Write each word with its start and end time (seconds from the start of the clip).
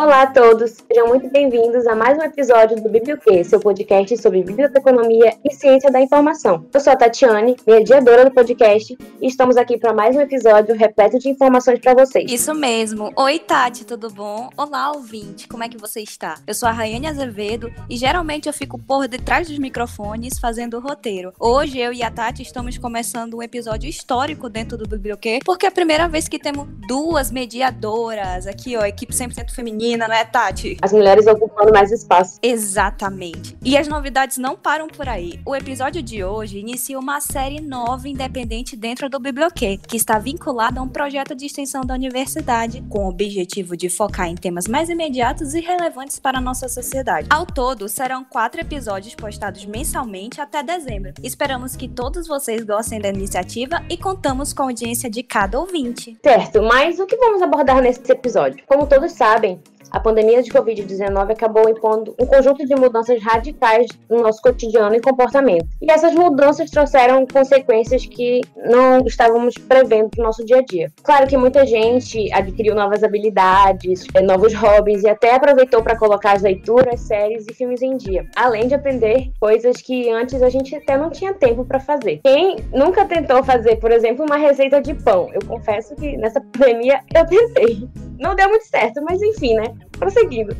Olá 0.00 0.22
a 0.22 0.26
todos, 0.28 0.78
sejam 0.90 1.08
muito 1.08 1.28
bem-vindos 1.28 1.86
a 1.86 1.94
mais 1.94 2.16
um 2.16 2.22
episódio 2.22 2.74
do 2.82 2.88
Biblioquê, 2.88 3.44
seu 3.44 3.60
podcast 3.60 4.16
sobre 4.16 4.42
biblioteconomia 4.42 5.36
e 5.44 5.52
ciência 5.52 5.90
da 5.90 6.00
informação. 6.00 6.64
Eu 6.72 6.80
sou 6.80 6.90
a 6.90 6.96
Tatiane, 6.96 7.54
mediadora 7.66 8.24
do 8.24 8.30
podcast, 8.30 8.96
e 9.20 9.26
estamos 9.26 9.58
aqui 9.58 9.76
para 9.76 9.92
mais 9.92 10.16
um 10.16 10.22
episódio 10.22 10.74
repleto 10.74 11.18
de 11.18 11.28
informações 11.28 11.80
para 11.80 11.92
vocês. 11.92 12.32
Isso 12.32 12.54
mesmo. 12.54 13.12
Oi, 13.14 13.38
Tati, 13.40 13.84
tudo 13.84 14.08
bom? 14.08 14.48
Olá, 14.56 14.90
ouvinte, 14.90 15.46
como 15.46 15.64
é 15.64 15.68
que 15.68 15.76
você 15.76 16.00
está? 16.00 16.36
Eu 16.46 16.54
sou 16.54 16.66
a 16.66 16.72
Rayane 16.72 17.06
Azevedo 17.06 17.70
e 17.86 17.98
geralmente 17.98 18.46
eu 18.46 18.54
fico 18.54 18.78
por 18.78 19.06
detrás 19.06 19.48
dos 19.48 19.58
microfones 19.58 20.38
fazendo 20.38 20.78
o 20.78 20.80
roteiro. 20.80 21.34
Hoje 21.38 21.78
eu 21.78 21.92
e 21.92 22.02
a 22.02 22.10
Tati 22.10 22.40
estamos 22.40 22.78
começando 22.78 23.36
um 23.36 23.42
episódio 23.42 23.86
histórico 23.86 24.48
dentro 24.48 24.78
do 24.78 24.88
Biblioquê, 24.88 25.40
porque 25.44 25.66
é 25.66 25.68
a 25.68 25.72
primeira 25.72 26.08
vez 26.08 26.26
que 26.26 26.38
temos 26.38 26.66
duas 26.88 27.30
mediadoras 27.30 28.46
aqui, 28.46 28.78
ó, 28.78 28.86
equipe 28.86 29.12
100% 29.12 29.50
feminina 29.50 29.89
feminina, 29.90 30.06
não 30.06 30.14
é, 30.14 30.24
Tati? 30.24 30.76
As 30.80 30.92
mulheres 30.92 31.26
ocupando 31.26 31.72
mais 31.72 31.90
espaço. 31.90 32.38
Exatamente. 32.42 33.56
E 33.64 33.76
as 33.76 33.88
novidades 33.88 34.38
não 34.38 34.56
param 34.56 34.86
por 34.86 35.08
aí. 35.08 35.40
O 35.44 35.54
episódio 35.54 36.02
de 36.02 36.22
hoje 36.22 36.58
inicia 36.58 36.98
uma 36.98 37.20
série 37.20 37.60
nova 37.60 38.08
independente 38.08 38.76
dentro 38.76 39.08
do 39.08 39.18
Biblioquê, 39.18 39.78
que 39.88 39.96
está 39.96 40.18
vinculada 40.18 40.80
a 40.80 40.82
um 40.82 40.88
projeto 40.88 41.34
de 41.34 41.46
extensão 41.46 41.82
da 41.82 41.94
universidade, 41.94 42.84
com 42.88 43.04
o 43.04 43.08
objetivo 43.08 43.76
de 43.76 43.88
focar 43.88 44.28
em 44.28 44.34
temas 44.34 44.66
mais 44.66 44.88
imediatos 44.88 45.54
e 45.54 45.60
relevantes 45.60 46.18
para 46.18 46.38
a 46.38 46.40
nossa 46.40 46.68
sociedade. 46.68 47.26
Ao 47.30 47.46
todo, 47.46 47.88
serão 47.88 48.24
quatro 48.24 48.60
episódios 48.60 49.14
postados 49.14 49.64
mensalmente 49.64 50.40
até 50.40 50.62
dezembro. 50.62 51.12
Esperamos 51.22 51.74
que 51.74 51.88
todos 51.88 52.26
vocês 52.26 52.64
gostem 52.64 53.00
da 53.00 53.08
iniciativa 53.08 53.82
e 53.88 53.96
contamos 53.96 54.52
com 54.52 54.62
a 54.62 54.66
audiência 54.66 55.10
de 55.10 55.22
cada 55.22 55.58
ouvinte. 55.58 56.16
Certo, 56.22 56.62
mas 56.62 56.98
o 56.98 57.06
que 57.06 57.16
vamos 57.16 57.42
abordar 57.42 57.80
nesse 57.80 58.00
episódio? 58.10 58.62
Como 58.66 58.86
todos 58.86 59.12
sabem, 59.12 59.60
a 59.90 60.00
pandemia 60.00 60.42
de 60.42 60.50
Covid-19 60.50 61.32
acabou 61.32 61.68
impondo 61.68 62.14
um 62.18 62.26
conjunto 62.26 62.64
de 62.66 62.74
mudanças 62.74 63.22
radicais 63.22 63.86
no 64.08 64.22
nosso 64.22 64.40
cotidiano 64.40 64.94
e 64.94 65.00
comportamento. 65.00 65.66
E 65.80 65.90
essas 65.90 66.14
mudanças 66.14 66.70
trouxeram 66.70 67.26
consequências 67.26 68.06
que 68.06 68.40
não 68.56 69.04
estávamos 69.06 69.54
prevendo 69.54 70.10
para 70.10 70.20
o 70.20 70.24
nosso 70.24 70.44
dia 70.44 70.58
a 70.58 70.62
dia. 70.62 70.92
Claro 71.02 71.26
que 71.26 71.36
muita 71.36 71.66
gente 71.66 72.32
adquiriu 72.32 72.74
novas 72.74 73.02
habilidades, 73.02 74.06
eh, 74.14 74.22
novos 74.22 74.54
hobbies 74.54 75.02
e 75.02 75.08
até 75.08 75.34
aproveitou 75.34 75.82
para 75.82 75.98
colocar 75.98 76.32
as 76.32 76.42
leituras, 76.42 77.00
séries 77.00 77.46
e 77.48 77.54
filmes 77.54 77.82
em 77.82 77.96
dia, 77.96 78.26
além 78.36 78.68
de 78.68 78.74
aprender 78.74 79.30
coisas 79.40 79.76
que 79.76 80.10
antes 80.10 80.42
a 80.42 80.48
gente 80.48 80.74
até 80.74 80.96
não 80.96 81.10
tinha 81.10 81.34
tempo 81.34 81.64
para 81.64 81.80
fazer. 81.80 82.20
Quem 82.24 82.56
nunca 82.72 83.04
tentou 83.04 83.42
fazer, 83.42 83.76
por 83.76 83.90
exemplo, 83.90 84.24
uma 84.24 84.36
receita 84.36 84.80
de 84.80 84.94
pão? 84.94 85.30
Eu 85.32 85.40
confesso 85.46 85.94
que 85.96 86.16
nessa 86.16 86.40
pandemia 86.52 87.00
eu 87.14 87.26
tentei. 87.26 88.09
Não 88.20 88.34
deu 88.34 88.50
muito 88.50 88.66
certo, 88.66 89.02
mas 89.02 89.22
enfim, 89.22 89.54
né? 89.54 89.74
Prosseguindo. 89.98 90.54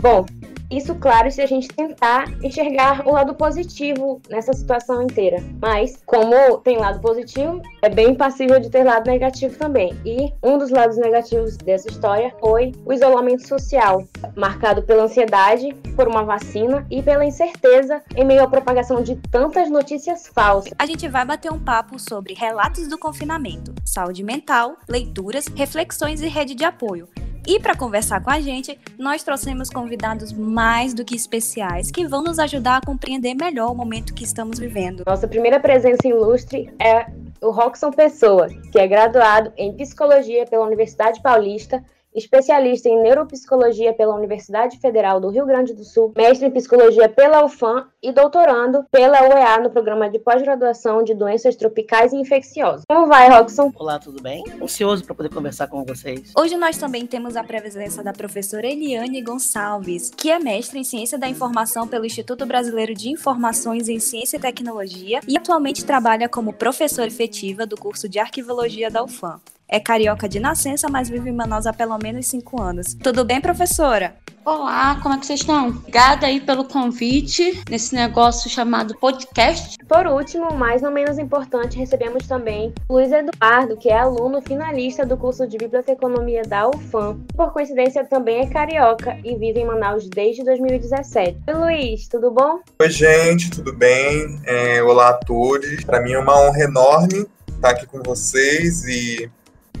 Bom, 0.00 0.24
isso, 0.70 0.94
claro, 0.96 1.30
se 1.30 1.40
a 1.40 1.46
gente 1.46 1.68
tentar 1.68 2.24
enxergar 2.42 3.06
o 3.06 3.12
lado 3.12 3.34
positivo 3.34 4.20
nessa 4.28 4.52
situação 4.52 5.02
inteira. 5.02 5.42
Mas, 5.60 6.02
como 6.04 6.58
tem 6.58 6.78
lado 6.78 7.00
positivo, 7.00 7.62
é 7.82 7.88
bem 7.88 8.14
passível 8.14 8.58
de 8.58 8.70
ter 8.70 8.84
lado 8.84 9.06
negativo 9.06 9.56
também. 9.56 9.96
E 10.04 10.32
um 10.42 10.58
dos 10.58 10.70
lados 10.70 10.96
negativos 10.96 11.56
dessa 11.56 11.88
história 11.88 12.34
foi 12.40 12.72
o 12.84 12.92
isolamento 12.92 13.46
social, 13.46 14.04
marcado 14.34 14.82
pela 14.82 15.04
ansiedade 15.04 15.72
por 15.94 16.08
uma 16.08 16.24
vacina 16.24 16.86
e 16.90 17.02
pela 17.02 17.24
incerteza 17.24 18.02
em 18.16 18.24
meio 18.24 18.42
à 18.42 18.48
propagação 18.48 19.02
de 19.02 19.16
tantas 19.30 19.70
notícias 19.70 20.26
falsas. 20.26 20.72
A 20.78 20.86
gente 20.86 21.08
vai 21.08 21.24
bater 21.24 21.52
um 21.52 21.58
papo 21.58 21.98
sobre 21.98 22.34
relatos 22.34 22.88
do 22.88 22.98
confinamento, 22.98 23.74
saúde 23.84 24.22
mental, 24.22 24.76
leituras, 24.88 25.46
reflexões 25.46 26.20
e 26.20 26.28
rede 26.28 26.54
de 26.54 26.64
apoio. 26.64 27.08
E 27.46 27.60
para 27.60 27.76
conversar 27.76 28.20
com 28.22 28.30
a 28.30 28.40
gente, 28.40 28.76
nós 28.98 29.22
trouxemos 29.22 29.70
convidados 29.70 30.32
mais 30.32 30.92
do 30.92 31.04
que 31.04 31.14
especiais 31.14 31.92
que 31.92 32.04
vão 32.04 32.20
nos 32.20 32.40
ajudar 32.40 32.78
a 32.78 32.80
compreender 32.84 33.34
melhor 33.34 33.70
o 33.70 33.74
momento 33.74 34.12
que 34.14 34.24
estamos 34.24 34.58
vivendo. 34.58 35.04
Nossa 35.06 35.28
primeira 35.28 35.60
presença 35.60 36.08
ilustre 36.08 36.68
é 36.80 37.06
o 37.40 37.52
Roxon 37.52 37.92
Pessoa, 37.92 38.48
que 38.72 38.78
é 38.80 38.88
graduado 38.88 39.52
em 39.56 39.72
Psicologia 39.76 40.44
pela 40.44 40.66
Universidade 40.66 41.22
Paulista 41.22 41.84
especialista 42.16 42.88
em 42.88 43.00
neuropsicologia 43.02 43.92
pela 43.92 44.14
Universidade 44.14 44.78
Federal 44.80 45.20
do 45.20 45.28
Rio 45.28 45.44
Grande 45.44 45.74
do 45.74 45.84
Sul, 45.84 46.12
mestre 46.16 46.46
em 46.46 46.50
psicologia 46.50 47.08
pela 47.08 47.44
UFAM 47.44 47.86
e 48.02 48.10
doutorando 48.10 48.84
pela 48.90 49.22
UEA 49.22 49.60
no 49.60 49.70
programa 49.70 50.08
de 50.08 50.18
pós-graduação 50.18 51.02
de 51.02 51.14
doenças 51.14 51.54
tropicais 51.56 52.12
e 52.12 52.16
infecciosas. 52.16 52.84
Como 52.88 53.06
vai, 53.06 53.28
Roxon? 53.28 53.70
Olá, 53.76 53.98
tudo 53.98 54.22
bem? 54.22 54.42
Ansioso 54.60 55.04
para 55.04 55.14
poder 55.14 55.28
conversar 55.28 55.66
com 55.68 55.84
vocês. 55.84 56.32
Hoje 56.36 56.56
nós 56.56 56.78
também 56.78 57.06
temos 57.06 57.36
a 57.36 57.44
presença 57.44 58.02
da 58.02 58.12
professora 58.12 58.66
Eliane 58.66 59.20
Gonçalves, 59.20 60.10
que 60.10 60.30
é 60.30 60.38
mestre 60.38 60.78
em 60.78 60.84
Ciência 60.84 61.18
da 61.18 61.28
Informação 61.28 61.86
pelo 61.86 62.06
Instituto 62.06 62.46
Brasileiro 62.46 62.94
de 62.94 63.10
Informações 63.10 63.88
em 63.88 64.00
Ciência 64.00 64.38
e 64.38 64.40
Tecnologia 64.40 65.20
e 65.28 65.36
atualmente 65.36 65.84
trabalha 65.84 66.28
como 66.28 66.52
professora 66.52 67.08
efetiva 67.08 67.66
do 67.66 67.76
curso 67.76 68.08
de 68.08 68.18
Arquivologia 68.18 68.90
da 68.90 69.02
UFAM. 69.02 69.40
É 69.68 69.80
carioca 69.80 70.28
de 70.28 70.38
nascença, 70.38 70.88
mas 70.88 71.08
vive 71.08 71.28
em 71.28 71.32
Manaus 71.32 71.66
há 71.66 71.72
pelo 71.72 71.98
menos 72.00 72.28
cinco 72.28 72.62
anos. 72.62 72.94
Tudo 72.94 73.24
bem, 73.24 73.40
professora? 73.40 74.14
Olá, 74.44 75.00
como 75.02 75.12
é 75.12 75.18
que 75.18 75.26
vocês 75.26 75.40
estão? 75.40 75.70
Obrigada 75.70 76.24
aí 76.24 76.40
pelo 76.40 76.64
convite 76.64 77.64
nesse 77.68 77.92
negócio 77.92 78.48
chamado 78.48 78.96
podcast. 78.96 79.76
Por 79.88 80.06
último, 80.06 80.54
mas 80.54 80.82
não 80.82 80.92
menos 80.92 81.18
importante, 81.18 81.76
recebemos 81.76 82.28
também 82.28 82.72
Luiz 82.88 83.10
Eduardo, 83.10 83.76
que 83.76 83.88
é 83.88 83.98
aluno 83.98 84.40
finalista 84.40 85.04
do 85.04 85.16
curso 85.16 85.48
de 85.48 85.58
Biblioteconomia 85.58 86.42
da 86.42 86.68
UFAM. 86.68 87.18
Por 87.34 87.52
coincidência, 87.52 88.04
também 88.04 88.42
é 88.42 88.46
carioca 88.46 89.18
e 89.24 89.34
vive 89.34 89.58
em 89.58 89.66
Manaus 89.66 90.08
desde 90.08 90.44
2017. 90.44 91.40
Oi, 91.48 91.54
Luiz, 91.54 92.06
tudo 92.06 92.30
bom? 92.30 92.60
Oi, 92.78 92.90
gente, 92.90 93.50
tudo 93.50 93.72
bem? 93.72 94.40
É, 94.44 94.80
olá 94.80 95.08
a 95.08 95.14
todos. 95.14 95.82
Para 95.82 96.00
mim 96.00 96.12
é 96.12 96.18
uma 96.20 96.40
honra 96.40 96.60
enorme 96.60 97.26
estar 97.48 97.70
aqui 97.70 97.86
com 97.86 98.00
vocês 98.00 98.84
e 98.84 99.28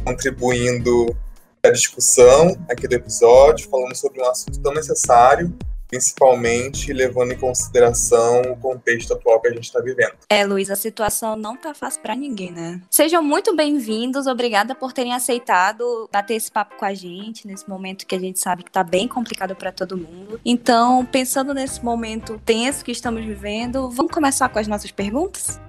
contribuindo 0.06 1.16
para 1.60 1.72
a 1.72 1.74
discussão 1.74 2.56
aqui 2.70 2.86
do 2.86 2.94
episódio, 2.94 3.68
falando 3.68 3.96
sobre 3.96 4.22
um 4.22 4.30
assunto 4.30 4.60
tão 4.60 4.72
necessário, 4.72 5.52
principalmente 5.88 6.92
levando 6.92 7.32
em 7.32 7.36
consideração 7.36 8.42
o 8.42 8.56
contexto 8.56 9.12
atual 9.12 9.40
que 9.40 9.48
a 9.48 9.52
gente 9.52 9.64
está 9.64 9.80
vivendo. 9.80 10.14
É, 10.30 10.44
Luiz, 10.44 10.70
a 10.70 10.76
situação 10.76 11.34
não 11.34 11.56
tá 11.56 11.74
fácil 11.74 12.02
para 12.02 12.14
ninguém, 12.14 12.52
né? 12.52 12.80
Sejam 12.88 13.22
muito 13.22 13.54
bem-vindos, 13.54 14.28
obrigada 14.28 14.76
por 14.76 14.92
terem 14.92 15.12
aceitado 15.12 16.08
bater 16.12 16.34
esse 16.34 16.50
papo 16.50 16.76
com 16.76 16.84
a 16.84 16.94
gente 16.94 17.46
nesse 17.46 17.68
momento 17.68 18.06
que 18.06 18.14
a 18.14 18.20
gente 18.20 18.38
sabe 18.38 18.62
que 18.62 18.70
tá 18.70 18.84
bem 18.84 19.08
complicado 19.08 19.56
para 19.56 19.72
todo 19.72 19.96
mundo. 19.96 20.40
Então, 20.44 21.04
pensando 21.04 21.52
nesse 21.52 21.84
momento 21.84 22.40
tenso 22.44 22.84
que 22.84 22.92
estamos 22.92 23.24
vivendo, 23.24 23.90
vamos 23.90 24.12
começar 24.12 24.48
com 24.48 24.58
as 24.58 24.68
nossas 24.68 24.92
perguntas? 24.92 25.60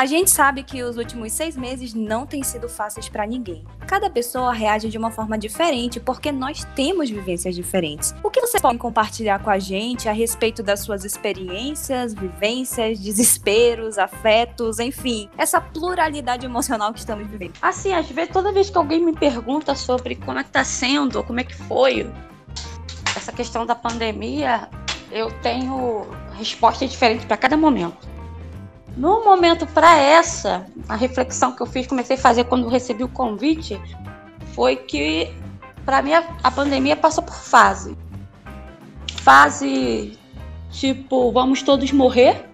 A 0.00 0.06
gente 0.06 0.30
sabe 0.30 0.62
que 0.62 0.82
os 0.82 0.96
últimos 0.96 1.30
seis 1.30 1.54
meses 1.54 1.92
não 1.92 2.24
têm 2.24 2.42
sido 2.42 2.70
fáceis 2.70 3.06
para 3.06 3.26
ninguém. 3.26 3.66
Cada 3.86 4.08
pessoa 4.08 4.50
reage 4.50 4.88
de 4.88 4.96
uma 4.96 5.10
forma 5.10 5.36
diferente 5.36 6.00
porque 6.00 6.32
nós 6.32 6.64
temos 6.74 7.10
vivências 7.10 7.54
diferentes. 7.54 8.14
O 8.24 8.30
que 8.30 8.40
vocês 8.40 8.62
podem 8.62 8.78
compartilhar 8.78 9.40
com 9.40 9.50
a 9.50 9.58
gente 9.58 10.08
a 10.08 10.12
respeito 10.12 10.62
das 10.62 10.80
suas 10.80 11.04
experiências, 11.04 12.14
vivências, 12.14 12.98
desesperos, 12.98 13.98
afetos, 13.98 14.78
enfim, 14.78 15.28
essa 15.36 15.60
pluralidade 15.60 16.46
emocional 16.46 16.94
que 16.94 17.00
estamos 17.00 17.28
vivendo? 17.28 17.52
Assim, 17.60 17.92
às 17.92 18.08
vezes, 18.08 18.32
toda 18.32 18.54
vez 18.54 18.70
que 18.70 18.78
alguém 18.78 19.04
me 19.04 19.12
pergunta 19.12 19.74
sobre 19.74 20.14
como 20.14 20.38
é 20.38 20.44
que 20.44 20.50
tá 20.50 20.64
sendo, 20.64 21.22
como 21.22 21.40
é 21.40 21.44
que 21.44 21.54
foi 21.54 22.10
essa 23.14 23.32
questão 23.32 23.66
da 23.66 23.74
pandemia, 23.74 24.66
eu 25.12 25.30
tenho 25.42 26.06
resposta 26.38 26.86
diferente 26.86 27.26
para 27.26 27.36
cada 27.36 27.54
momento. 27.54 28.09
No 29.00 29.24
momento 29.24 29.66
para 29.66 29.96
essa, 29.96 30.66
a 30.86 30.94
reflexão 30.94 31.52
que 31.52 31.62
eu 31.62 31.66
fiz, 31.66 31.86
comecei 31.86 32.16
a 32.16 32.20
fazer 32.20 32.44
quando 32.44 32.68
recebi 32.68 33.02
o 33.02 33.08
convite, 33.08 33.80
foi 34.52 34.76
que 34.76 35.32
para 35.86 36.02
mim 36.02 36.12
a, 36.12 36.50
pandemia 36.50 36.94
passou 36.94 37.24
por 37.24 37.34
fase. 37.34 37.96
Fase 39.22 40.18
tipo, 40.70 41.32
vamos 41.32 41.62
todos 41.62 41.90
morrer 41.92 42.44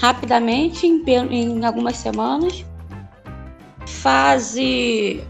rapidamente 0.00 0.86
em, 0.86 1.04
em 1.30 1.62
algumas 1.62 1.98
semanas. 1.98 2.64
Fase 3.86 5.22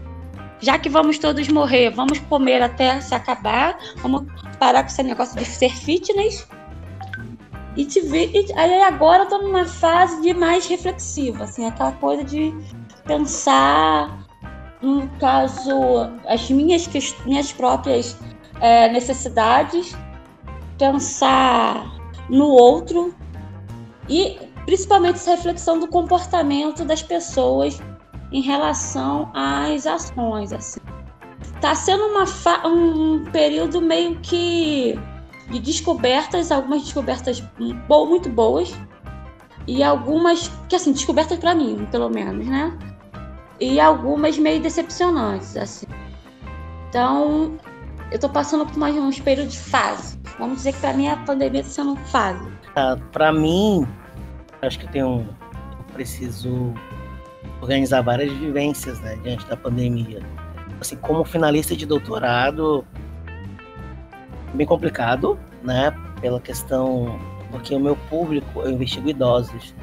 já 0.61 0.79
que 0.79 0.87
vamos 0.87 1.17
todos 1.17 1.45
morrer, 1.49 1.89
vamos 1.89 2.19
comer 2.19 2.61
até 2.61 3.01
se 3.01 3.13
acabar, 3.13 3.77
vamos 3.97 4.23
parar 4.57 4.83
com 4.83 4.87
esse 4.87 5.03
negócio 5.03 5.37
de 5.37 5.43
ser 5.43 5.75
fitness 5.75 6.47
e 7.75 7.85
te 7.85 8.01
ver. 8.01 8.31
E, 8.33 8.51
aí 8.53 8.81
agora 8.83 9.23
eu 9.23 9.29
tô 9.29 9.37
numa 9.39 9.65
fase 9.65 10.21
de 10.21 10.33
mais 10.33 10.67
reflexiva, 10.67 11.45
assim, 11.45 11.65
aquela 11.65 11.91
coisa 11.93 12.23
de 12.23 12.53
pensar, 13.05 14.27
no 14.81 15.07
caso, 15.19 15.71
as 16.27 16.49
minhas, 16.49 16.87
minhas 17.25 17.51
próprias 17.51 18.17
é, 18.59 18.89
necessidades, 18.89 19.95
pensar 20.77 21.85
no 22.29 22.47
outro 22.47 23.13
e 24.09 24.37
principalmente 24.65 25.15
essa 25.15 25.31
reflexão 25.31 25.79
do 25.79 25.87
comportamento 25.87 26.85
das 26.85 27.03
pessoas 27.03 27.81
em 28.31 28.41
relação 28.41 29.29
às 29.33 29.85
ações, 29.85 30.53
assim. 30.53 30.79
tá 31.59 31.75
sendo 31.75 32.03
uma 32.05 32.25
um 32.67 33.25
período 33.25 33.81
meio 33.81 34.17
que 34.19 34.97
de 35.51 35.59
descobertas, 35.59 36.51
algumas 36.51 36.83
descobertas 36.83 37.41
bo 37.87 38.05
muito 38.05 38.29
boas 38.29 38.73
e 39.67 39.83
algumas 39.83 40.51
que 40.67 40.75
assim 40.75 40.91
descobertas 40.91 41.37
para 41.37 41.53
mim, 41.53 41.87
pelo 41.91 42.09
menos, 42.09 42.45
né? 42.47 42.77
E 43.59 43.79
algumas 43.79 44.37
meio 44.37 44.59
decepcionantes, 44.61 45.55
assim. 45.55 45.85
Então, 46.89 47.57
eu 48.11 48.19
tô 48.19 48.27
passando 48.27 48.65
por 48.65 48.77
mais 48.77 48.95
uns 48.95 49.19
períodos 49.19 49.53
de 49.53 49.59
fase. 49.59 50.19
Vamos 50.39 50.57
dizer 50.57 50.73
que 50.73 50.79
para 50.79 50.93
mim 50.93 51.07
a 51.07 51.17
pandemia 51.17 51.63
tá 51.63 51.69
sendo 51.69 51.95
fase. 52.07 52.45
Ah, 52.75 52.97
para 53.11 53.31
mim, 53.31 53.87
acho 54.61 54.79
que 54.79 54.85
eu 54.85 54.91
tenho 54.91 55.27
eu 55.77 55.93
preciso 55.93 56.73
organizar 57.61 58.01
várias 58.01 58.31
vivências, 58.33 58.99
né, 59.01 59.17
diante 59.23 59.45
da 59.45 59.55
pandemia. 59.55 60.21
Assim, 60.79 60.95
como 60.95 61.23
finalista 61.23 61.75
de 61.75 61.85
doutorado, 61.85 62.83
bem 64.53 64.65
complicado, 64.65 65.37
né, 65.63 65.93
pela 66.19 66.39
questão 66.39 67.19
porque 67.51 67.75
o 67.75 67.79
meu 67.79 67.95
público 68.09 68.61
eu 68.61 68.71
investigo 68.71 69.09
idosos. 69.09 69.75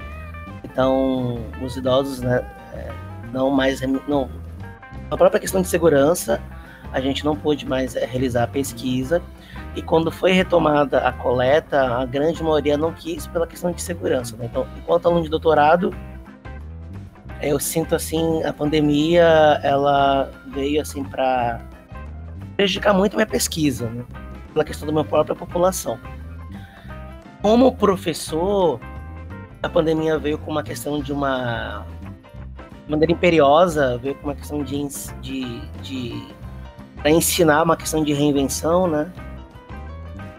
Então, 0.65 1.39
os 1.63 1.77
idosos, 1.77 2.21
né, 2.21 2.45
é, 2.75 2.91
não 3.33 3.51
mais 3.51 3.81
não 4.09 4.29
a 5.11 5.17
própria 5.17 5.41
questão 5.41 5.63
de 5.63 5.69
segurança, 5.69 6.41
a 6.93 7.01
gente 7.01 7.25
não 7.25 7.37
pôde 7.37 7.67
mais 7.67 7.95
é, 7.95 8.05
realizar 8.05 8.45
a 8.45 8.47
pesquisa 8.47 9.23
e 9.77 9.83
quando 9.83 10.11
foi 10.11 10.33
retomada 10.33 10.99
a 10.99 11.13
coleta, 11.13 11.99
a 11.99 12.05
grande 12.05 12.43
maioria 12.43 12.77
não 12.77 12.93
quis 12.93 13.27
pela 13.27 13.47
questão 13.47 13.71
de 13.71 13.81
segurança. 13.81 14.37
Né? 14.37 14.47
Então, 14.47 14.67
enquanto 14.77 15.07
aluno 15.07 15.23
de 15.23 15.31
doutorado, 15.31 15.95
eu 17.41 17.61
sinto 17.61 17.95
assim 17.95 18.43
a 18.45 18.53
pandemia 18.53 19.61
ela 19.63 20.31
veio 20.49 20.81
assim 20.81 21.05
para 21.05 21.61
prejudicar 22.57 22.93
muito 22.93 23.15
minha 23.15 23.27
pesquisa, 23.27 23.89
né? 23.89 24.05
Pela 24.59 24.65
questão 24.65 24.87
da 24.87 24.93
minha 24.93 25.05
própria 25.05 25.37
população. 25.37 25.99
Como 27.41 27.75
professor, 27.77 28.81
a 29.63 29.69
pandemia 29.69 30.19
veio 30.19 30.39
com 30.39 30.51
uma 30.51 30.65
questão 30.65 31.01
de 31.01 31.13
uma 31.13 31.87
maneira 32.89 33.13
imperiosa, 33.13 33.99
veio 33.99 34.17
com 34.17 34.25
uma 34.25 34.35
questão 34.35 34.65
de, 34.65 34.89
de, 35.21 35.61
de 35.83 36.29
para 36.97 37.11
ensinar 37.11 37.63
uma 37.63 37.77
questão 37.77 38.03
de 38.03 38.13
reinvenção, 38.13 38.89
né? 38.89 39.13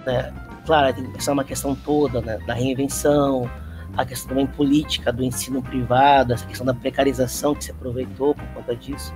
né? 0.06 0.34
Claro, 0.66 0.94
tem 0.94 1.06
que 1.06 1.12
pensar 1.12 1.32
uma 1.32 1.44
questão 1.44 1.74
toda 1.74 2.22
né? 2.22 2.38
da 2.46 2.54
reinvenção, 2.54 3.50
a 3.96 4.06
questão 4.06 4.30
também 4.30 4.48
política 4.48 5.14
do 5.14 5.24
ensino 5.24 5.62
privado, 5.62 6.34
essa 6.34 6.46
questão 6.46 6.66
da 6.66 6.74
precarização 6.74 7.56
que 7.56 7.64
se 7.64 7.72
aproveitou 7.72 8.36
por 8.36 8.46
conta 8.50 8.76
disso. 8.76 9.14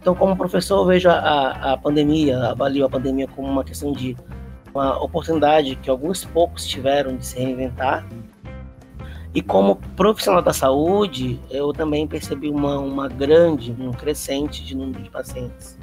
Então, 0.00 0.14
como 0.14 0.36
professor, 0.36 0.78
eu 0.78 0.86
vejo 0.86 1.08
a, 1.10 1.72
a 1.72 1.76
pandemia, 1.76 2.38
avalio 2.50 2.86
a 2.86 2.88
pandemia 2.88 3.26
como 3.26 3.48
uma 3.48 3.64
questão 3.64 3.92
de 3.92 4.16
uma 4.76 5.02
oportunidade 5.02 5.76
que 5.76 5.90
alguns 5.90 6.24
poucos 6.24 6.66
tiveram 6.66 7.16
de 7.16 7.26
se 7.26 7.38
reinventar. 7.38 8.06
E 9.34 9.42
como 9.42 9.76
profissional 9.96 10.40
da 10.40 10.52
saúde, 10.52 11.38
eu 11.50 11.72
também 11.72 12.06
percebi 12.06 12.48
uma, 12.48 12.78
uma 12.78 13.08
grande, 13.08 13.74
um 13.78 13.92
crescente 13.92 14.64
de 14.64 14.74
número 14.74 15.02
de 15.02 15.10
pacientes 15.10 15.76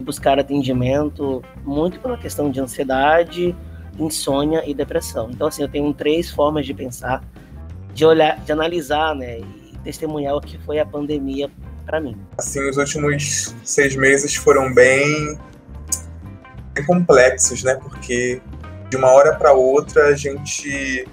buscar 0.00 0.38
atendimento 0.38 1.42
muito 1.64 2.00
pela 2.00 2.16
questão 2.16 2.50
de 2.50 2.60
ansiedade, 2.60 3.54
insônia 3.98 4.62
e 4.68 4.74
depressão. 4.74 5.30
Então, 5.30 5.46
assim, 5.46 5.62
eu 5.62 5.68
tenho 5.68 5.92
três 5.92 6.30
formas 6.30 6.66
de 6.66 6.74
pensar 6.74 7.22
de 7.92 8.04
olhar, 8.04 8.38
de 8.40 8.52
analisar, 8.52 9.14
né, 9.14 9.40
e 9.40 9.78
testemunhar 9.82 10.36
o 10.36 10.40
que 10.40 10.58
foi 10.58 10.78
a 10.78 10.86
pandemia 10.86 11.50
para 11.84 12.00
mim. 12.00 12.16
Assim, 12.38 12.68
os 12.68 12.76
últimos 12.76 13.54
seis 13.64 13.96
meses 13.96 14.34
foram 14.34 14.72
bem, 14.72 15.38
bem 16.80 16.84
complexos, 16.84 17.62
né, 17.62 17.74
porque 17.74 18.40
de 18.88 18.96
uma 18.96 19.08
hora 19.08 19.34
para 19.34 19.52
outra 19.52 20.08
a 20.08 20.16
gente 20.16 21.06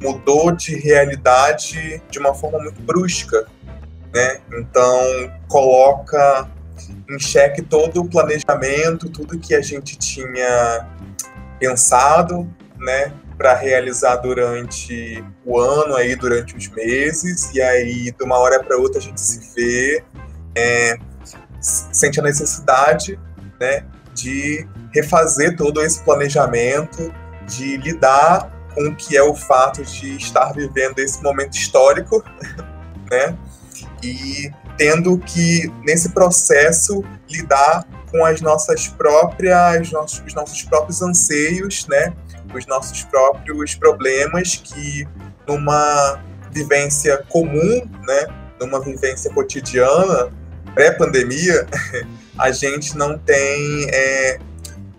mudou 0.00 0.52
de 0.52 0.76
realidade 0.76 2.00
de 2.10 2.18
uma 2.18 2.34
forma 2.34 2.58
muito 2.60 2.80
brusca, 2.82 3.46
né? 4.14 4.40
Então 4.52 5.32
coloca 5.48 6.48
em 7.10 7.18
xeque 7.18 7.62
todo 7.62 8.02
o 8.02 8.08
planejamento, 8.08 9.08
tudo 9.08 9.38
que 9.38 9.54
a 9.54 9.60
gente 9.60 9.98
tinha 9.98 10.86
pensado, 11.58 12.48
né, 12.76 13.12
para 13.36 13.54
realizar 13.54 14.16
durante 14.16 15.24
o 15.44 15.58
ano, 15.58 15.96
aí 15.96 16.14
durante 16.14 16.56
os 16.56 16.68
meses, 16.68 17.52
e 17.52 17.60
aí 17.60 18.12
de 18.12 18.24
uma 18.24 18.38
hora 18.38 18.62
para 18.62 18.76
outra 18.76 19.00
a 19.00 19.02
gente 19.02 19.20
se 19.20 19.52
vê, 19.54 20.04
é, 20.56 20.96
sente 21.60 22.20
a 22.20 22.22
necessidade, 22.22 23.18
né, 23.60 23.84
de 24.14 24.64
refazer 24.92 25.56
todo 25.56 25.82
esse 25.82 26.02
planejamento, 26.02 27.12
de 27.46 27.76
lidar 27.78 28.50
com 28.74 28.88
o 28.88 28.96
que 28.96 29.16
é 29.16 29.22
o 29.22 29.34
fato 29.34 29.82
de 29.82 30.16
estar 30.16 30.52
vivendo 30.52 30.98
esse 30.98 31.22
momento 31.22 31.56
histórico, 31.56 32.22
né, 33.10 33.36
e 34.02 34.52
tendo 34.76 35.18
que 35.18 35.72
nesse 35.84 36.10
processo 36.10 37.04
lidar 37.28 37.84
com 38.10 38.24
as 38.24 38.40
nossas 38.40 38.88
próprias, 38.88 39.92
os 40.24 40.34
nossos 40.34 40.62
próprios 40.62 41.02
anseios, 41.02 41.86
né? 41.88 42.14
Os 42.54 42.66
nossos 42.66 43.02
próprios 43.02 43.74
problemas 43.74 44.56
que 44.56 45.06
numa 45.46 46.22
vivência 46.52 47.18
comum, 47.28 47.88
né? 48.06 48.26
Numa 48.60 48.80
vivência 48.80 49.30
cotidiana, 49.32 50.30
pré-pandemia, 50.74 51.66
a 52.38 52.50
gente 52.50 52.96
não 52.96 53.18
tem 53.18 53.86
é, 53.90 54.38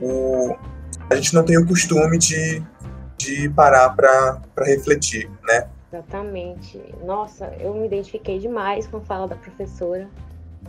o 0.02 0.56
a 1.10 1.16
gente 1.16 1.34
não 1.34 1.44
tem 1.44 1.58
o 1.58 1.66
costume 1.66 2.18
de, 2.18 2.62
de 3.18 3.50
parar 3.50 3.90
para 3.96 4.40
refletir, 4.66 5.30
né? 5.44 5.68
Exatamente. 5.92 6.80
Nossa, 7.04 7.52
eu 7.60 7.74
me 7.74 7.88
identifiquei 7.88 8.38
demais 8.38 8.86
com 8.86 8.98
a 8.98 9.02
fala 9.02 9.28
da 9.28 9.36
professora. 9.36 10.08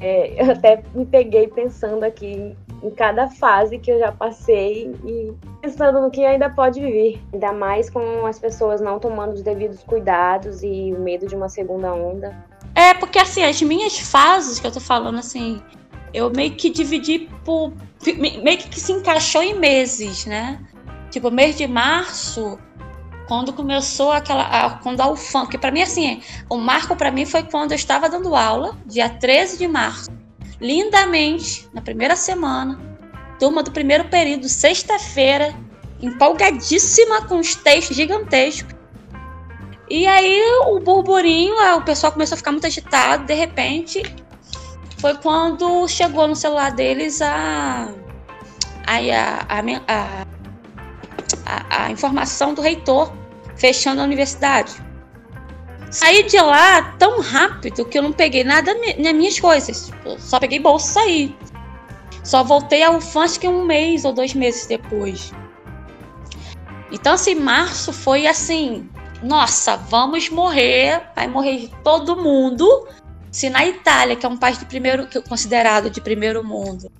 É, 0.00 0.42
eu 0.42 0.52
até 0.52 0.82
me 0.94 1.04
peguei 1.04 1.46
pensando 1.48 2.04
aqui 2.04 2.56
em 2.82 2.90
cada 2.90 3.28
fase 3.28 3.78
que 3.78 3.92
eu 3.92 3.98
já 3.98 4.10
passei 4.10 4.94
e 5.04 5.34
pensando 5.60 6.00
no 6.00 6.10
que 6.10 6.24
ainda 6.24 6.48
pode 6.48 6.80
vir. 6.80 7.20
Ainda 7.34 7.52
mais 7.52 7.90
com 7.90 8.24
as 8.24 8.38
pessoas 8.38 8.80
não 8.80 8.98
tomando 8.98 9.34
os 9.34 9.42
devidos 9.42 9.82
cuidados 9.82 10.62
e 10.62 10.94
o 10.96 11.00
medo 11.00 11.26
de 11.26 11.36
uma 11.36 11.50
segunda 11.50 11.92
onda. 11.92 12.34
É, 12.74 12.94
porque 12.94 13.18
assim, 13.18 13.42
as 13.42 13.60
minhas 13.60 13.98
fases 13.98 14.58
que 14.58 14.66
eu 14.66 14.72
tô 14.72 14.80
falando, 14.80 15.18
assim, 15.18 15.60
eu 16.12 16.30
meio 16.30 16.52
que 16.52 16.70
dividi 16.70 17.28
por. 17.44 17.72
meio 18.16 18.58
que 18.58 18.80
se 18.80 18.92
encaixou 18.92 19.42
em 19.42 19.54
meses, 19.54 20.26
né? 20.26 20.58
Tipo, 21.10 21.30
mês 21.30 21.56
de 21.56 21.66
março 21.66 22.58
quando 23.30 23.52
começou 23.52 24.10
aquela 24.10 24.42
a, 24.42 24.70
quando 24.78 25.00
a 25.00 25.08
UFAM, 25.08 25.46
que 25.46 25.56
para 25.56 25.70
mim 25.70 25.82
assim, 25.82 26.20
o 26.48 26.56
marco 26.56 26.96
para 26.96 27.12
mim 27.12 27.24
foi 27.24 27.44
quando 27.44 27.70
eu 27.70 27.76
estava 27.76 28.08
dando 28.08 28.34
aula, 28.34 28.76
dia 28.84 29.08
13 29.08 29.56
de 29.56 29.68
março, 29.68 30.10
lindamente, 30.60 31.68
na 31.72 31.80
primeira 31.80 32.16
semana, 32.16 32.76
turma 33.38 33.62
do 33.62 33.70
primeiro 33.70 34.08
período, 34.08 34.48
sexta-feira, 34.48 35.54
empolgadíssima 36.02 37.22
com 37.22 37.38
os 37.38 37.54
textos 37.54 37.96
gigantescos. 37.96 38.74
E 39.88 40.08
aí 40.08 40.42
o 40.66 40.80
burburinho, 40.80 41.54
o 41.76 41.82
pessoal 41.82 42.12
começou 42.12 42.34
a 42.34 42.38
ficar 42.38 42.50
muito 42.50 42.66
agitado, 42.66 43.26
de 43.26 43.34
repente, 43.34 44.02
foi 45.00 45.14
quando 45.14 45.88
chegou 45.88 46.28
no 46.28 46.36
celular 46.36 46.72
deles 46.72 47.22
a 47.22 47.88
a, 48.86 48.96
a, 49.48 50.26
a, 51.46 51.84
a, 51.84 51.90
informação 51.90 52.54
do 52.54 52.60
reitor 52.60 53.12
fechando 53.56 54.00
a 54.00 54.04
universidade. 54.04 54.72
Saí 55.90 56.24
de 56.24 56.40
lá 56.40 56.82
tão 56.98 57.20
rápido 57.20 57.84
que 57.84 57.98
eu 57.98 58.02
não 58.02 58.12
peguei 58.12 58.44
nada 58.44 58.74
nas 58.98 59.12
minhas 59.12 59.38
coisas. 59.38 59.92
Eu 60.04 60.18
só 60.18 60.38
peguei 60.38 60.58
bolsa 60.58 60.90
e 60.90 60.92
saí. 60.92 61.36
Só 62.24 62.44
voltei 62.44 62.82
ao 62.82 62.98
que 63.40 63.48
um 63.48 63.64
mês 63.64 64.04
ou 64.04 64.12
dois 64.12 64.34
meses 64.34 64.66
depois. 64.66 65.32
Então, 66.92 67.14
assim, 67.14 67.34
março 67.34 67.92
foi 67.92 68.26
assim: 68.26 68.88
nossa, 69.22 69.76
vamos 69.76 70.28
morrer, 70.28 71.02
vai 71.14 71.26
morrer 71.26 71.70
todo 71.82 72.16
mundo. 72.16 72.86
Se 73.30 73.48
na 73.48 73.64
Itália, 73.64 74.16
que 74.16 74.26
é 74.26 74.28
um 74.28 74.36
país 74.36 74.58
de 74.58 74.64
primeiro, 74.64 75.08
considerado 75.28 75.88
de 75.88 76.00
primeiro 76.00 76.44
mundo, 76.44 76.90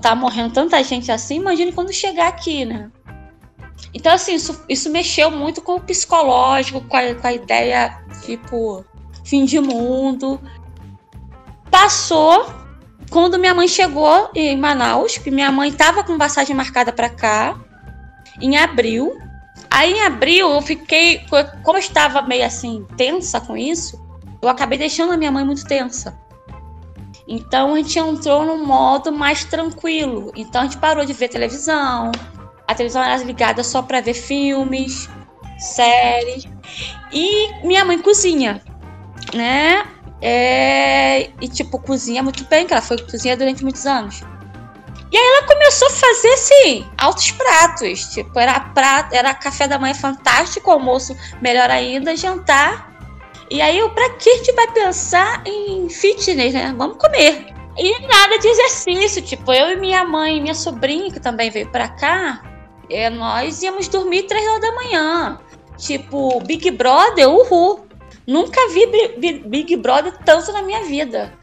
tá 0.00 0.14
morrendo 0.14 0.52
tanta 0.52 0.82
gente 0.84 1.10
assim, 1.10 1.36
imagine 1.36 1.72
quando 1.72 1.92
chegar 1.92 2.28
aqui, 2.28 2.64
né? 2.64 2.90
Então, 3.94 4.12
assim, 4.12 4.34
isso, 4.34 4.64
isso 4.68 4.90
mexeu 4.90 5.30
muito 5.30 5.60
com 5.60 5.76
o 5.76 5.80
psicológico, 5.80 6.80
com 6.82 6.96
a, 6.96 7.14
com 7.14 7.26
a 7.26 7.32
ideia, 7.32 8.02
tipo, 8.24 8.84
fim 9.24 9.44
de 9.44 9.58
mundo. 9.60 10.40
Passou 11.70 12.46
quando 13.10 13.38
minha 13.38 13.54
mãe 13.54 13.68
chegou 13.68 14.30
em 14.34 14.56
Manaus, 14.56 15.18
que 15.18 15.30
minha 15.30 15.52
mãe 15.52 15.68
estava 15.68 16.04
com 16.04 16.16
passagem 16.16 16.54
marcada 16.56 16.92
para 16.92 17.08
cá, 17.08 17.58
em 18.40 18.56
abril. 18.56 19.18
Aí 19.70 19.92
em 19.92 20.02
abril 20.02 20.50
eu 20.50 20.62
fiquei, 20.62 21.24
como 21.62 21.76
eu 21.76 21.82
estava 21.82 22.22
meio 22.22 22.44
assim 22.44 22.86
tensa 22.96 23.40
com 23.40 23.56
isso, 23.56 24.01
eu 24.42 24.48
acabei 24.48 24.76
deixando 24.76 25.12
a 25.12 25.16
minha 25.16 25.30
mãe 25.30 25.44
muito 25.44 25.64
tensa. 25.64 26.18
Então 27.26 27.74
a 27.74 27.76
gente 27.76 27.98
entrou 27.98 28.44
num 28.44 28.66
modo 28.66 29.12
mais 29.12 29.44
tranquilo. 29.44 30.32
Então 30.36 30.62
a 30.62 30.64
gente 30.64 30.78
parou 30.78 31.04
de 31.04 31.12
ver 31.12 31.28
televisão. 31.28 32.10
A 32.66 32.74
televisão 32.74 33.02
era 33.02 33.22
ligada 33.22 33.62
só 33.62 33.80
para 33.80 34.00
ver 34.00 34.14
filmes, 34.14 35.08
séries. 35.58 36.44
E 37.12 37.64
minha 37.64 37.84
mãe 37.84 37.98
cozinha, 37.98 38.60
né? 39.32 39.86
É... 40.20 41.30
E 41.40 41.48
tipo, 41.48 41.78
cozinha 41.78 42.22
muito 42.22 42.44
bem, 42.44 42.66
que 42.66 42.72
ela 42.72 42.82
foi 42.82 42.98
cozinha 42.98 43.36
durante 43.36 43.62
muitos 43.62 43.86
anos. 43.86 44.22
E 45.12 45.16
aí 45.16 45.22
ela 45.22 45.46
começou 45.46 45.88
a 45.88 45.90
fazer, 45.90 46.32
assim, 46.32 46.86
altos 46.96 47.30
pratos. 47.32 48.06
Tipo, 48.14 48.38
era, 48.40 48.58
prato, 48.58 49.14
era 49.14 49.34
café 49.34 49.68
da 49.68 49.78
manhã 49.78 49.94
fantástico, 49.94 50.70
almoço 50.70 51.14
melhor 51.40 51.68
ainda, 51.70 52.16
jantar. 52.16 52.91
E 53.52 53.60
aí, 53.60 53.86
pra 53.90 54.08
que 54.14 54.30
a 54.30 54.36
gente 54.38 54.50
vai 54.52 54.66
pensar 54.72 55.42
em 55.46 55.86
fitness, 55.90 56.54
né? 56.54 56.74
Vamos 56.74 56.96
comer. 56.96 57.52
E 57.76 58.00
nada 58.06 58.38
de 58.38 58.48
exercício. 58.48 59.20
Tipo, 59.20 59.52
eu 59.52 59.72
e 59.72 59.76
minha 59.76 60.02
mãe 60.06 60.38
e 60.38 60.40
minha 60.40 60.54
sobrinha, 60.54 61.10
que 61.12 61.20
também 61.20 61.50
veio 61.50 61.68
pra 61.68 61.86
cá, 61.86 62.42
é, 62.88 63.10
nós 63.10 63.62
íamos 63.62 63.88
dormir 63.88 64.22
três 64.22 64.42
horas 64.48 64.60
da 64.62 64.72
manhã. 64.72 65.38
Tipo, 65.76 66.40
Big 66.40 66.70
Brother, 66.70 67.28
uhul. 67.28 67.86
Nunca 68.26 68.58
vi 68.70 68.86
Big 69.44 69.76
Brother 69.76 70.16
tanto 70.24 70.50
na 70.50 70.62
minha 70.62 70.84
vida 70.84 71.34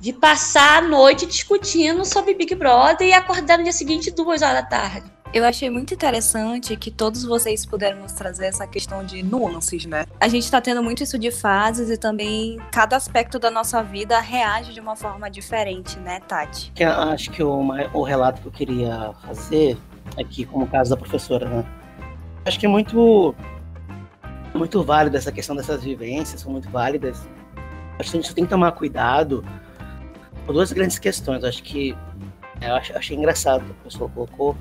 de 0.00 0.14
passar 0.14 0.78
a 0.78 0.80
noite 0.80 1.26
discutindo 1.26 2.06
sobre 2.06 2.32
Big 2.32 2.54
Brother 2.54 3.06
e 3.06 3.12
acordar 3.12 3.58
no 3.58 3.64
dia 3.64 3.72
seguinte 3.72 4.10
duas 4.10 4.40
horas 4.40 4.62
da 4.62 4.62
tarde. 4.62 5.11
Eu 5.32 5.44
achei 5.46 5.70
muito 5.70 5.94
interessante 5.94 6.76
que 6.76 6.90
todos 6.90 7.24
vocês 7.24 7.64
puderam 7.64 8.02
nos 8.02 8.12
trazer 8.12 8.46
essa 8.46 8.66
questão 8.66 9.02
de 9.02 9.22
nuances, 9.22 9.86
né? 9.86 10.04
A 10.20 10.28
gente 10.28 10.50
tá 10.50 10.60
tendo 10.60 10.82
muito 10.82 11.02
isso 11.02 11.18
de 11.18 11.30
fases 11.30 11.88
e 11.88 11.96
também 11.96 12.58
cada 12.70 12.96
aspecto 12.96 13.38
da 13.38 13.50
nossa 13.50 13.82
vida 13.82 14.20
reage 14.20 14.74
de 14.74 14.80
uma 14.80 14.94
forma 14.94 15.30
diferente, 15.30 15.98
né, 15.98 16.20
Tati? 16.20 16.70
Que 16.74 16.84
acho 16.84 17.30
que 17.30 17.42
o, 17.42 17.62
o 17.94 18.02
relato 18.02 18.42
que 18.42 18.48
eu 18.48 18.52
queria 18.52 19.14
fazer 19.26 19.78
aqui, 20.18 20.44
como 20.44 20.66
caso 20.66 20.90
da 20.90 20.96
professora, 20.98 21.48
né? 21.48 21.64
Acho 22.44 22.60
que 22.60 22.66
é 22.66 22.68
muito, 22.68 23.34
muito 24.54 24.84
válido 24.84 25.16
essa 25.16 25.32
questão 25.32 25.56
dessas 25.56 25.82
vivências, 25.82 26.42
são 26.42 26.52
muito 26.52 26.68
válidas. 26.68 27.26
Acho 27.98 28.10
que 28.10 28.18
a 28.18 28.20
gente 28.20 28.34
tem 28.34 28.44
que 28.44 28.50
tomar 28.50 28.72
cuidado 28.72 29.42
duas 30.46 30.72
grandes 30.72 30.98
questões. 30.98 31.42
Acho 31.42 31.62
que 31.62 31.96
é, 32.60 32.70
eu 32.70 32.76
achei 32.96 33.16
engraçado 33.16 33.64
que 33.64 33.70
a 33.70 33.84
pessoa 33.84 34.10
colocou, 34.10 34.56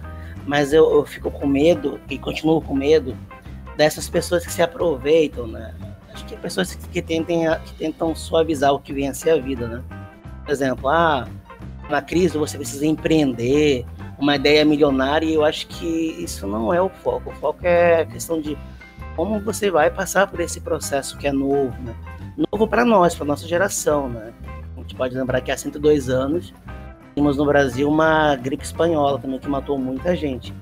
mas 0.46 0.74
eu, 0.74 0.92
eu, 0.94 1.06
fico 1.06 1.30
com 1.30 1.48
medo 1.48 2.00
e 2.10 2.18
continuo 2.18 2.62
com 2.62 2.74
medo 2.74 3.18
dessas 3.78 4.10
pessoas 4.10 4.46
que 4.46 4.52
se 4.52 4.62
aproveitam, 4.62 5.48
né? 5.48 5.74
Acho 6.14 6.26
que 6.26 6.36
pessoas 6.36 6.76
que, 6.76 7.02
tentem, 7.02 7.46
que 7.66 7.74
tentam 7.76 8.14
suavizar 8.16 8.74
o 8.74 8.80
que 8.80 8.92
vem 8.92 9.08
a 9.08 9.14
ser 9.14 9.32
a 9.32 9.38
vida, 9.38 9.68
né? 9.68 9.84
Por 10.44 10.52
exemplo, 10.52 10.90
ah, 10.90 11.28
na 11.90 12.02
crise 12.02 12.38
você 12.38 12.58
precisa 12.58 12.86
empreender, 12.86 13.86
uma 14.20 14.36
ideia 14.36 14.66
milionária, 14.66 15.26
e 15.26 15.34
eu 15.34 15.46
acho 15.46 15.68
que 15.68 15.86
isso 16.20 16.46
não 16.46 16.74
é 16.74 16.82
o 16.82 16.90
foco. 16.90 17.32
O 17.32 17.36
foco 17.36 17.60
é 17.64 18.02
a 18.02 18.06
questão 18.06 18.42
de 18.42 18.58
como 19.16 19.40
você 19.40 19.72
vai 19.72 19.90
passar 19.90 20.28
por 20.28 20.40
esse 20.40 20.60
processo 20.60 21.18
que 21.18 21.28
é 21.28 21.32
novo, 21.32 21.76
né? 21.82 21.96
Novo 22.52 22.68
para 22.68 22.84
nós, 22.84 23.16
para 23.16 23.26
nossa 23.26 23.48
geração, 23.48 24.10
né? 24.10 24.34
gente 24.92 24.96
pode 24.96 25.16
lembrar 25.16 25.42
que 25.42 25.52
há 25.52 25.58
102 25.58 26.10
anos 26.10 26.54
tínhamos 27.14 27.38
no 27.38 27.46
Brasil 27.46 27.90
uma 27.90 28.36
gripe 28.36 28.64
espanhola 28.64 29.20
também 29.20 29.40
que 29.40 29.48
matou 29.48 29.78
muita 29.78 30.16
gente. 30.16 30.54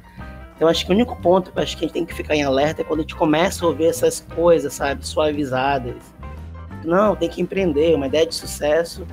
Então 0.55 0.67
acho 0.67 0.85
que 0.85 0.91
o 0.91 0.95
único 0.95 1.15
ponto 1.21 1.51
que 1.51 1.59
acho 1.59 1.77
que 1.77 1.85
a 1.85 1.87
gente 1.87 1.93
tem 1.93 2.05
que 2.05 2.13
ficar 2.13 2.35
em 2.35 2.43
alerta 2.43 2.81
é 2.81 2.83
quando 2.83 2.99
a 2.99 3.03
gente 3.03 3.15
começa 3.15 3.63
a 3.63 3.69
ouvir 3.69 3.85
essas 3.85 4.19
coisas, 4.35 4.73
sabe, 4.73 5.07
suavizadas. 5.07 5.95
Não, 6.83 7.15
tem 7.15 7.29
que 7.29 7.41
empreender, 7.41 7.95
uma 7.95 8.07
ideia 8.07 8.25
de 8.25 8.35
sucesso. 8.35 9.07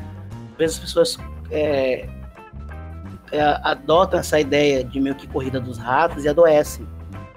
Às 0.52 0.58
vezes 0.58 0.76
as 0.76 0.82
pessoas 0.82 1.18
é, 1.50 2.08
é, 3.30 3.60
adotam 3.62 4.18
essa 4.18 4.40
ideia 4.40 4.82
de 4.82 5.00
meio 5.00 5.14
que 5.14 5.26
corrida 5.26 5.60
dos 5.60 5.78
ratos 5.78 6.24
e 6.24 6.28
adoecem. 6.28 6.86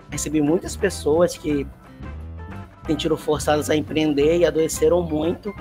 Recebi 0.09 0.41
muitas 0.41 0.75
pessoas 0.75 1.37
que 1.37 1.67
sentiram 2.87 3.15
forçadas 3.15 3.69
a 3.69 3.75
empreender 3.75 4.37
e 4.37 4.45
adoeceram 4.45 5.03
muito 5.03 5.53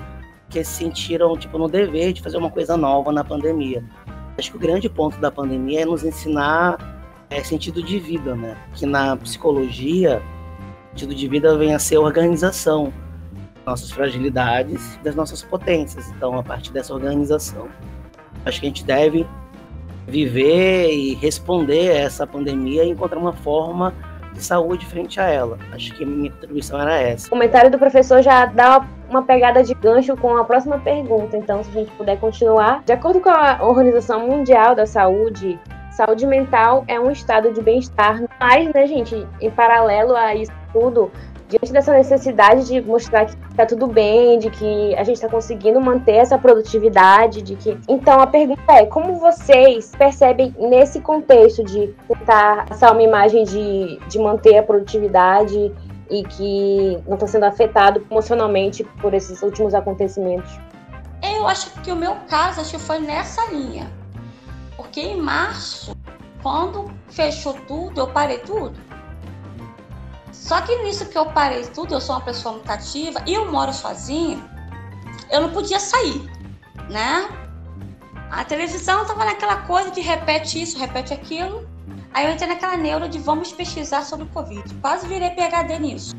que 0.49 0.63
se 0.63 0.71
sentiram 0.71 1.37
tipo 1.37 1.57
no 1.59 1.67
dever 1.67 2.13
de 2.13 2.21
fazer 2.23 2.37
uma 2.37 2.49
coisa 2.49 2.75
nova 2.75 3.11
na 3.11 3.23
pandemia. 3.23 3.83
Acho 4.39 4.51
que 4.51 4.57
o 4.57 4.59
grande 4.59 4.89
ponto 4.89 5.17
da 5.19 5.29
pandemia 5.29 5.81
é 5.81 5.85
nos 5.85 6.03
ensinar 6.03 6.77
é, 7.29 7.43
sentido 7.43 7.83
de 7.83 7.99
vida, 7.99 8.35
né? 8.35 8.57
Que 8.73 8.85
na 8.85 9.15
psicologia, 9.17 10.21
sentido 10.91 11.13
de 11.13 11.27
vida 11.27 11.57
vem 11.57 11.73
a 11.73 11.79
ser 11.79 11.97
organização 11.97 12.91
nossas 13.65 13.91
fragilidades 13.91 14.99
das 15.03 15.15
nossas 15.15 15.43
potências. 15.43 16.09
Então, 16.09 16.37
a 16.37 16.43
partir 16.43 16.71
dessa 16.71 16.93
organização, 16.93 17.67
acho 18.45 18.59
que 18.59 18.65
a 18.65 18.69
gente 18.69 18.83
deve 18.83 19.27
viver 20.07 20.91
e 20.91 21.13
responder 21.13 21.91
a 21.91 21.99
essa 21.99 22.25
pandemia 22.25 22.83
e 22.83 22.89
encontrar 22.89 23.19
uma 23.19 23.33
forma 23.33 23.93
de 24.33 24.43
saúde 24.43 24.85
frente 24.85 25.19
a 25.19 25.27
ela. 25.27 25.57
Acho 25.73 25.93
que 25.93 26.05
minha 26.05 26.31
contribuição 26.31 26.79
era 26.79 26.99
essa. 26.99 27.27
O 27.27 27.29
comentário 27.31 27.69
do 27.69 27.77
professor 27.77 28.21
já 28.21 28.45
dá 28.45 28.85
uma 29.09 29.23
pegada 29.23 29.63
de 29.63 29.73
gancho 29.73 30.15
com 30.15 30.37
a 30.37 30.43
próxima 30.43 30.79
pergunta, 30.79 31.35
então 31.35 31.63
se 31.63 31.69
a 31.69 31.73
gente 31.73 31.91
puder 31.91 32.19
continuar. 32.19 32.83
De 32.85 32.93
acordo 32.93 33.19
com 33.19 33.29
a 33.29 33.59
Organização 33.61 34.27
Mundial 34.27 34.75
da 34.75 34.85
Saúde, 34.85 35.59
saúde 35.91 36.25
mental 36.25 36.85
é 36.87 36.99
um 36.99 37.11
estado 37.11 37.51
de 37.51 37.61
bem-estar, 37.61 38.23
mas, 38.39 38.71
né, 38.73 38.87
gente, 38.87 39.27
em 39.41 39.51
paralelo 39.51 40.15
a 40.15 40.33
isso 40.33 40.51
tudo, 40.71 41.11
diante 41.49 41.73
dessa 41.73 41.91
necessidade 41.91 42.67
de 42.67 42.79
mostrar 42.79 43.25
que 43.25 43.35
tá 43.55 43.65
tudo 43.65 43.87
bem, 43.87 44.37
de 44.37 44.51
que 44.51 44.95
a 44.95 45.03
gente 45.03 45.15
está 45.15 45.27
conseguindo 45.27 45.81
manter 45.81 46.17
essa 46.17 46.37
produtividade, 46.37 47.41
de 47.41 47.55
que. 47.55 47.77
Então 47.87 48.21
a 48.21 48.27
pergunta 48.27 48.71
é: 48.71 48.85
como 48.85 49.15
vocês 49.15 49.91
percebem 49.97 50.55
nesse 50.59 51.01
contexto 51.01 51.63
de 51.63 51.87
tentar 52.07 52.67
passar 52.67 52.91
uma 52.91 53.01
imagem 53.01 53.43
de, 53.43 53.99
de 54.07 54.19
manter 54.19 54.59
a 54.59 54.63
produtividade 54.63 55.73
e 56.09 56.23
que 56.23 56.99
não 57.07 57.15
está 57.15 57.25
sendo 57.25 57.45
afetado 57.45 58.05
emocionalmente 58.09 58.83
por 59.01 59.15
esses 59.15 59.41
últimos 59.41 59.73
acontecimentos? 59.73 60.51
Eu 61.23 61.47
acho 61.47 61.71
que 61.81 61.91
o 61.91 61.95
meu 61.95 62.15
caso 62.29 62.61
acho 62.61 62.71
que 62.71 62.79
foi 62.79 62.99
nessa 62.99 63.51
linha. 63.51 63.91
Porque 64.77 65.01
em 65.01 65.19
março, 65.19 65.95
quando 66.43 66.91
fechou 67.09 67.53
tudo, 67.67 68.01
eu 68.01 68.07
parei 68.07 68.37
tudo. 68.37 68.88
Só 70.49 70.59
que 70.61 70.75
nisso 70.77 71.05
que 71.05 71.15
eu 71.15 71.27
parei 71.27 71.63
tudo, 71.67 71.93
eu 71.93 72.01
sou 72.01 72.15
uma 72.15 72.25
pessoa 72.25 72.55
muito 72.55 72.71
ativa 72.71 73.21
e 73.27 73.35
eu 73.35 73.51
moro 73.51 73.71
sozinha, 73.71 74.43
eu 75.29 75.41
não 75.41 75.51
podia 75.51 75.79
sair, 75.79 76.27
né? 76.89 77.29
A 78.31 78.43
televisão 78.43 79.05
tava 79.05 79.25
naquela 79.25 79.57
coisa 79.57 79.91
de 79.91 80.01
repete 80.01 80.59
isso, 80.59 80.79
repete 80.79 81.13
aquilo. 81.13 81.69
Aí 82.11 82.25
eu 82.25 82.31
entrei 82.31 82.49
naquela 82.49 82.75
neura 82.75 83.07
de 83.07 83.19
vamos 83.19 83.51
pesquisar 83.51 84.01
sobre 84.01 84.25
o 84.25 84.29
Covid. 84.29 84.73
Quase 84.81 85.07
virei 85.07 85.29
PHD 85.29 85.77
nisso. 85.77 86.15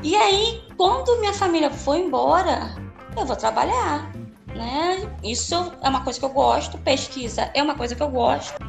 E 0.00 0.14
aí, 0.14 0.62
quando 0.76 1.18
minha 1.18 1.34
família 1.34 1.72
foi 1.72 1.98
embora, 1.98 2.72
eu 3.16 3.26
vou 3.26 3.34
trabalhar, 3.34 4.12
né? 4.46 5.12
Isso 5.24 5.72
é 5.82 5.88
uma 5.88 6.04
coisa 6.04 6.20
que 6.20 6.24
eu 6.24 6.30
gosto, 6.30 6.78
pesquisa 6.78 7.50
é 7.52 7.60
uma 7.60 7.74
coisa 7.74 7.96
que 7.96 8.02
eu 8.02 8.10
gosto 8.10 8.61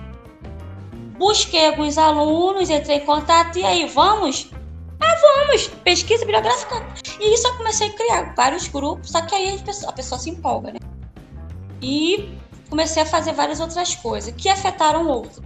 busquei 1.23 1.67
alguns 1.67 1.97
alunos, 1.97 2.69
entrei 2.69 2.97
em 2.97 3.05
contato, 3.05 3.57
e 3.57 3.63
aí, 3.63 3.85
vamos? 3.87 4.51
Ah, 4.99 5.15
vamos! 5.21 5.67
Pesquisa 5.83 6.25
bibliográfica. 6.25 6.85
E 7.19 7.33
isso 7.33 7.47
eu 7.47 7.55
comecei 7.55 7.87
a 7.87 7.93
criar 7.93 8.35
vários 8.35 8.67
grupos, 8.67 9.09
só 9.09 9.21
que 9.21 9.33
aí 9.33 9.55
a 9.55 9.63
pessoa, 9.63 9.89
a 9.89 9.93
pessoa 9.93 10.19
se 10.19 10.29
empolga, 10.29 10.73
né? 10.73 10.79
E 11.81 12.37
comecei 12.69 13.03
a 13.03 13.05
fazer 13.05 13.31
várias 13.31 13.61
outras 13.61 13.95
coisas 13.95 14.33
que 14.35 14.49
afetaram 14.49 15.07
outro. 15.07 15.41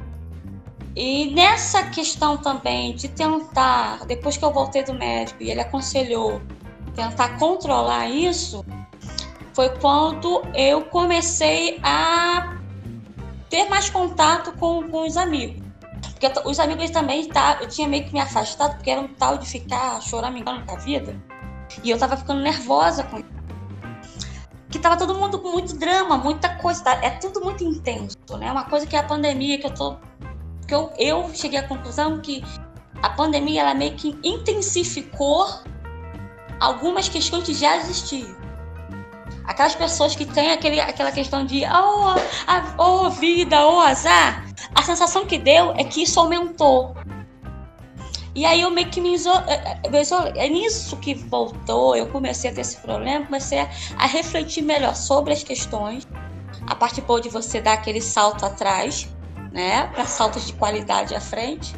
E 0.96 1.32
nessa 1.36 1.84
questão 1.84 2.38
também 2.38 2.96
de 2.96 3.08
tentar, 3.08 4.04
depois 4.08 4.36
que 4.36 4.44
eu 4.44 4.52
voltei 4.52 4.84
do 4.84 4.96
médico 4.96 5.44
e 5.44 5.52
ele 5.52 5.62
aconselhou 5.62 6.42
tentar 6.96 7.38
controlar 7.38 8.10
isso, 8.10 8.66
foi 9.54 9.70
quando 9.78 10.42
eu 10.56 10.82
comecei 10.86 11.80
a 11.84 12.58
ter 13.48 13.70
mais 13.70 13.92
contato 13.92 14.52
com, 14.54 14.90
com 14.90 15.06
os 15.06 15.16
amigos. 15.16 15.67
Porque 16.20 16.50
os 16.50 16.60
amigos 16.60 16.90
também 16.90 17.28
tá, 17.28 17.60
eu 17.62 17.68
tinha 17.68 17.88
meio 17.88 18.04
que 18.06 18.12
me 18.12 18.20
afastado, 18.20 18.76
porque 18.76 18.90
era 18.90 19.00
um 19.00 19.08
tal 19.08 19.38
de 19.38 19.48
ficar 19.48 20.02
choramingando 20.02 20.66
com 20.66 20.76
a 20.76 20.80
vida. 20.80 21.16
E 21.84 21.92
eu 21.92 21.98
tava 21.98 22.18
ficando 22.18 22.42
nervosa 22.42 23.04
com. 23.04 23.24
Que 24.70 24.80
tava 24.80 24.98
todo 24.98 25.14
mundo 25.14 25.40
com 25.40 25.52
muito 25.52 25.78
drama, 25.78 26.18
muita 26.18 26.56
coisa. 26.56 26.84
Tá? 26.84 26.94
É 27.04 27.12
tudo 27.12 27.42
muito 27.42 27.64
intenso, 27.64 28.18
né? 28.40 28.52
Uma 28.52 28.66
coisa 28.66 28.88
que 28.88 28.96
é 28.96 29.00
a 29.00 29.04
pandemia, 29.04 29.60
que 29.60 29.68
eu 29.68 29.74
tô. 29.74 29.98
Que 30.68 30.74
eu, 30.74 30.92
eu 30.98 31.30
cheguei 31.36 31.60
à 31.60 31.68
conclusão 31.68 32.20
que 32.20 32.44
a 33.04 33.10
pandemia 33.12 33.62
ela 33.62 33.76
meio 33.76 33.94
que 33.94 34.18
intensificou 34.24 35.48
algumas 36.60 37.08
questões 37.08 37.44
que 37.44 37.54
já 37.54 37.78
existiam. 37.78 38.36
Aquelas 39.48 39.76
pessoas 39.76 40.16
que 40.16 40.26
têm 40.26 40.52
aquele, 40.52 40.80
aquela 40.80 41.12
questão 41.12 41.46
de 41.46 41.64
oh, 41.64 42.20
a, 42.46 42.76
oh 42.78 43.10
vida, 43.10 43.66
oh 43.66 43.80
azar, 43.80 44.46
a 44.76 44.84
sensação 44.84 45.26
que 45.26 45.38
deu 45.38 45.72
é 45.78 45.84
que 45.86 46.04
isso 46.04 46.20
aumentou. 46.20 46.96
E 48.36 48.46
aí 48.46 48.62
eu 48.62 48.70
meio 48.70 48.88
que 48.90 49.02
me 49.02 49.16
é, 49.16 49.80
é, 49.92 50.02
isolei. 50.02 50.34
É 50.36 50.48
nisso 50.48 50.96
que 50.98 51.16
voltou, 51.16 51.96
eu 51.96 52.06
comecei 52.08 52.52
a 52.52 52.54
ter 52.54 52.62
esse 52.62 52.78
problema, 52.78 53.26
comecei 53.26 53.60
a, 53.60 53.70
a 53.98 54.06
refletir 54.06 54.62
melhor 54.62 54.96
sobre 54.96 55.34
as 55.34 55.44
questões. 55.44 56.08
A 56.68 56.76
parte 56.76 57.02
boa 57.02 57.20
de 57.20 57.30
você 57.30 57.60
dar 57.60 57.74
aquele 57.74 58.00
salto 58.00 58.46
atrás, 58.46 59.10
né? 59.52 59.88
Para 59.88 60.06
saltos 60.06 60.46
de 60.46 60.54
qualidade 60.54 61.16
à 61.16 61.20
frente. 61.20 61.74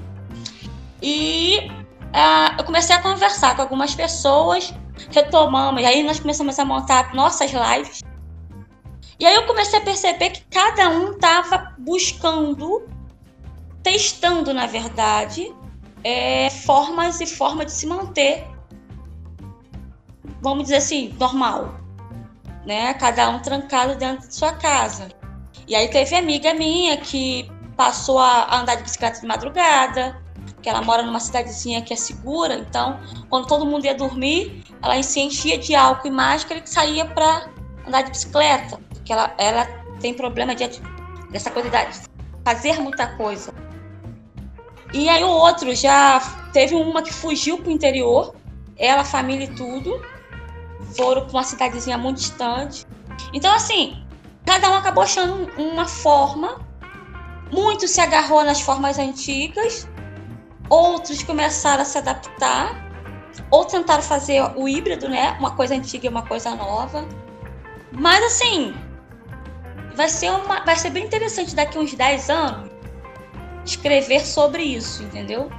E 1.02 1.72
uh, 2.08 2.60
eu 2.60 2.66
comecei 2.66 2.94
a 2.94 3.02
conversar 3.02 3.56
com 3.56 3.62
algumas 3.62 3.96
pessoas, 3.96 4.74
retomamos, 5.12 5.82
e 5.82 5.86
aí 5.86 6.04
nós 6.04 6.20
começamos 6.20 6.58
a 6.60 6.66
montar 6.66 7.14
nossas 7.14 7.52
lives. 7.52 8.02
E 9.20 9.26
aí 9.26 9.36
eu 9.36 9.46
comecei 9.46 9.80
a 9.80 9.82
perceber 9.82 10.30
que 10.30 10.44
cada 10.50 10.90
um 10.90 11.12
estava 11.12 11.74
buscando, 11.78 12.88
testando, 13.84 14.54
na 14.54 14.66
verdade, 14.66 15.54
é, 16.04 16.50
formas 16.50 17.20
e 17.20 17.26
forma 17.26 17.66
de 17.66 17.72
se 17.72 17.86
manter, 17.86 18.48
vamos 20.42 20.64
dizer 20.64 20.78
assim, 20.78 21.16
normal. 21.20 21.76
Né? 22.66 22.94
Cada 22.94 23.30
um 23.30 23.40
trancado 23.40 23.96
dentro 23.96 24.28
de 24.28 24.36
sua 24.36 24.54
casa. 24.54 25.10
E 25.68 25.76
aí 25.76 25.88
teve 25.90 26.16
amiga 26.16 26.54
minha 26.54 26.98
que 26.98 27.50
passou 27.76 28.20
a 28.20 28.60
andar 28.60 28.76
de 28.76 28.84
bicicleta 28.84 29.20
de 29.20 29.28
madrugada, 29.28 30.22
que 30.62 30.70
ela 30.70 30.82
mora 30.82 31.04
numa 31.04 31.20
cidadezinha 31.20 31.82
que 31.82 31.94
é 31.94 31.96
segura, 31.96 32.56
então 32.56 33.00
quando 33.30 33.48
todo 33.48 33.66
mundo 33.66 33.86
ia 33.86 33.96
dormir, 33.96 34.64
ela 34.82 35.02
se 35.02 35.20
enchia 35.20 35.58
de 35.58 35.76
álcool 35.76 36.08
e 36.08 36.12
máscara 36.12 36.62
e 36.64 36.70
saía 36.70 37.06
para 37.06 37.50
andar 37.88 38.04
de 38.04 38.12
bicicleta, 38.12 38.80
porque 38.90 39.12
ela, 39.12 39.34
ela 39.38 39.66
tem 40.00 40.14
problema 40.14 40.56
de, 40.56 40.70
dessa 41.32 41.50
coisa 41.50 41.70
de 41.70 42.10
fazer 42.44 42.80
muita 42.80 43.08
coisa. 43.16 43.54
E 44.94 45.08
aí 45.08 45.24
o 45.24 45.30
outro 45.30 45.74
já 45.76 46.20
teve 46.52 46.76
uma 46.76 47.02
que 47.02 47.14
fugiu 47.14 47.58
pro 47.58 47.72
interior, 47.72 48.36
ela, 48.78 49.04
família 49.04 49.46
e 49.46 49.56
tudo, 49.56 50.02
foram 50.96 51.22
para 51.24 51.32
uma 51.32 51.44
cidadezinha 51.44 51.98
muito 51.98 52.18
distante. 52.18 52.86
Então 53.34 53.54
assim, 53.54 54.04
cada 54.46 54.70
um 54.72 54.76
acabou 54.76 55.04
achando 55.04 55.52
uma 55.58 55.86
forma. 55.86 56.68
Muito 57.52 57.88
se 57.88 58.00
agarrou 58.00 58.44
nas 58.44 58.62
formas 58.62 59.00
antigas, 59.00 59.88
outros 60.70 61.24
começaram 61.24 61.82
a 61.82 61.86
se 61.86 61.98
adaptar, 61.98 62.88
ou 63.52 63.66
tentaram 63.66 64.04
fazer 64.04 64.42
o 64.56 64.68
híbrido, 64.68 65.10
né? 65.10 65.36
Uma 65.40 65.56
coisa 65.56 65.76
antiga 65.76 66.06
e 66.06 66.10
uma 66.10 66.24
coisa 66.24 66.56
nova. 66.56 67.06
Mas 67.92 68.24
assim, 68.26 68.74
vai 69.96 70.10
ser, 70.10 70.30
uma, 70.30 70.64
vai 70.64 70.76
ser 70.76 70.92
bem 70.92 71.06
interessante 71.06 71.56
daqui 71.56 71.78
uns 71.78 71.94
10 71.94 72.30
anos 72.30 72.70
escrever 73.66 74.26
sobre 74.26 74.64
isso, 74.64 75.04
entendeu? 75.04 75.50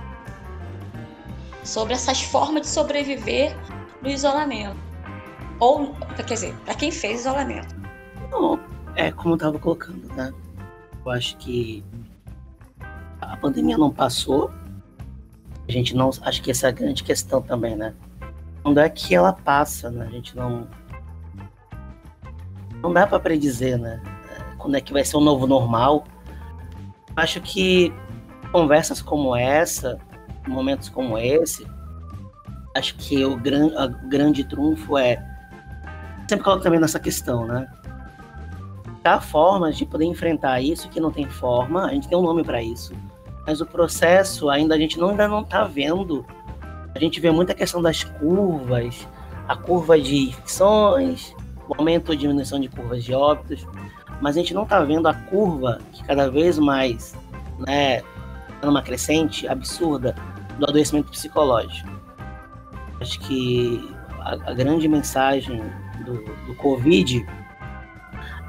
Sobre 1.64 1.94
essas 1.94 2.20
formas 2.22 2.62
de 2.62 2.68
sobreviver 2.68 3.56
no 4.02 4.08
isolamento. 4.08 4.76
Ou, 5.58 5.94
quer 6.16 6.24
dizer, 6.24 6.54
para 6.64 6.74
quem 6.74 6.90
fez 6.90 7.20
isolamento. 7.20 7.74
É 8.96 9.12
como 9.12 9.30
eu 9.30 9.36
estava 9.36 9.58
colocando, 9.58 10.08
né? 10.14 10.32
Eu 11.04 11.10
acho 11.12 11.36
que 11.36 11.84
a 13.20 13.36
pandemia 13.36 13.76
não 13.76 13.90
passou. 13.90 14.50
A 15.70 15.72
gente 15.72 15.94
não. 15.94 16.10
Acho 16.22 16.42
que 16.42 16.50
essa 16.50 16.66
é 16.66 16.70
a 16.70 16.72
grande 16.72 17.02
questão 17.02 17.40
também, 17.40 17.76
né? 17.76 17.94
Quando 18.62 18.78
é 18.78 18.88
que 18.88 19.14
ela 19.14 19.32
passa, 19.32 19.90
né? 19.90 20.06
A 20.06 20.10
gente 20.10 20.36
não. 20.36 20.66
Não 22.82 22.92
dá 22.92 23.06
para 23.06 23.20
predizer, 23.20 23.78
né? 23.78 24.02
Quando 24.58 24.76
é 24.76 24.80
que 24.80 24.92
vai 24.92 25.04
ser 25.04 25.16
o 25.16 25.20
novo 25.20 25.46
normal 25.46 26.04
acho 27.16 27.40
que 27.40 27.92
conversas 28.52 29.00
como 29.00 29.34
essa, 29.34 29.98
momentos 30.46 30.88
como 30.88 31.16
esse, 31.18 31.66
acho 32.74 32.96
que 32.96 33.24
o 33.24 33.36
gran, 33.36 33.70
a 33.76 33.86
grande 33.86 34.44
trunfo 34.44 34.96
é 34.96 35.22
sempre 36.28 36.44
coloco 36.44 36.62
também 36.62 36.80
nessa 36.80 37.00
questão, 37.00 37.46
né? 37.46 37.66
Há 39.02 39.20
formas 39.20 39.76
de 39.76 39.86
poder 39.86 40.04
enfrentar 40.04 40.60
isso 40.60 40.88
que 40.88 41.00
não 41.00 41.10
tem 41.10 41.28
forma, 41.28 41.86
a 41.86 41.94
gente 41.94 42.08
tem 42.08 42.16
um 42.16 42.22
nome 42.22 42.44
para 42.44 42.62
isso, 42.62 42.94
mas 43.46 43.60
o 43.60 43.66
processo 43.66 44.48
ainda 44.48 44.74
a 44.74 44.78
gente 44.78 44.98
não, 44.98 45.10
ainda 45.10 45.28
não 45.28 45.42
está 45.42 45.64
vendo. 45.64 46.24
A 46.94 46.98
gente 46.98 47.20
vê 47.20 47.30
muita 47.30 47.54
questão 47.54 47.80
das 47.80 48.04
curvas, 48.04 49.06
a 49.48 49.56
curva 49.56 50.00
de 50.00 50.28
infecções, 50.28 51.34
o 51.68 51.74
aumento 51.76 52.10
ou 52.10 52.16
diminuição 52.16 52.60
de 52.60 52.68
curvas 52.68 53.04
de 53.04 53.14
óbitos, 53.14 53.66
mas 54.20 54.36
a 54.36 54.40
gente 54.40 54.52
não 54.52 54.64
está 54.64 54.80
vendo 54.80 55.08
a 55.08 55.14
curva 55.14 55.80
que 55.92 56.04
cada 56.04 56.30
vez 56.30 56.58
mais, 56.58 57.14
né, 57.58 58.02
numa 58.62 58.82
crescente 58.82 59.48
absurda 59.48 60.14
do 60.58 60.66
adoecimento 60.68 61.10
psicológico. 61.10 61.88
Acho 63.00 63.18
que 63.20 63.88
a, 64.20 64.50
a 64.50 64.54
grande 64.54 64.86
mensagem 64.86 65.62
do, 66.04 66.22
do, 66.46 66.54
Covid 66.56 67.26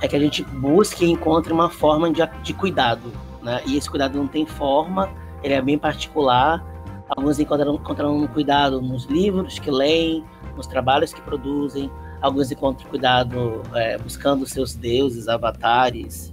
é 0.01 0.07
que 0.07 0.15
a 0.15 0.19
gente 0.19 0.43
busque 0.43 1.05
e 1.05 1.11
encontre 1.11 1.53
uma 1.53 1.69
forma 1.69 2.11
de, 2.11 2.21
de 2.43 2.53
cuidado, 2.53 3.13
né? 3.41 3.61
E 3.65 3.77
esse 3.77 3.89
cuidado 3.89 4.17
não 4.17 4.27
tem 4.27 4.45
forma, 4.45 5.09
ele 5.43 5.53
é 5.53 5.61
bem 5.61 5.77
particular. 5.77 6.65
Alguns 7.09 7.39
encontram, 7.39 7.75
encontram 7.75 8.17
um 8.17 8.27
cuidado 8.27 8.81
nos 8.81 9.05
livros 9.05 9.59
que 9.59 9.69
leem, 9.69 10.23
nos 10.55 10.67
trabalhos 10.67 11.13
que 11.13 11.21
produzem, 11.21 11.91
Alguns 12.21 12.51
encontram 12.51 12.87
cuidado 12.87 13.63
é, 13.73 13.97
buscando 13.97 14.45
seus 14.45 14.75
deuses, 14.75 15.27
avatares. 15.27 16.31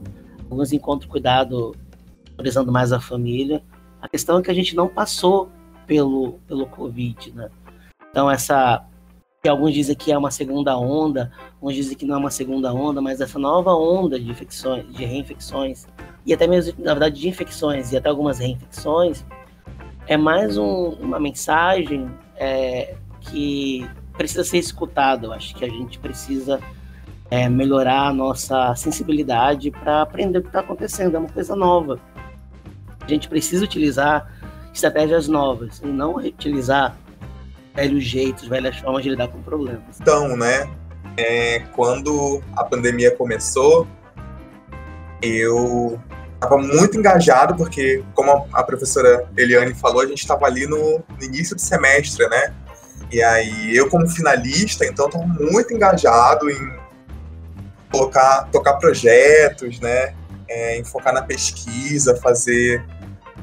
Alguns 0.51 0.71
encontram 0.71 1.09
cuidado 1.09 1.75
priorizando 2.35 2.71
mais 2.71 2.92
a 2.92 3.01
família. 3.01 3.62
A 4.01 4.07
questão 4.07 4.38
é 4.38 4.42
que 4.42 4.51
a 4.51 4.55
gente 4.55 4.77
não 4.77 4.87
passou 4.87 5.49
pelo, 5.87 6.35
pelo 6.47 6.66
Covid, 6.66 7.33
né? 7.33 7.49
Então, 8.11 8.31
essa. 8.31 8.85
Que 9.40 9.49
alguns 9.49 9.73
dizem 9.73 9.94
que 9.94 10.11
é 10.11 10.18
uma 10.18 10.33
segunda 10.33 10.77
onda, 10.77 11.33
uns 11.62 11.73
dizem 11.73 11.97
que 11.97 12.05
não 12.05 12.16
é 12.16 12.18
uma 12.18 12.31
segunda 12.31 12.75
onda, 12.75 13.01
mas 13.01 13.21
essa 13.21 13.38
nova 13.38 13.73
onda 13.73 14.18
de 14.18 14.29
infecções, 14.29 14.85
de 14.92 15.05
reinfecções, 15.05 15.87
e 16.25 16.35
até 16.35 16.47
mesmo, 16.47 16.75
na 16.79 16.93
verdade, 16.93 17.21
de 17.21 17.29
infecções 17.29 17.93
e 17.93 17.97
até 17.97 18.09
algumas 18.09 18.39
reinfecções, 18.39 19.25
é 20.07 20.17
mais 20.17 20.57
um, 20.57 20.91
uma 21.01 21.21
mensagem 21.21 22.11
é, 22.37 22.95
que 23.21 23.89
precisa 24.17 24.45
ser 24.45 24.59
escutado. 24.59 25.27
Eu 25.27 25.33
acho 25.33 25.55
que 25.55 25.65
a 25.65 25.69
gente 25.69 25.99
precisa 25.99 26.61
é, 27.31 27.49
melhorar 27.49 28.09
a 28.09 28.13
nossa 28.13 28.75
sensibilidade 28.75 29.71
para 29.71 30.03
aprender 30.03 30.39
o 30.39 30.43
que 30.43 30.49
está 30.49 30.61
acontecendo. 30.61 31.15
É 31.17 31.19
uma 31.19 31.29
coisa 31.29 31.55
nova. 31.55 31.99
A 33.01 33.09
gente 33.09 33.29
precisa 33.29 33.65
utilizar 33.65 34.33
estratégias 34.73 35.29
novas 35.29 35.81
e 35.83 35.87
não 35.87 36.17
utilizar 36.17 36.97
velhos 37.75 38.05
jeitos, 38.05 38.49
velhas 38.49 38.77
formas 38.79 39.03
de 39.03 39.11
lidar 39.11 39.29
com 39.29 39.41
problemas. 39.43 40.01
Então, 40.01 40.37
né? 40.37 40.69
É, 41.17 41.61
quando 41.75 42.43
a 42.57 42.65
pandemia 42.65 43.11
começou, 43.15 43.87
eu 45.21 46.01
estava 46.38 46.57
muito 46.57 46.96
engajado, 46.96 47.57
porque, 47.57 48.03
como 48.14 48.48
a 48.53 48.62
professora 48.62 49.29
Eliane 49.37 49.74
falou, 49.74 50.01
a 50.03 50.07
gente 50.07 50.20
estava 50.20 50.46
ali 50.46 50.66
no, 50.66 51.03
no, 51.18 51.24
início 51.24 51.57
do 51.57 51.61
semestre, 51.61 52.27
né? 52.29 52.55
E 53.11 53.20
aí, 53.22 53.77
eu 53.77 53.88
como 53.88 54.09
finalista, 54.09 54.87
então, 54.87 55.07
estou 55.07 55.27
muito 55.27 55.74
engajado 55.74 56.48
em 56.48 56.79
colocar, 57.90 58.48
tocar 58.53 58.74
projetos, 58.74 59.81
né? 59.81 60.14
É, 60.48 60.79
em 60.79 60.85
focar 60.85 61.12
na 61.12 61.22
pesquisa, 61.22 62.16
fazer 62.16 62.85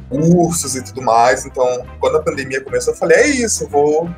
cursos 0.10 0.76
e 0.76 0.84
tudo 0.84 1.02
mais. 1.02 1.46
Então, 1.46 1.86
quando 2.00 2.18
a 2.18 2.22
pandemia 2.22 2.62
começou, 2.62 2.94
eu 2.94 2.98
falei, 2.98 3.18
é 3.18 3.28
isso, 3.28 3.68
vou 3.68 4.10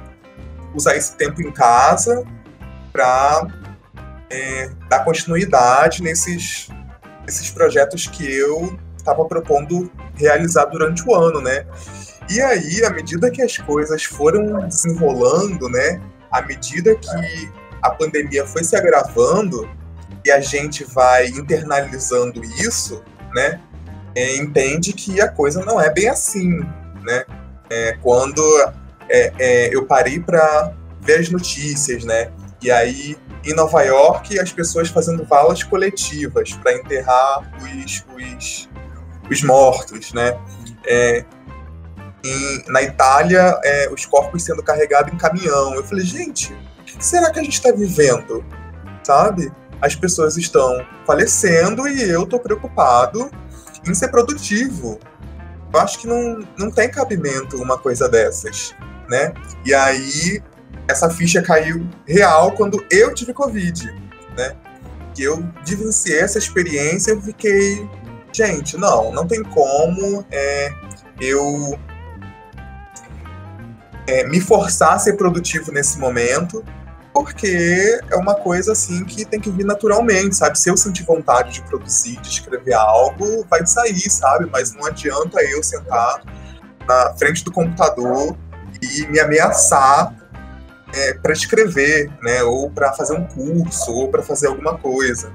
usar 0.76 0.96
esse 0.96 1.16
tempo 1.16 1.42
em 1.42 1.52
casa 1.52 2.24
para 2.94 3.48
é, 4.30 4.70
dar 4.90 5.04
continuidade 5.04 6.04
nesses, 6.04 6.68
nesses 7.28 7.52
projetos 7.52 8.08
que 8.08 8.26
eu 8.26 8.80
estava 8.98 9.24
propondo 9.26 9.92
realizar 10.16 10.66
durante 10.66 11.08
o 11.08 11.14
ano, 11.14 11.42
né? 11.42 11.66
E 12.30 12.42
aí, 12.42 12.84
à 12.84 12.90
medida 12.90 13.30
que 13.30 13.42
as 13.42 13.58
coisas 13.58 14.04
foram 14.04 14.68
desenrolando, 14.68 15.70
né? 15.70 16.02
À 16.32 16.42
medida 16.42 16.96
que 16.96 17.52
a 17.82 17.90
pandemia 17.92 18.46
foi 18.46 18.64
se 18.64 18.76
agravando 18.76 19.70
e 20.26 20.32
a 20.32 20.40
gente 20.40 20.84
vai 20.86 21.28
internalizando 21.28 22.44
isso, 22.44 23.04
né? 23.34 23.60
É, 24.16 24.38
entende 24.38 24.94
que 24.94 25.22
a 25.22 25.28
coisa 25.28 25.64
não 25.64 25.80
é 25.80 25.94
bem 25.94 26.08
assim, 26.08 26.60
né? 27.04 27.26
É, 27.70 27.98
quando 28.02 28.42
é, 29.10 29.34
é 29.38 29.76
eu 29.76 29.86
parei 29.86 30.20
para 30.20 30.74
ver 31.02 31.20
as 31.20 31.30
notícias, 31.30 32.04
né? 32.04 32.32
E 32.62 32.72
aí 32.72 33.18
em 33.44 33.54
Nova 33.54 33.82
York 33.84 34.40
as 34.40 34.52
pessoas 34.52 34.90
fazendo 34.90 35.24
valas 35.26 35.64
coletivas 35.64 36.54
para 36.54 36.74
enterrar 36.74 37.52
os, 37.62 38.06
os, 38.16 38.70
os 39.30 39.44
mortos, 39.44 40.14
né? 40.14 40.38
É, 40.86 41.26
em, 42.24 42.64
na 42.68 42.82
Itália, 42.82 43.60
é, 43.64 43.90
os 43.92 44.06
corpos 44.06 44.44
sendo 44.44 44.64
carregados 44.64 45.14
em 45.14 45.18
caminhão. 45.18 45.74
Eu 45.76 45.84
falei, 45.84 46.04
gente, 46.04 46.54
o 46.54 46.84
que 46.84 47.06
será 47.06 47.32
que 47.32 47.40
a 47.40 47.44
gente 47.44 47.54
está 47.54 47.72
vivendo? 47.72 48.44
Sabe? 49.04 49.52
As 49.82 49.96
pessoas 49.96 50.38
estão 50.38 50.86
falecendo 51.06 51.88
e 51.88 52.02
eu 52.10 52.24
estou 52.24 52.40
preocupado 52.40 53.30
em 53.88 53.94
ser 53.94 54.10
produtivo. 54.10 55.00
Eu 55.74 55.80
acho 55.80 56.00
que 56.00 56.08
não, 56.08 56.40
não 56.58 56.72
tem 56.72 56.90
cabimento 56.90 57.62
uma 57.62 57.78
coisa 57.78 58.10
dessas, 58.10 58.74
né? 59.10 59.34
E 59.66 59.74
aí 59.74 60.42
essa 60.88 61.10
ficha 61.10 61.42
caiu 61.42 61.88
real 62.08 62.52
quando 62.54 62.84
eu 62.90 63.14
tive 63.14 63.34
Covid, 63.34 63.94
né? 64.38 64.56
Que 65.14 65.24
eu 65.24 65.44
vivenciei 65.66 66.20
essa 66.20 66.38
experiência 66.38 67.14
e 67.14 67.22
fiquei, 67.22 67.88
gente, 68.32 68.78
não, 68.78 69.12
não 69.12 69.28
tem 69.28 69.44
como 69.44 70.26
é, 70.32 70.72
eu 71.20 71.78
é, 74.08 74.26
me 74.28 74.40
forçar 74.40 74.94
a 74.94 75.00
ser 75.00 75.14
produtivo 75.14 75.72
nesse 75.72 76.00
momento, 76.00 76.64
porque 77.14 78.00
é 78.10 78.16
uma 78.16 78.36
coisa 78.36 78.72
assim 78.72 79.04
que 79.04 79.26
tem 79.26 79.40
que 79.40 79.50
vir 79.50 79.66
naturalmente, 79.66 80.36
sabe? 80.36 80.58
Se 80.58 80.70
eu 80.70 80.78
sentir 80.78 81.04
vontade 81.04 81.52
de 81.52 81.62
produzir, 81.64 82.16
de 82.22 82.30
escrever 82.30 82.74
algo, 82.74 83.46
vai 83.50 83.66
sair, 83.66 84.10
sabe? 84.10 84.48
Mas 84.52 84.74
não 84.74 84.86
adianta 84.86 85.42
eu 85.42 85.62
sentar 85.62 86.22
na 86.88 87.14
frente 87.18 87.44
do 87.44 87.52
computador 87.52 88.38
e 88.82 89.08
me 89.08 89.20
ameaçar 89.20 90.16
é, 90.94 91.14
para 91.14 91.34
escrever, 91.34 92.12
né? 92.22 92.44
Ou 92.44 92.70
para 92.70 92.94
fazer 92.94 93.14
um 93.14 93.26
curso, 93.26 93.92
ou 93.92 94.10
para 94.10 94.24
fazer 94.24 94.48
alguma 94.48 94.78
coisa. 94.78 95.32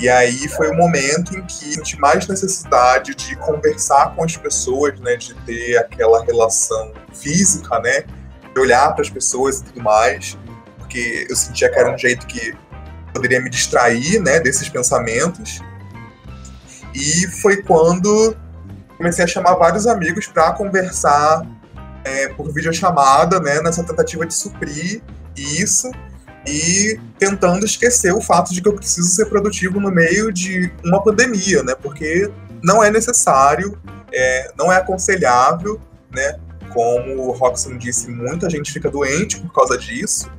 E 0.00 0.08
aí 0.08 0.48
foi 0.48 0.70
o 0.70 0.74
momento 0.74 1.36
em 1.36 1.44
que 1.44 1.74
senti 1.74 1.98
mais 1.98 2.26
necessidade 2.26 3.14
de 3.14 3.34
conversar 3.36 4.14
com 4.14 4.24
as 4.24 4.36
pessoas, 4.36 4.98
né? 5.00 5.16
De 5.16 5.34
ter 5.34 5.76
aquela 5.76 6.24
relação 6.24 6.92
física, 7.12 7.78
né? 7.80 8.04
De 8.54 8.60
olhar 8.60 8.92
para 8.92 9.02
as 9.02 9.10
pessoas 9.10 9.60
e 9.60 9.64
tudo 9.64 9.82
mais 9.82 10.36
porque 10.88 11.26
eu 11.28 11.36
sentia 11.36 11.70
que 11.70 11.78
era 11.78 11.94
um 11.94 11.98
jeito 11.98 12.26
que 12.26 12.56
poderia 13.12 13.42
me 13.42 13.50
distrair, 13.50 14.20
né, 14.20 14.40
desses 14.40 14.70
pensamentos. 14.70 15.60
E 16.94 17.26
foi 17.42 17.62
quando 17.62 18.34
comecei 18.96 19.22
a 19.22 19.28
chamar 19.28 19.54
vários 19.54 19.86
amigos 19.86 20.26
para 20.26 20.52
conversar 20.52 21.46
é, 22.04 22.28
por 22.28 22.52
videochamada, 22.52 23.40
né, 23.40 23.60
nessa 23.60 23.84
tentativa 23.84 24.26
de 24.26 24.34
suprir 24.34 25.02
isso 25.36 25.90
e 26.46 26.98
tentando 27.18 27.64
esquecer 27.64 28.12
o 28.12 28.20
fato 28.20 28.52
de 28.52 28.62
que 28.62 28.68
eu 28.68 28.74
preciso 28.74 29.08
ser 29.08 29.26
produtivo 29.26 29.80
no 29.80 29.90
meio 29.90 30.32
de 30.32 30.72
uma 30.84 31.02
pandemia, 31.02 31.62
né, 31.62 31.74
porque 31.74 32.30
não 32.62 32.82
é 32.82 32.90
necessário, 32.90 33.78
é, 34.12 34.52
não 34.56 34.72
é 34.72 34.76
aconselhável, 34.76 35.80
né, 36.10 36.38
como 36.72 37.28
o 37.28 37.32
Roxon 37.32 37.76
disse, 37.76 38.10
muita 38.10 38.48
gente 38.48 38.72
fica 38.72 38.90
doente 38.90 39.40
por 39.40 39.52
causa 39.52 39.76
disso 39.76 40.30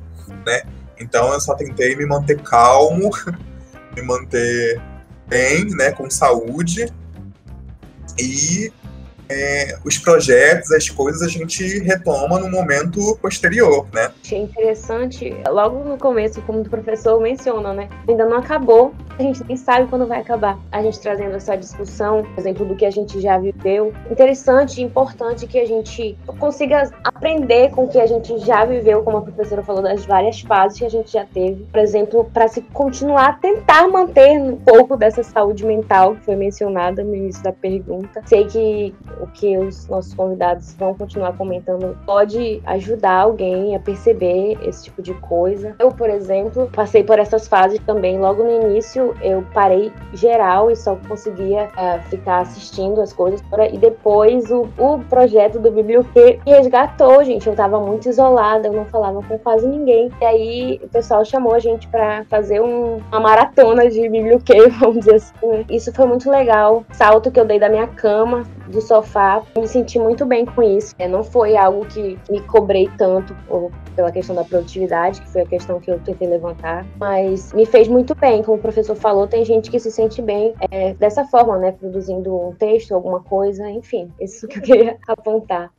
né? 0.44 0.62
Então 0.98 1.32
eu 1.32 1.40
só 1.40 1.54
tentei 1.54 1.96
me 1.96 2.06
manter 2.06 2.40
calmo, 2.42 3.10
me 3.96 4.02
manter 4.02 4.80
bem, 5.26 5.66
né, 5.70 5.92
com 5.92 6.10
saúde 6.10 6.92
e 8.18 8.72
é, 9.30 9.78
os 9.84 9.96
projetos, 9.96 10.72
as 10.72 10.88
coisas 10.88 11.22
a 11.22 11.28
gente 11.28 11.78
retoma 11.80 12.38
no 12.38 12.50
momento 12.50 13.16
posterior, 13.22 13.86
né? 13.92 14.10
Achei 14.22 14.40
interessante, 14.40 15.34
logo 15.48 15.84
no 15.84 15.96
começo, 15.96 16.42
como 16.42 16.60
o 16.60 16.68
professor 16.68 17.20
menciona, 17.20 17.72
né? 17.72 17.88
Ainda 18.08 18.26
não 18.26 18.38
acabou, 18.38 18.92
a 19.18 19.22
gente 19.22 19.44
nem 19.46 19.56
sabe 19.56 19.86
quando 19.88 20.06
vai 20.06 20.20
acabar. 20.20 20.58
A 20.72 20.82
gente 20.82 20.98
trazendo 20.98 21.36
essa 21.36 21.54
discussão, 21.56 22.24
por 22.24 22.40
exemplo, 22.40 22.66
do 22.66 22.74
que 22.74 22.86
a 22.86 22.90
gente 22.90 23.20
já 23.20 23.38
viveu. 23.38 23.92
Interessante 24.10 24.80
e 24.80 24.84
importante 24.84 25.46
que 25.46 25.58
a 25.58 25.66
gente 25.66 26.18
consiga 26.38 26.90
aprender 27.04 27.70
com 27.70 27.84
o 27.84 27.88
que 27.88 28.00
a 28.00 28.06
gente 28.06 28.38
já 28.38 28.64
viveu, 28.64 29.02
como 29.02 29.18
a 29.18 29.22
professora 29.22 29.62
falou, 29.62 29.82
das 29.82 30.04
várias 30.06 30.40
fases 30.40 30.78
que 30.78 30.84
a 30.84 30.88
gente 30.88 31.12
já 31.12 31.24
teve. 31.24 31.66
Por 31.70 31.80
exemplo, 31.80 32.30
para 32.32 32.48
se 32.48 32.62
continuar 32.62 33.28
a 33.28 33.32
tentar 33.34 33.88
manter 33.88 34.40
um 34.40 34.56
pouco 34.56 34.96
dessa 34.96 35.22
saúde 35.22 35.64
mental 35.64 36.16
que 36.16 36.24
foi 36.24 36.36
mencionada 36.36 37.04
no 37.04 37.14
início 37.14 37.42
da 37.42 37.52
pergunta. 37.52 38.22
Sei 38.24 38.46
que 38.46 38.94
o 39.20 39.26
que 39.26 39.56
os 39.58 39.86
nossos 39.88 40.14
convidados 40.14 40.74
vão 40.74 40.94
continuar 40.94 41.36
comentando 41.36 41.96
pode 42.04 42.62
ajudar 42.66 43.20
alguém 43.20 43.74
a 43.74 43.78
perceber 43.80 44.58
esse 44.62 44.84
tipo 44.84 45.02
de 45.02 45.14
coisa. 45.14 45.74
Eu, 45.78 45.90
por 45.90 46.08
exemplo, 46.08 46.70
passei 46.74 47.04
por 47.04 47.18
essas 47.18 47.46
fases 47.46 47.80
também. 47.80 48.18
Logo 48.18 48.42
no 48.42 48.50
início, 48.50 49.14
eu 49.22 49.44
parei 49.52 49.92
geral 50.12 50.70
e 50.70 50.76
só 50.76 50.96
conseguia 51.08 51.68
uh, 51.76 52.02
ficar 52.08 52.40
assistindo 52.40 53.00
as 53.00 53.12
coisas. 53.12 53.42
E 53.72 53.78
depois, 53.78 54.50
o, 54.50 54.68
o 54.78 54.98
projeto 55.08 55.58
do 55.58 55.70
Biblioquê 55.70 56.40
me 56.46 56.52
resgatou, 56.52 57.22
gente. 57.24 57.46
Eu 57.46 57.54
tava 57.54 57.78
muito 57.80 58.08
isolada, 58.08 58.68
eu 58.68 58.72
não 58.72 58.84
falava 58.86 59.22
com 59.22 59.38
quase 59.38 59.66
ninguém. 59.66 60.10
E 60.20 60.24
aí, 60.24 60.80
o 60.82 60.88
pessoal 60.88 61.24
chamou 61.24 61.54
a 61.54 61.58
gente 61.58 61.86
para 61.88 62.24
fazer 62.24 62.60
um, 62.60 62.98
uma 63.10 63.20
maratona 63.20 63.88
de 63.88 64.08
Biblioquê, 64.08 64.68
vamos 64.80 65.00
dizer 65.00 65.16
assim. 65.16 65.46
Né? 65.46 65.64
Isso 65.68 65.92
foi 65.92 66.06
muito 66.06 66.30
legal. 66.30 66.84
Salto 66.92 67.30
que 67.30 67.38
eu 67.38 67.44
dei 67.44 67.58
da 67.58 67.68
minha 67.68 67.86
cama, 67.86 68.44
do 68.68 68.80
sofá. 68.80 69.09
Me 69.56 69.66
senti 69.66 69.98
muito 69.98 70.24
bem 70.24 70.46
com 70.46 70.62
isso. 70.62 70.94
É, 70.98 71.08
não 71.08 71.22
foi 71.24 71.56
algo 71.56 71.84
que 71.86 72.18
me 72.30 72.40
cobrei 72.46 72.88
tanto 72.96 73.34
pela 73.96 74.12
questão 74.12 74.34
da 74.34 74.44
produtividade, 74.44 75.20
que 75.20 75.28
foi 75.30 75.42
a 75.42 75.46
questão 75.46 75.80
que 75.80 75.90
eu 75.90 75.98
tentei 76.00 76.28
levantar, 76.28 76.86
mas 76.98 77.52
me 77.52 77.66
fez 77.66 77.88
muito 77.88 78.14
bem. 78.14 78.42
Como 78.42 78.58
o 78.58 78.60
professor 78.60 78.94
falou, 78.94 79.26
tem 79.26 79.44
gente 79.44 79.70
que 79.70 79.78
se 79.78 79.90
sente 79.90 80.22
bem 80.22 80.54
é, 80.70 80.94
dessa 80.94 81.24
forma, 81.24 81.58
né? 81.58 81.72
Produzindo 81.72 82.34
um 82.34 82.54
texto, 82.54 82.94
alguma 82.94 83.20
coisa, 83.20 83.68
enfim. 83.70 84.12
Isso 84.20 84.46
que 84.46 84.58
eu 84.58 84.62
queria 84.62 84.98
apontar. 85.06 85.72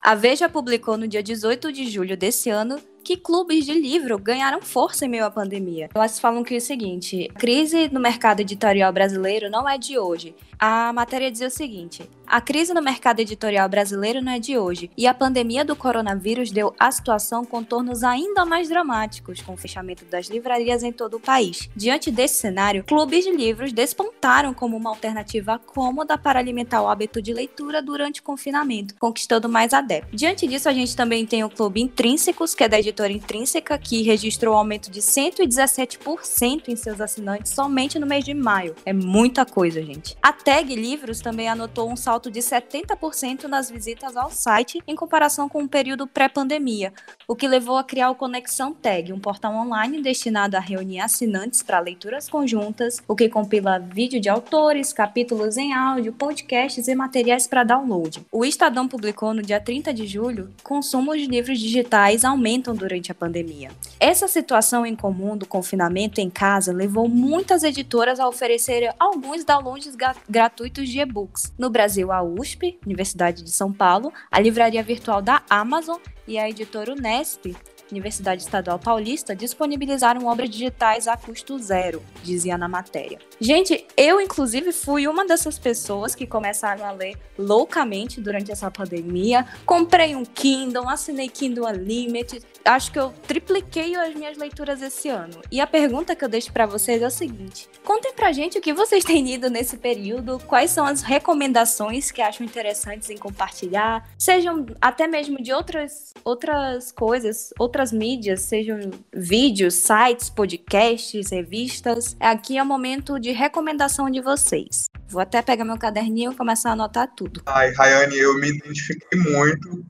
A 0.00 0.14
Veja 0.14 0.48
publicou 0.48 0.96
no 0.96 1.06
dia 1.06 1.22
18 1.22 1.72
de 1.72 1.88
julho 1.88 2.16
desse 2.16 2.50
ano 2.50 2.80
que 3.02 3.16
clubes 3.16 3.66
de 3.66 3.74
livro 3.74 4.18
ganharam 4.18 4.62
força 4.62 5.04
em 5.04 5.08
meio 5.08 5.24
à 5.24 5.30
pandemia. 5.30 5.88
Elas 5.94 6.18
falam 6.18 6.42
que 6.42 6.54
é 6.54 6.58
o 6.58 6.60
seguinte: 6.60 7.28
a 7.34 7.38
crise 7.38 7.88
no 7.92 8.00
mercado 8.00 8.40
editorial 8.40 8.92
brasileiro 8.92 9.50
não 9.50 9.68
é 9.68 9.76
de 9.76 9.98
hoje. 9.98 10.34
A 10.58 10.92
matéria 10.92 11.30
dizia 11.30 11.48
o 11.48 11.50
seguinte: 11.50 12.08
a 12.32 12.40
crise 12.40 12.72
no 12.72 12.80
mercado 12.80 13.20
editorial 13.20 13.68
brasileiro 13.68 14.22
não 14.22 14.32
é 14.32 14.38
de 14.38 14.56
hoje, 14.56 14.90
e 14.96 15.06
a 15.06 15.12
pandemia 15.12 15.66
do 15.66 15.76
coronavírus 15.76 16.50
deu 16.50 16.74
à 16.80 16.90
situação 16.90 17.44
contornos 17.44 18.02
ainda 18.02 18.46
mais 18.46 18.70
dramáticos, 18.70 19.42
com 19.42 19.52
o 19.52 19.56
fechamento 19.58 20.06
das 20.06 20.28
livrarias 20.28 20.82
em 20.82 20.90
todo 20.90 21.18
o 21.18 21.20
país. 21.20 21.68
Diante 21.76 22.10
desse 22.10 22.36
cenário, 22.36 22.84
clubes 22.84 23.26
de 23.26 23.32
livros 23.32 23.70
despontaram 23.70 24.54
como 24.54 24.78
uma 24.78 24.88
alternativa 24.88 25.58
cômoda 25.58 26.16
para 26.16 26.38
alimentar 26.38 26.80
o 26.80 26.88
hábito 26.88 27.20
de 27.20 27.34
leitura 27.34 27.82
durante 27.82 28.20
o 28.20 28.22
confinamento, 28.24 28.94
conquistando 28.98 29.46
mais 29.46 29.74
adeptos. 29.74 30.18
Diante 30.18 30.46
disso, 30.46 30.70
a 30.70 30.72
gente 30.72 30.96
também 30.96 31.26
tem 31.26 31.44
o 31.44 31.50
Clube 31.50 31.82
Intrínsecos, 31.82 32.54
que 32.54 32.64
é 32.64 32.68
da 32.68 32.78
editora 32.80 33.12
Intrínseca, 33.12 33.76
que 33.76 34.00
registrou 34.00 34.54
um 34.54 34.58
aumento 34.58 34.90
de 34.90 35.02
117% 35.02 36.68
em 36.68 36.76
seus 36.76 36.98
assinantes 36.98 37.52
somente 37.52 37.98
no 37.98 38.06
mês 38.06 38.24
de 38.24 38.32
maio. 38.32 38.74
É 38.86 38.92
muita 38.94 39.44
coisa, 39.44 39.82
gente. 39.82 40.16
A 40.22 40.32
Tag 40.32 40.74
Livros 40.74 41.20
também 41.20 41.46
anotou 41.46 41.92
um 41.92 41.96
salto 41.96 42.21
de 42.30 42.40
70% 42.40 43.44
nas 43.44 43.70
visitas 43.70 44.16
ao 44.16 44.30
site 44.30 44.82
em 44.86 44.94
comparação 44.94 45.48
com 45.48 45.62
o 45.62 45.68
período 45.68 46.06
pré-pandemia, 46.06 46.92
o 47.26 47.34
que 47.34 47.48
levou 47.48 47.76
a 47.76 47.84
criar 47.84 48.10
o 48.10 48.14
Conexão 48.14 48.72
Tag, 48.72 49.12
um 49.12 49.18
portal 49.18 49.54
online 49.54 50.02
destinado 50.02 50.56
a 50.56 50.60
reunir 50.60 51.00
assinantes 51.00 51.62
para 51.62 51.80
leituras 51.80 52.28
conjuntas, 52.28 53.02
o 53.08 53.16
que 53.16 53.28
compila 53.28 53.78
vídeo 53.78 54.20
de 54.20 54.28
autores, 54.28 54.92
capítulos 54.92 55.56
em 55.56 55.72
áudio, 55.72 56.12
podcasts 56.12 56.88
e 56.88 56.94
materiais 56.94 57.46
para 57.46 57.64
download. 57.64 58.24
O 58.30 58.44
Estadão 58.44 58.86
publicou 58.86 59.34
no 59.34 59.42
dia 59.42 59.60
30 59.60 59.92
de 59.92 60.06
julho: 60.06 60.50
consumo 60.62 61.16
de 61.16 61.26
livros 61.26 61.58
digitais 61.58 62.24
aumentam 62.24 62.74
durante 62.74 63.10
a 63.10 63.14
pandemia. 63.14 63.70
Essa 63.98 64.28
situação 64.28 64.84
em 64.84 64.94
comum 64.94 65.36
do 65.36 65.46
confinamento 65.46 66.20
em 66.20 66.30
casa 66.30 66.72
levou 66.72 67.08
muitas 67.08 67.62
editoras 67.62 68.20
a 68.20 68.28
oferecer 68.28 68.94
alguns 68.98 69.44
downloads 69.44 69.96
gratuitos 70.28 70.88
de 70.88 71.00
e-books. 71.00 71.52
No 71.58 71.70
Brasil, 71.70 72.11
a 72.12 72.22
USP, 72.22 72.78
Universidade 72.84 73.42
de 73.42 73.50
São 73.50 73.72
Paulo, 73.72 74.12
a 74.30 74.40
livraria 74.40 74.82
virtual 74.82 75.22
da 75.22 75.42
Amazon 75.48 75.98
e 76.26 76.38
a 76.38 76.48
editora 76.48 76.92
Unesp 76.92 77.54
Universidade 77.92 78.42
Estadual 78.42 78.78
Paulista 78.78 79.36
disponibilizaram 79.36 80.26
obras 80.26 80.48
digitais 80.48 81.06
a 81.06 81.16
custo 81.16 81.58
zero, 81.58 82.02
dizia 82.24 82.56
na 82.56 82.66
matéria. 82.66 83.18
Gente, 83.38 83.86
eu 83.96 84.20
inclusive 84.20 84.72
fui 84.72 85.06
uma 85.06 85.26
dessas 85.26 85.58
pessoas 85.58 86.14
que 86.14 86.26
começaram 86.26 86.84
a 86.84 86.90
ler 86.90 87.16
loucamente 87.38 88.20
durante 88.20 88.50
essa 88.50 88.70
pandemia. 88.70 89.46
Comprei 89.66 90.16
um 90.16 90.24
Kindle, 90.24 90.88
assinei 90.88 91.28
Kindle 91.28 91.66
Unlimited. 91.66 92.44
Acho 92.64 92.92
que 92.92 92.98
eu 92.98 93.12
tripliquei 93.26 93.94
as 93.96 94.14
minhas 94.14 94.36
leituras 94.36 94.82
esse 94.82 95.08
ano. 95.08 95.40
E 95.50 95.60
a 95.60 95.66
pergunta 95.66 96.14
que 96.14 96.24
eu 96.24 96.28
deixo 96.28 96.52
para 96.52 96.66
vocês 96.66 97.02
é 97.02 97.06
o 97.06 97.10
seguinte: 97.10 97.68
contem 97.84 98.12
pra 98.12 98.32
gente 98.32 98.58
o 98.58 98.60
que 98.60 98.72
vocês 98.72 99.04
têm 99.04 99.24
lido 99.24 99.50
nesse 99.50 99.76
período, 99.76 100.38
quais 100.46 100.70
são 100.70 100.84
as 100.84 101.02
recomendações 101.02 102.10
que 102.10 102.22
acham 102.22 102.44
interessantes 102.46 103.10
em 103.10 103.16
compartilhar, 103.16 104.08
sejam 104.18 104.66
até 104.80 105.06
mesmo 105.06 105.42
de 105.42 105.52
outras 105.52 106.12
outras 106.24 106.92
coisas, 106.92 107.52
outras 107.58 107.92
mídias, 107.92 108.42
sejam 108.42 108.78
vídeos, 109.12 109.74
sites, 109.74 110.30
podcasts, 110.30 111.30
revistas. 111.30 112.16
Aqui 112.20 112.58
é 112.58 112.62
o 112.62 112.66
momento 112.66 113.18
de 113.18 113.32
recomendação 113.32 114.10
de 114.10 114.20
vocês. 114.20 114.88
Vou 115.08 115.20
até 115.20 115.42
pegar 115.42 115.64
meu 115.64 115.78
caderninho 115.78 116.32
e 116.32 116.36
começar 116.36 116.70
a 116.70 116.72
anotar 116.72 117.12
tudo. 117.14 117.42
Ai, 117.46 117.72
Rayane, 117.72 118.16
eu 118.16 118.38
me 118.38 118.48
identifiquei 118.48 119.18
muito, 119.20 119.84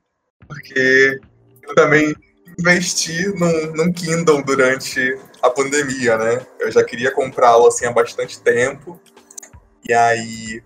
porque 0.47 1.19
eu 1.63 1.75
também 1.75 2.13
investi 2.57 3.27
num, 3.35 3.73
num 3.73 3.93
Kindle 3.93 4.43
durante 4.43 5.19
a 5.41 5.49
pandemia, 5.49 6.17
né? 6.17 6.45
Eu 6.59 6.71
já 6.71 6.83
queria 6.83 7.11
comprá-lo 7.11 7.67
assim 7.67 7.85
há 7.85 7.91
bastante 7.91 8.39
tempo. 8.41 8.99
E 9.87 9.93
aí 9.93 10.63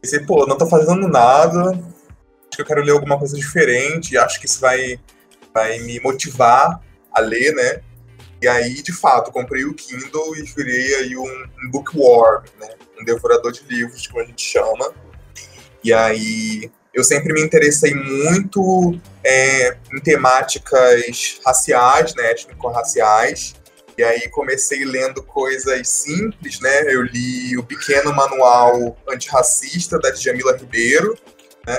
Pensei, 0.00 0.20
pô, 0.20 0.46
não 0.46 0.56
tô 0.56 0.66
fazendo 0.66 1.06
nada, 1.06 1.72
acho 1.72 2.56
que 2.56 2.62
eu 2.62 2.66
quero 2.66 2.82
ler 2.82 2.92
alguma 2.92 3.18
coisa 3.18 3.36
diferente, 3.36 4.16
acho 4.16 4.40
que 4.40 4.46
isso 4.46 4.58
vai, 4.58 4.98
vai 5.52 5.78
me 5.80 6.00
motivar 6.00 6.80
a 7.12 7.20
ler, 7.20 7.54
né? 7.54 7.82
E 8.40 8.48
aí, 8.48 8.82
de 8.82 8.92
fato, 8.92 9.30
comprei 9.30 9.66
o 9.66 9.74
Kindle 9.74 10.34
e 10.36 10.42
virei 10.42 10.94
aí 10.94 11.16
um, 11.18 11.44
um 11.62 11.70
bookworm, 11.70 12.44
né? 12.58 12.70
Um 12.98 13.04
devorador 13.04 13.52
de 13.52 13.62
livros, 13.64 14.06
como 14.06 14.22
a 14.22 14.26
gente 14.26 14.42
chama. 14.42 14.90
E 15.84 15.92
aí, 15.92 16.72
eu 16.92 17.04
sempre 17.04 17.32
me 17.32 17.40
interessei 17.40 17.94
muito 17.94 18.98
é, 19.22 19.76
em 19.92 20.00
temáticas 20.00 21.40
raciais, 21.44 22.14
né? 22.14 22.32
Étnico-raciais. 22.32 23.54
E 23.96 24.02
aí 24.02 24.28
comecei 24.30 24.84
lendo 24.84 25.22
coisas 25.22 25.88
simples, 25.88 26.58
né? 26.60 26.92
Eu 26.92 27.02
li 27.02 27.56
o 27.56 27.62
pequeno 27.62 28.14
manual 28.14 28.96
antirracista 29.08 29.98
da 29.98 30.10
Djamila 30.10 30.56
Ribeiro, 30.56 31.16
né? 31.66 31.78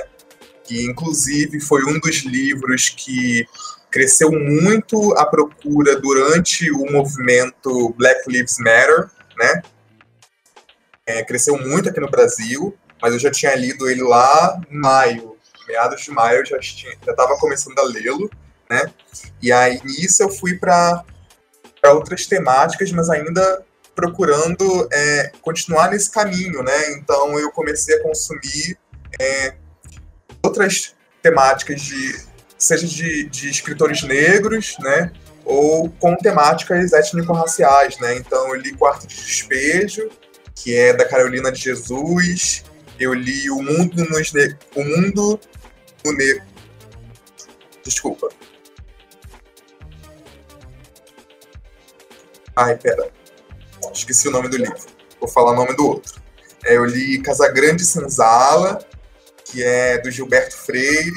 Que 0.64 0.84
inclusive 0.84 1.60
foi 1.60 1.84
um 1.84 1.98
dos 1.98 2.18
livros 2.18 2.88
que 2.88 3.44
cresceu 3.90 4.30
muito 4.32 5.12
a 5.18 5.26
procura 5.26 6.00
durante 6.00 6.70
o 6.70 6.90
movimento 6.90 7.92
Black 7.98 8.22
Lives 8.30 8.56
Matter, 8.58 9.10
né? 9.36 9.62
É, 11.04 11.22
cresceu 11.24 11.58
muito 11.58 11.88
aqui 11.88 12.00
no 12.00 12.08
Brasil, 12.08 12.74
mas 13.02 13.12
eu 13.12 13.18
já 13.18 13.30
tinha 13.30 13.54
lido 13.56 13.90
ele 13.90 14.02
lá 14.02 14.60
em 14.70 14.78
maio, 14.78 15.36
meados 15.66 16.02
de 16.02 16.10
maio, 16.12 16.38
eu 16.38 16.46
já 16.46 16.58
estava 16.58 17.36
começando 17.36 17.78
a 17.78 17.82
lê-lo, 17.82 18.30
né? 18.70 18.90
E 19.42 19.50
aí 19.50 19.80
nisso 19.84 20.22
eu 20.22 20.30
fui 20.30 20.56
para 20.56 21.04
outras 21.86 22.26
temáticas, 22.26 22.92
mas 22.92 23.10
ainda 23.10 23.64
procurando 23.94 24.88
é, 24.92 25.32
continuar 25.42 25.90
nesse 25.90 26.10
caminho, 26.10 26.62
né? 26.62 26.92
Então 26.92 27.38
eu 27.38 27.50
comecei 27.50 27.96
a 27.96 28.02
consumir 28.02 28.78
é, 29.20 29.54
outras 30.42 30.94
temáticas 31.20 31.80
de 31.80 32.32
seja 32.56 32.86
de, 32.86 33.24
de 33.28 33.50
escritores 33.50 34.02
negros, 34.02 34.76
né? 34.78 35.12
Ou 35.44 35.90
com 35.90 36.16
temáticas 36.16 36.92
étnico-raciais, 36.92 37.98
né? 37.98 38.16
Então 38.16 38.48
eu 38.48 38.54
li 38.54 38.72
Quarto 38.74 39.06
de 39.06 39.16
Despejo, 39.16 40.08
que 40.54 40.76
é 40.76 40.92
da 40.92 41.04
Carolina 41.04 41.50
de 41.50 41.60
Jesus. 41.60 42.64
Eu 43.02 43.12
li 43.14 43.50
O 43.50 43.60
Mundo 43.60 44.04
nos 44.04 44.32
ne 44.32 44.56
O 44.76 44.84
Mundo 44.84 45.40
no 46.04 46.12
Negro. 46.12 46.44
Desculpa. 47.82 48.28
Ai, 52.54 52.78
pera. 52.78 53.10
Esqueci 53.92 54.28
o 54.28 54.30
nome 54.30 54.48
do 54.48 54.56
livro. 54.56 54.78
Vou 55.18 55.28
falar 55.28 55.50
o 55.50 55.56
nome 55.56 55.74
do 55.74 55.84
outro. 55.84 56.22
É, 56.64 56.76
eu 56.76 56.84
li 56.84 57.20
Casagrande 57.20 57.84
Senzala, 57.84 58.78
que 59.46 59.64
é 59.64 59.98
do 59.98 60.08
Gilberto 60.08 60.56
Freire. 60.56 61.10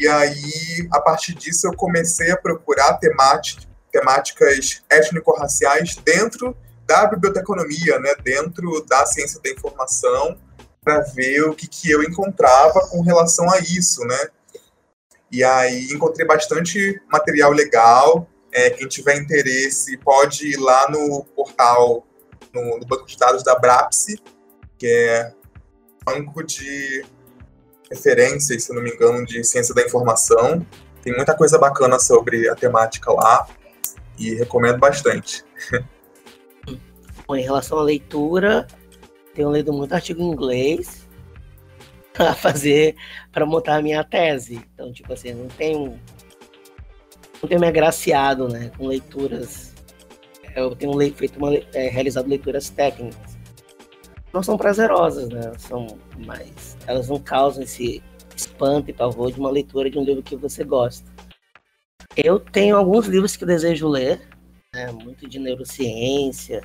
E 0.00 0.08
aí, 0.08 0.88
a 0.90 1.00
partir 1.02 1.34
disso, 1.34 1.66
eu 1.66 1.76
comecei 1.76 2.30
a 2.30 2.36
procurar 2.38 2.98
temáticas 2.98 4.82
étnico-raciais 4.88 5.96
dentro 5.96 6.56
da 6.86 7.04
biblioteconomia, 7.04 7.98
né, 7.98 8.14
dentro 8.24 8.82
da 8.88 9.04
ciência 9.04 9.38
da 9.44 9.50
informação, 9.50 10.38
para 10.82 11.00
ver 11.14 11.42
o 11.42 11.54
que, 11.54 11.68
que 11.68 11.90
eu 11.90 12.02
encontrava 12.02 12.80
com 12.88 13.02
relação 13.02 13.50
a 13.50 13.58
isso, 13.58 14.04
né? 14.04 14.28
E 15.30 15.44
aí 15.44 15.88
encontrei 15.92 16.26
bastante 16.26 17.00
material 17.10 17.52
legal. 17.52 18.28
É, 18.52 18.70
quem 18.70 18.88
tiver 18.88 19.16
interesse 19.16 19.96
pode 19.98 20.48
ir 20.48 20.56
lá 20.56 20.90
no 20.90 21.24
portal, 21.36 22.04
no, 22.52 22.78
no 22.78 22.86
banco 22.86 23.06
de 23.06 23.16
dados 23.16 23.44
da 23.44 23.56
Brapsi, 23.56 24.20
que 24.76 24.86
é 24.86 25.32
banco 26.04 26.42
de 26.42 27.04
referências, 27.90 28.64
se 28.64 28.72
não 28.72 28.82
me 28.82 28.90
engano, 28.90 29.24
de 29.24 29.44
ciência 29.44 29.74
da 29.74 29.82
informação. 29.82 30.66
Tem 31.02 31.14
muita 31.14 31.36
coisa 31.36 31.58
bacana 31.58 31.98
sobre 31.98 32.48
a 32.48 32.54
temática 32.54 33.12
lá 33.12 33.46
e 34.18 34.34
recomendo 34.34 34.78
bastante. 34.78 35.44
Bom, 37.26 37.36
em 37.36 37.42
relação 37.42 37.78
à 37.78 37.82
leitura, 37.82 38.66
tenho 39.34 39.52
lido 39.52 39.72
muito 39.72 39.92
artigo 39.92 40.22
em 40.22 40.30
inglês 40.30 41.08
para 42.12 42.34
fazer, 42.34 42.96
para 43.32 43.46
montar 43.46 43.76
a 43.76 43.82
minha 43.82 44.04
tese. 44.04 44.60
Então, 44.74 44.92
tipo 44.92 45.12
assim, 45.12 45.32
não 45.32 45.48
tenho, 45.48 45.98
não 47.42 47.48
tenho 47.48 47.60
me 47.60 47.66
agraciado, 47.66 48.48
né, 48.48 48.70
com 48.76 48.86
leituras. 48.86 49.74
Eu 50.54 50.74
tenho 50.74 50.98
feito 51.14 51.38
uma, 51.38 51.54
é, 51.54 51.88
realizado 51.88 52.28
leituras 52.28 52.70
técnicas 52.70 53.30
não 54.32 54.42
são 54.42 54.56
prazerosas, 54.56 55.28
né? 55.28 55.52
São 55.58 55.98
mais, 56.24 56.76
elas 56.86 57.08
não 57.08 57.18
causam 57.18 57.62
esse 57.62 58.02
espanto 58.34 58.90
e 58.90 58.92
pavor 58.92 59.32
de 59.32 59.40
uma 59.40 59.50
leitura 59.50 59.90
de 59.90 59.98
um 59.98 60.04
livro 60.04 60.22
que 60.22 60.36
você 60.36 60.64
gosta. 60.64 61.10
Eu 62.16 62.38
tenho 62.38 62.76
alguns 62.76 63.06
livros 63.06 63.36
que 63.36 63.44
desejo 63.44 63.88
ler, 63.88 64.20
né? 64.74 64.90
muito 64.92 65.28
de 65.28 65.38
neurociência. 65.38 66.62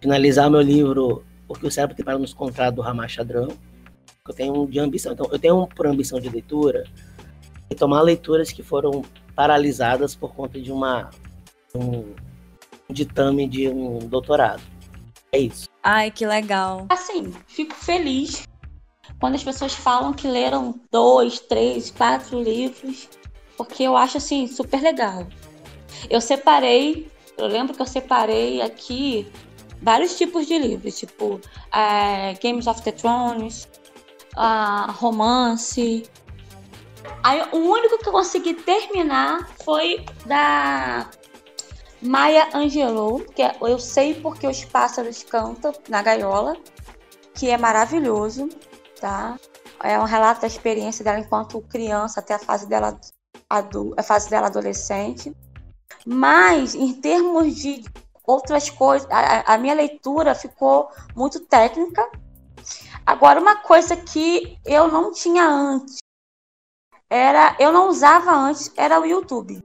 Finalizar 0.00 0.50
meu 0.50 0.60
livro 0.60 1.24
O 1.48 1.54
que 1.54 1.66
o 1.66 1.70
cérebro 1.70 1.96
tem 1.96 2.04
para 2.04 2.18
nos 2.18 2.34
contar 2.34 2.70
do 2.70 2.80
Ramachadrão. 2.82 3.48
Eu 4.26 4.34
tenho 4.34 4.66
de 4.66 4.78
ambição, 4.78 5.12
então 5.12 5.28
eu 5.30 5.38
tenho 5.38 5.66
por 5.68 5.86
ambição 5.86 6.18
de 6.18 6.28
leitura 6.28 6.84
e 7.70 7.74
tomar 7.74 8.02
leituras 8.02 8.50
que 8.50 8.62
foram 8.62 9.04
paralisadas 9.34 10.14
por 10.14 10.34
conta 10.34 10.60
de 10.60 10.72
uma 10.72 11.10
um, 11.74 12.14
um 12.88 12.92
ditame 12.92 13.46
de 13.46 13.68
um 13.68 13.98
doutorado. 13.98 14.62
É 15.30 15.38
isso. 15.38 15.68
Ai, 15.82 16.10
que 16.10 16.26
legal. 16.26 16.86
Assim, 16.88 17.32
fico 17.46 17.74
feliz 17.74 18.46
quando 19.20 19.34
as 19.34 19.44
pessoas 19.44 19.74
falam 19.74 20.12
que 20.12 20.26
leram 20.26 20.80
dois, 20.90 21.40
três, 21.40 21.90
quatro 21.90 22.42
livros, 22.42 23.08
porque 23.56 23.82
eu 23.82 23.96
acho 23.96 24.18
assim 24.18 24.46
super 24.46 24.80
legal. 24.80 25.26
Eu 26.10 26.20
separei, 26.20 27.10
eu 27.36 27.46
lembro 27.46 27.74
que 27.74 27.82
eu 27.82 27.86
separei 27.86 28.60
aqui 28.60 29.26
vários 29.82 30.16
tipos 30.16 30.46
de 30.46 30.58
livros, 30.58 30.98
tipo 30.98 31.40
é, 31.72 32.34
Games 32.42 32.66
of 32.66 32.82
the 32.82 32.92
Thrones, 32.92 33.68
uh, 34.36 34.90
romance. 34.92 36.08
Aí, 37.22 37.42
o 37.52 37.56
único 37.56 37.98
que 37.98 38.08
eu 38.08 38.12
consegui 38.12 38.54
terminar 38.54 39.48
foi 39.64 40.04
da 40.26 41.08
Maya 42.02 42.48
Angelou, 42.54 43.20
que 43.20 43.42
é 43.42 43.56
Eu 43.60 43.78
Sei 43.78 44.14
Porque 44.14 44.46
os 44.46 44.64
Pássaros 44.64 45.22
Cantam, 45.22 45.72
na 45.88 46.02
gaiola, 46.02 46.56
que 47.34 47.50
é 47.50 47.56
maravilhoso, 47.56 48.48
tá? 49.00 49.38
É 49.82 49.98
um 49.98 50.04
relato 50.04 50.40
da 50.40 50.46
experiência 50.46 51.04
dela 51.04 51.18
enquanto 51.18 51.60
criança 51.62 52.20
até 52.20 52.34
a 52.34 52.38
fase 52.38 52.66
dela, 52.66 52.98
a 53.50 54.02
fase 54.02 54.30
dela 54.30 54.46
adolescente. 54.46 55.34
Mas, 56.04 56.74
em 56.74 56.94
termos 56.94 57.54
de 57.56 57.84
outras 58.26 58.68
coisas, 58.68 59.08
a, 59.10 59.54
a 59.54 59.58
minha 59.58 59.74
leitura 59.74 60.34
ficou 60.34 60.90
muito 61.14 61.40
técnica. 61.40 62.08
Agora, 63.04 63.40
uma 63.40 63.56
coisa 63.56 63.96
que 63.96 64.58
eu 64.64 64.88
não 64.88 65.12
tinha 65.12 65.46
antes, 65.46 65.98
era 67.08 67.54
eu 67.58 67.72
não 67.72 67.88
usava 67.88 68.32
antes, 68.32 68.72
era 68.76 69.00
o 69.00 69.06
YouTube. 69.06 69.62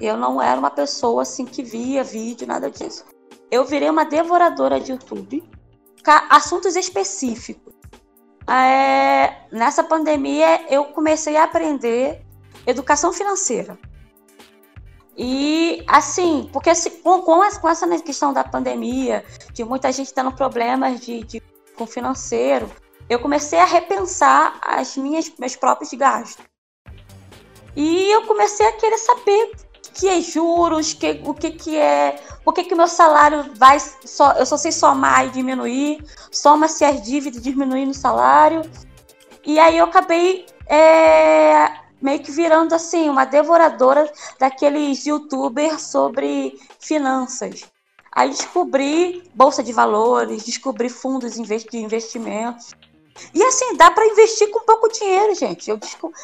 Eu 0.00 0.16
não 0.16 0.40
era 0.42 0.58
uma 0.58 0.70
pessoa 0.70 1.22
assim 1.22 1.44
que 1.44 1.62
via 1.62 2.02
vídeo, 2.02 2.46
nada 2.46 2.70
disso. 2.70 3.04
Eu 3.50 3.64
virei 3.64 3.90
uma 3.90 4.04
devoradora 4.04 4.80
de 4.80 4.92
YouTube, 4.92 5.48
assuntos 6.30 6.74
específicos. 6.74 7.74
É, 8.48 9.46
nessa 9.52 9.84
pandemia, 9.84 10.66
eu 10.72 10.86
comecei 10.86 11.36
a 11.36 11.44
aprender 11.44 12.24
educação 12.66 13.12
financeira. 13.12 13.78
E 15.22 15.84
assim, 15.86 16.48
porque 16.50 16.70
assim, 16.70 16.88
com, 17.02 17.20
com, 17.20 17.44
essa 17.44 17.86
questão 17.98 18.32
da 18.32 18.42
pandemia, 18.42 19.22
de 19.52 19.62
muita 19.62 19.92
gente 19.92 20.14
tendo 20.14 20.32
problemas 20.32 20.98
de, 20.98 21.22
de, 21.24 21.42
com 21.76 21.86
financeiro, 21.86 22.70
eu 23.06 23.18
comecei 23.18 23.58
a 23.58 23.66
repensar 23.66 24.58
as 24.62 24.96
minhas 24.96 25.30
meus 25.38 25.54
próprios 25.54 25.92
gastos. 25.92 26.42
E 27.76 28.10
eu 28.10 28.26
comecei 28.26 28.66
a 28.66 28.72
querer 28.72 28.96
saber 28.96 29.52
que 29.92 30.08
é 30.08 30.22
juros, 30.22 30.94
que, 30.94 31.20
o 31.22 31.34
que, 31.34 31.50
que 31.50 31.76
é. 31.76 32.18
Por 32.42 32.54
que, 32.54 32.72
o 32.72 32.76
meu 32.78 32.88
salário 32.88 33.52
vai. 33.56 33.78
Só, 33.78 34.32
eu 34.32 34.46
só 34.46 34.56
sei 34.56 34.72
somar 34.72 35.26
e 35.26 35.30
diminuir, 35.32 36.02
soma-se 36.32 36.82
as 36.82 37.02
dívidas 37.02 37.42
diminuir 37.42 37.84
no 37.84 37.92
salário. 37.92 38.62
E 39.44 39.58
aí 39.58 39.76
eu 39.76 39.84
acabei 39.84 40.46
é, 40.66 41.70
meio 42.00 42.20
que 42.20 42.30
virando 42.30 42.74
assim, 42.74 43.08
uma 43.08 43.24
devoradora 43.24 44.10
daqueles 44.38 45.04
youtubers 45.04 45.82
sobre 45.82 46.58
finanças. 46.78 47.64
Aí 48.12 48.30
descobri 48.30 49.22
bolsa 49.34 49.62
de 49.62 49.72
valores, 49.72 50.44
descobri 50.44 50.88
fundos 50.88 51.34
de 51.34 51.78
investimentos. 51.78 52.72
E 53.34 53.42
assim, 53.42 53.76
dá 53.76 53.90
para 53.90 54.06
investir 54.06 54.50
com 54.50 54.60
pouco 54.60 54.88
dinheiro, 54.88 55.34
gente. 55.34 55.70
Eu 55.70 55.76
descobri, 55.76 56.18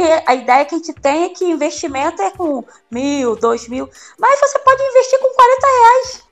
é 0.00 0.24
a 0.26 0.34
ideia 0.34 0.64
que 0.64 0.74
a 0.74 0.78
gente 0.78 0.92
tem 0.94 1.24
é 1.24 1.28
que 1.28 1.44
investimento 1.44 2.20
é 2.22 2.30
com 2.30 2.64
mil, 2.90 3.36
dois 3.36 3.68
mil, 3.68 3.88
mas 4.18 4.40
você 4.40 4.58
pode 4.58 4.82
investir 4.82 5.18
com 5.18 5.34
40 5.34 5.66
reais. 5.66 6.22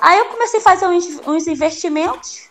Aí 0.00 0.18
eu 0.18 0.26
comecei 0.26 0.60
a 0.60 0.62
fazer 0.62 0.86
uns, 0.86 1.06
uns 1.26 1.46
investimentos 1.46 2.48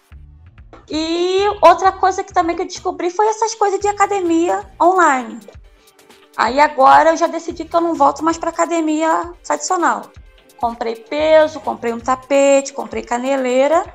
E 0.89 1.45
outra 1.61 1.91
coisa 1.91 2.23
que 2.23 2.33
também 2.33 2.55
que 2.55 2.61
eu 2.61 2.67
descobri 2.67 3.09
foi 3.09 3.27
essas 3.27 3.55
coisas 3.55 3.79
de 3.79 3.87
academia 3.87 4.65
online. 4.81 5.39
Aí 6.35 6.59
agora 6.59 7.11
eu 7.11 7.17
já 7.17 7.27
decidi 7.27 7.63
que 7.65 7.75
eu 7.75 7.81
não 7.81 7.93
volto 7.93 8.23
mais 8.23 8.37
para 8.37 8.49
academia 8.49 9.31
tradicional. 9.43 10.11
Comprei 10.57 10.95
peso, 10.95 11.59
comprei 11.59 11.93
um 11.93 11.99
tapete, 11.99 12.73
comprei 12.73 13.03
caneleira 13.03 13.85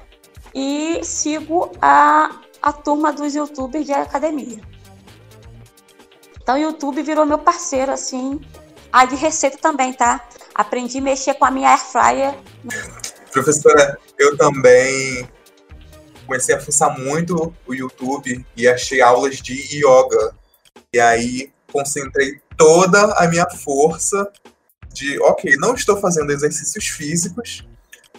e 0.55 1.01
sigo 1.03 1.73
a, 1.81 2.41
a 2.63 2.73
turma 2.73 3.13
dos 3.13 3.35
youtubers 3.35 3.87
de 3.87 3.93
academia. 3.93 4.61
Então 6.41 6.55
o 6.55 6.59
YouTube 6.59 7.03
virou 7.03 7.27
meu 7.27 7.39
parceiro, 7.39 7.93
assim. 7.93 8.41
Ah, 8.91 9.05
de 9.05 9.17
receita 9.17 9.59
também, 9.59 9.93
tá? 9.93 10.27
Aprendi 10.55 10.99
a 10.99 11.03
mexer 11.03 11.35
com 11.35 11.45
a 11.45 11.51
minha 11.51 11.71
air 11.71 11.79
fryer. 11.79 12.35
Professora, 13.33 13.99
eu 14.19 14.37
também 14.37 15.29
comecei 16.29 16.55
a 16.55 16.61
fuçar 16.61 16.97
muito 17.01 17.55
o 17.67 17.75
YouTube 17.75 18.45
e 18.55 18.69
achei 18.69 19.01
aulas 19.01 19.39
de 19.39 19.55
yoga. 19.79 20.35
E 20.93 21.01
aí 21.01 21.51
concentrei 21.73 22.39
toda 22.55 23.15
a 23.15 23.27
minha 23.27 23.49
força 23.49 24.31
de, 24.93 25.19
ok, 25.21 25.57
não 25.57 25.75
estou 25.75 25.97
fazendo 25.99 26.31
exercícios 26.31 26.87
físicos, 26.87 27.67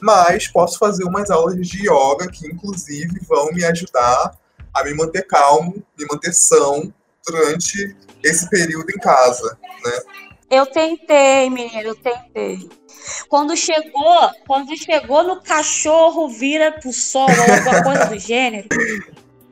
mas 0.02 0.48
posso 0.48 0.80
fazer 0.80 1.04
umas 1.04 1.30
aulas 1.30 1.68
de 1.68 1.84
yoga 1.84 2.28
que, 2.32 2.48
inclusive, 2.48 3.20
vão 3.28 3.52
me 3.52 3.64
ajudar 3.64 4.36
a 4.74 4.84
me 4.84 4.94
manter 4.96 5.28
calmo, 5.28 5.84
me 5.98 6.06
manter 6.10 6.34
são 6.34 6.92
durante 7.28 7.96
esse 8.24 8.50
período 8.50 8.90
em 8.90 8.98
casa, 8.98 9.56
né? 9.86 10.29
Eu 10.50 10.66
tentei, 10.66 11.50
menina, 11.50 11.82
eu 11.82 11.96
tentei. 11.96 12.68
Quando 13.28 13.56
chegou, 13.56 14.32
quando 14.48 14.76
chegou 14.76 15.24
no 15.24 15.42
cachorro 15.42 16.28
vira 16.28 16.72
pro 16.72 16.92
sol 16.92 17.28
ou 17.30 17.54
alguma 17.54 17.84
coisa 17.84 18.06
do 18.06 18.20
gênero, 18.20 18.68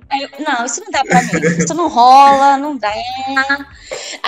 Aí, 0.10 0.28
não, 0.40 0.66
isso 0.66 0.82
não 0.82 0.90
dá 0.90 1.04
pra 1.04 1.22
mim. 1.22 1.30
Isso 1.60 1.74
não 1.74 1.90
rola, 1.90 2.58
não 2.58 2.78
dá. 2.78 2.94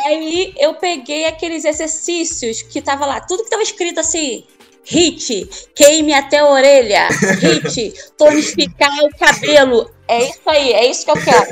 Aí 0.03 0.53
eu 0.57 0.73
peguei 0.75 1.25
aqueles 1.25 1.63
exercícios 1.65 2.61
que 2.61 2.81
tava 2.81 3.05
lá, 3.05 3.21
tudo 3.21 3.43
que 3.43 3.49
tava 3.49 3.63
escrito 3.63 3.99
assim: 3.99 4.45
hit, 4.83 5.49
queime 5.75 6.13
até 6.13 6.39
a 6.39 6.49
orelha, 6.49 7.07
hit, 7.39 7.93
tonificar 8.17 8.91
o 9.03 9.17
cabelo. 9.17 9.89
É 10.07 10.23
isso 10.23 10.41
aí, 10.47 10.73
é 10.73 10.85
isso 10.87 11.05
que 11.05 11.11
eu 11.11 11.23
quero. 11.23 11.47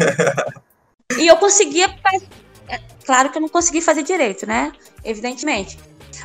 E 1.19 1.27
eu 1.27 1.37
conseguia. 1.37 1.87
É, 2.67 2.79
claro 3.05 3.29
que 3.29 3.37
eu 3.37 3.41
não 3.41 3.49
consegui 3.49 3.81
fazer 3.81 4.03
direito, 4.03 4.45
né? 4.45 4.71
Evidentemente. 5.03 5.77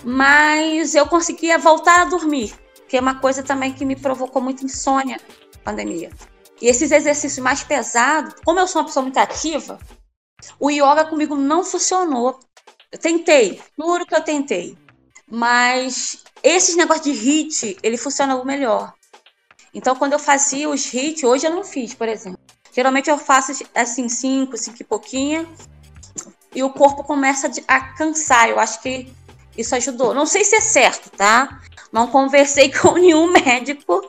Mas 0.05 0.95
eu 0.95 1.07
conseguia 1.07 1.59
voltar 1.59 2.03
a 2.03 2.05
dormir, 2.05 2.55
que 2.89 2.97
é 2.97 3.01
uma 3.01 3.17
coisa 3.17 3.43
também 3.43 3.73
que 3.73 3.85
me 3.85 3.97
provocou 3.97 4.43
muito 4.43 4.65
insônia 4.65 5.21
na 5.55 5.61
pandemia. 5.63 6.11
E 6.61 6.69
esses 6.69 6.91
exercícios 6.91 7.43
mais 7.43 7.63
pesados, 7.63 8.35
como 8.45 8.61
eu 8.61 8.67
sou 8.67 8.83
uma 8.83 8.87
pessoa 8.87 9.03
muito 9.03 9.19
ativa, 9.19 9.79
o 10.59 10.71
yoga 10.71 11.05
comigo 11.05 11.35
não 11.35 11.65
funcionou. 11.65 12.39
Eu 12.91 12.99
tentei, 12.99 13.61
juro 13.79 14.07
que 14.07 14.15
eu 14.15 14.23
tentei. 14.23 14.77
Mas 15.29 16.23
esses 16.43 16.77
negócios 16.77 17.05
de 17.05 17.13
hit, 17.13 17.79
ele 17.83 17.97
funciona 17.97 18.45
melhor. 18.45 18.93
Então, 19.75 19.97
quando 19.97 20.13
eu 20.13 20.19
fazia 20.19 20.69
os 20.69 20.93
hits, 20.93 21.25
hoje 21.25 21.47
eu 21.47 21.55
não 21.55 21.65
fiz, 21.65 21.95
por 21.95 22.09
exemplo. 22.09 22.39
Geralmente 22.73 23.09
eu 23.09 23.19
faço 23.19 23.53
assim, 23.75 24.09
cinco, 24.09 24.57
cinco 24.57 24.79
e 24.81 24.85
pouquinho, 24.85 25.49
e 26.55 26.63
o 26.63 26.71
corpo 26.71 27.03
começa 27.05 27.51
a 27.67 27.81
cansar. 27.81 28.49
Eu 28.49 28.59
acho 28.59 28.81
que 28.83 29.13
isso 29.57 29.75
ajudou. 29.75 30.15
Não 30.15 30.27
sei 30.27 30.45
se 30.45 30.57
é 30.57 30.61
certo, 30.61 31.11
tá? 31.11 31.61
Não 31.93 32.07
conversei 32.07 32.71
com 32.73 32.93
nenhum 32.93 33.31
médico, 33.31 34.03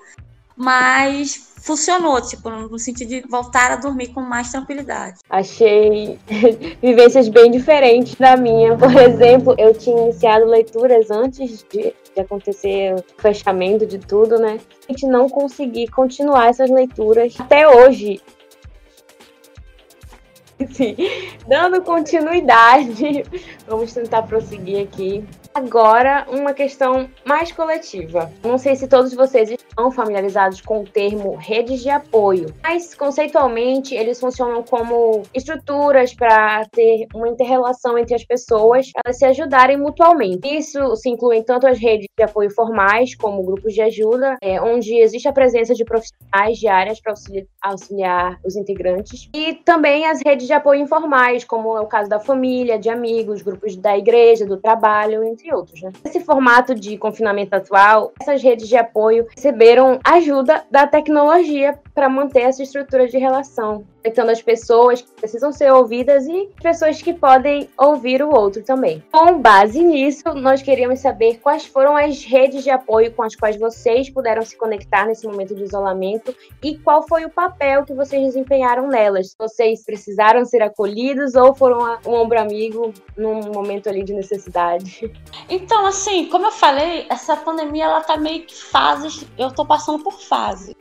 mas 0.55 1.53
funcionou, 1.63 2.21
tipo, 2.21 2.49
no 2.49 2.77
sentido 2.77 3.07
de 3.07 3.21
voltar 3.21 3.71
a 3.71 3.75
dormir 3.77 4.07
com 4.07 4.19
mais 4.19 4.51
tranquilidade. 4.51 5.19
Achei 5.29 6.19
vivências 6.81 7.29
bem 7.29 7.49
diferentes 7.49 8.15
da 8.15 8.35
minha. 8.35 8.77
Por 8.77 8.93
exemplo, 8.95 9.55
eu 9.57 9.73
tinha 9.73 9.97
iniciado 10.03 10.45
leituras 10.45 11.09
antes 11.09 11.65
de, 11.71 11.93
de 12.13 12.21
acontecer 12.21 12.95
o 12.95 13.21
fechamento 13.21 13.85
de 13.85 13.97
tudo, 13.97 14.37
né? 14.37 14.59
A 14.89 14.91
gente 14.91 15.07
não 15.07 15.29
consegui 15.29 15.87
continuar 15.87 16.49
essas 16.49 16.69
leituras 16.69 17.33
até 17.39 17.67
hoje. 17.67 18.21
Sim, 20.71 20.95
dando 21.47 21.81
continuidade, 21.81 23.25
vamos 23.67 23.93
tentar 23.93 24.23
prosseguir 24.23 24.81
aqui. 24.81 25.23
Agora, 25.55 26.25
uma 26.29 26.51
questão 26.51 27.07
mais 27.23 27.51
coletiva. 27.51 28.31
Não 28.43 28.57
sei 28.57 28.75
se 28.75 28.87
todos 28.87 29.13
vocês 29.13 29.51
estão 29.51 29.91
familiarizados 29.91 30.61
com 30.61 30.81
o 30.81 30.83
termo 30.83 31.35
redes 31.35 31.81
de 31.81 31.91
apoio, 31.91 32.47
mas 32.63 32.95
conceitualmente 32.95 33.93
eles 33.93 34.19
funcionam 34.19 34.63
como 34.63 35.21
estruturas 35.31 36.11
para 36.13 36.65
ter 36.71 37.05
uma 37.13 37.29
interrelação 37.29 37.97
entre 37.99 38.15
as 38.15 38.25
pessoas, 38.25 38.89
elas 39.05 39.17
se 39.19 39.25
ajudarem 39.25 39.77
mutuamente. 39.77 40.47
Isso 40.47 40.95
se 40.95 41.09
inclui 41.09 41.43
tanto 41.43 41.67
as 41.67 41.77
redes 41.77 42.07
de 42.17 42.23
apoio 42.23 42.49
formais, 42.49 43.15
como 43.15 43.43
grupos 43.43 43.73
de 43.73 43.81
ajuda, 43.81 44.35
é, 44.41 44.59
onde 44.59 44.95
existe 44.95 45.27
a 45.27 45.33
presença 45.33 45.75
de 45.75 45.85
profissionais 45.85 46.57
de 46.57 46.67
áreas 46.67 46.99
para 46.99 47.11
auxiliar, 47.11 47.45
auxiliar 47.61 48.39
os 48.43 48.55
integrantes, 48.55 49.29
e 49.35 49.53
também 49.53 50.07
as 50.07 50.19
redes 50.25 50.47
de 50.47 50.53
apoio 50.53 50.81
informais, 50.81 51.43
como 51.43 51.77
é 51.77 51.81
o 51.81 51.87
caso 51.87 52.09
da 52.09 52.19
família, 52.19 52.79
de 52.79 52.89
amigos, 52.89 53.43
grupos 53.43 53.75
da 53.75 53.95
igreja, 53.95 54.47
do 54.47 54.57
trabalho, 54.57 55.23
entre 55.23 55.42
entre 55.43 55.53
outros. 55.53 55.81
Né? 55.81 55.91
Nesse 56.03 56.21
formato 56.21 56.73
de 56.73 56.97
confinamento 56.97 57.53
atual, 57.53 58.13
essas 58.19 58.41
redes 58.41 58.67
de 58.67 58.77
apoio 58.77 59.27
receberam 59.35 59.99
ajuda 60.03 60.63
da 60.71 60.87
tecnologia 60.87 61.77
para 61.93 62.09
manter 62.09 62.41
essa 62.41 62.63
estrutura 62.63 63.07
de 63.07 63.17
relação, 63.17 63.85
conectando 64.01 64.31
as 64.31 64.41
pessoas 64.41 65.01
que 65.01 65.11
precisam 65.11 65.51
ser 65.51 65.71
ouvidas 65.71 66.25
e 66.27 66.49
pessoas 66.61 67.01
que 67.01 67.13
podem 67.13 67.69
ouvir 67.77 68.23
o 68.23 68.33
outro 68.33 68.63
também. 68.63 69.03
Com 69.11 69.39
base 69.39 69.83
nisso, 69.83 70.23
nós 70.33 70.61
queríamos 70.61 70.99
saber 70.99 71.39
quais 71.39 71.65
foram 71.65 71.95
as 71.95 72.23
redes 72.23 72.63
de 72.63 72.71
apoio 72.71 73.11
com 73.11 73.21
as 73.21 73.35
quais 73.35 73.57
vocês 73.57 74.09
puderam 74.09 74.43
se 74.43 74.57
conectar 74.57 75.05
nesse 75.05 75.27
momento 75.27 75.53
de 75.53 75.63
isolamento 75.63 76.35
e 76.63 76.77
qual 76.79 77.07
foi 77.07 77.25
o 77.25 77.29
papel 77.29 77.85
que 77.85 77.93
vocês 77.93 78.23
desempenharam 78.23 78.87
nelas. 78.87 79.35
Vocês 79.37 79.85
precisaram 79.85 80.43
ser 80.45 80.63
acolhidos 80.63 81.35
ou 81.35 81.53
foram 81.53 81.99
um 82.07 82.13
ombro 82.13 82.39
amigo 82.39 82.91
num 83.15 83.51
momento 83.51 83.87
ali 83.87 84.03
de 84.03 84.13
necessidade? 84.13 85.11
Então, 85.49 85.85
assim, 85.85 86.27
como 86.27 86.47
eu 86.47 86.51
falei, 86.51 87.05
essa 87.09 87.35
pandemia 87.35 87.85
ela 87.85 88.01
tá 88.01 88.17
meio 88.17 88.45
que 88.45 88.55
fases, 88.55 89.25
eu 89.37 89.51
tô 89.51 89.65
passando 89.65 90.03
por 90.03 90.13
fase. 90.13 90.75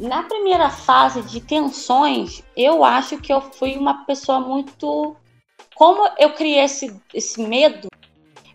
Na 0.00 0.24
primeira 0.24 0.70
fase 0.70 1.22
de 1.22 1.40
tensões, 1.40 2.42
eu 2.56 2.84
acho 2.84 3.18
que 3.18 3.32
eu 3.32 3.40
fui 3.40 3.76
uma 3.76 4.04
pessoa 4.04 4.40
muito. 4.40 5.16
Como 5.74 6.08
eu 6.18 6.32
criei 6.32 6.60
esse, 6.60 7.00
esse 7.12 7.40
medo, 7.42 7.88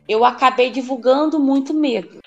eu 0.08 0.26
acabei 0.26 0.70
divulgando 0.70 1.40
muito 1.40 1.74
medo. 1.74 2.20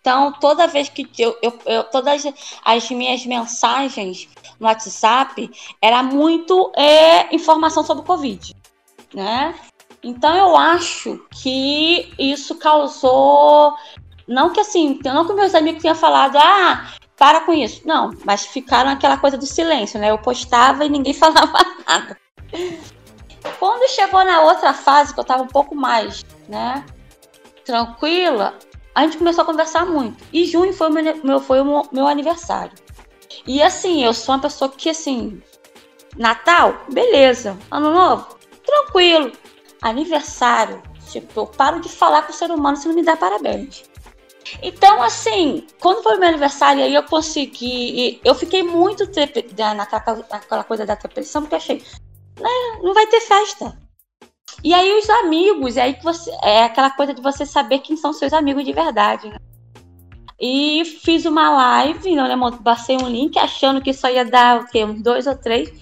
Então, 0.00 0.32
toda 0.32 0.68
vez 0.68 0.88
que 0.88 1.06
eu, 1.18 1.36
eu, 1.42 1.58
eu, 1.66 1.84
todas 1.84 2.22
as 2.64 2.90
minhas 2.90 3.26
mensagens 3.26 4.28
no 4.58 4.66
WhatsApp 4.66 5.50
era 5.82 6.02
muito 6.02 6.72
é, 6.76 7.34
informação 7.34 7.82
sobre 7.82 8.04
o 8.04 8.06
Covid, 8.06 8.54
né? 9.12 9.54
Então, 10.06 10.36
eu 10.36 10.56
acho 10.56 11.20
que 11.32 12.14
isso 12.16 12.54
causou, 12.54 13.74
não 14.28 14.50
que 14.50 14.60
assim, 14.60 15.00
não 15.04 15.26
que 15.26 15.32
meus 15.32 15.52
amigos 15.52 15.82
tenham 15.82 15.96
falado, 15.96 16.36
ah, 16.36 16.92
para 17.16 17.40
com 17.40 17.52
isso. 17.52 17.82
Não, 17.84 18.12
mas 18.24 18.46
ficaram 18.46 18.90
aquela 18.90 19.16
coisa 19.16 19.36
do 19.36 19.44
silêncio, 19.44 19.98
né? 19.98 20.12
Eu 20.12 20.18
postava 20.18 20.84
e 20.84 20.88
ninguém 20.88 21.12
falava 21.12 21.58
nada. 21.84 22.16
Quando 23.58 23.90
chegou 23.90 24.24
na 24.24 24.42
outra 24.42 24.72
fase, 24.72 25.12
que 25.12 25.18
eu 25.18 25.24
tava 25.24 25.42
um 25.42 25.48
pouco 25.48 25.74
mais, 25.74 26.24
né, 26.48 26.84
tranquila, 27.64 28.56
a 28.94 29.02
gente 29.02 29.18
começou 29.18 29.42
a 29.42 29.46
conversar 29.46 29.86
muito. 29.86 30.22
E 30.32 30.44
junho 30.44 30.72
foi 30.72 30.88
o 30.88 30.92
meu, 31.24 31.40
foi 31.40 31.60
o 31.60 31.82
meu 31.90 32.06
aniversário. 32.06 32.72
E 33.44 33.60
assim, 33.60 34.04
eu 34.04 34.14
sou 34.14 34.36
uma 34.36 34.40
pessoa 34.40 34.70
que, 34.70 34.88
assim, 34.88 35.42
Natal, 36.16 36.76
beleza. 36.92 37.58
Ano 37.72 37.90
novo, 37.92 38.38
tranquilo. 38.64 39.32
Aniversário, 39.88 40.82
tipo, 41.10 41.40
eu 41.40 41.46
paro 41.46 41.80
de 41.80 41.88
falar 41.88 42.22
com 42.22 42.32
o 42.32 42.34
ser 42.34 42.50
humano 42.50 42.76
se 42.76 42.88
não 42.88 42.94
me 42.94 43.02
dá 43.02 43.16
parabéns. 43.16 43.84
Então, 44.62 45.02
assim, 45.02 45.66
quando 45.80 46.02
foi 46.02 46.16
o 46.16 46.20
meu 46.20 46.28
aniversário, 46.28 46.82
aí 46.82 46.94
eu 46.94 47.02
consegui. 47.02 48.20
Eu 48.24 48.34
fiquei 48.34 48.62
muito 48.62 49.06
trepida 49.06 49.74
naquela, 49.74 50.24
naquela 50.30 50.64
coisa 50.64 50.86
da 50.86 50.94
depressão, 50.94 51.42
porque 51.42 51.56
achei, 51.56 51.82
né, 52.40 52.50
não 52.82 52.94
vai 52.94 53.06
ter 53.06 53.20
festa. 53.20 53.76
E 54.62 54.72
aí 54.72 54.98
os 54.98 55.08
amigos, 55.10 55.76
é 55.76 55.82
aí 55.82 55.94
que 55.94 56.04
você. 56.04 56.30
É 56.42 56.64
aquela 56.64 56.90
coisa 56.90 57.12
de 57.12 57.20
você 57.20 57.44
saber 57.44 57.80
quem 57.80 57.96
são 57.96 58.12
seus 58.12 58.32
amigos 58.32 58.64
de 58.64 58.72
verdade, 58.72 59.28
né? 59.28 59.38
E 60.38 60.84
fiz 60.84 61.24
uma 61.24 61.50
live, 61.50 62.14
não 62.14 62.28
lembro, 62.28 62.62
passei 62.62 62.96
um 62.96 63.08
link 63.08 63.38
achando 63.38 63.80
que 63.80 63.92
só 63.92 64.08
ia 64.08 64.24
dar 64.24 64.60
o 64.60 64.66
quê? 64.66 64.84
Uns 64.84 65.02
dois 65.02 65.26
ou 65.26 65.36
três. 65.36 65.72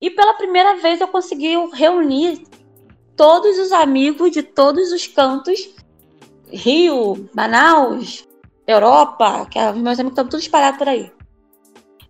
E 0.00 0.10
pela 0.10 0.34
primeira 0.34 0.76
vez 0.76 1.00
eu 1.00 1.08
consegui 1.08 1.54
reunir 1.74 2.42
todos 3.18 3.58
os 3.58 3.72
amigos 3.72 4.30
de 4.30 4.42
todos 4.42 4.92
os 4.92 5.06
cantos 5.06 5.68
Rio, 6.50 7.28
Manaus, 7.34 8.26
Europa, 8.66 9.46
que 9.50 9.58
é, 9.58 9.70
meus 9.72 9.98
amigos 9.98 10.12
estão 10.12 10.28
todos 10.28 10.44
espalhados 10.44 10.78
por 10.78 10.88
aí. 10.88 11.12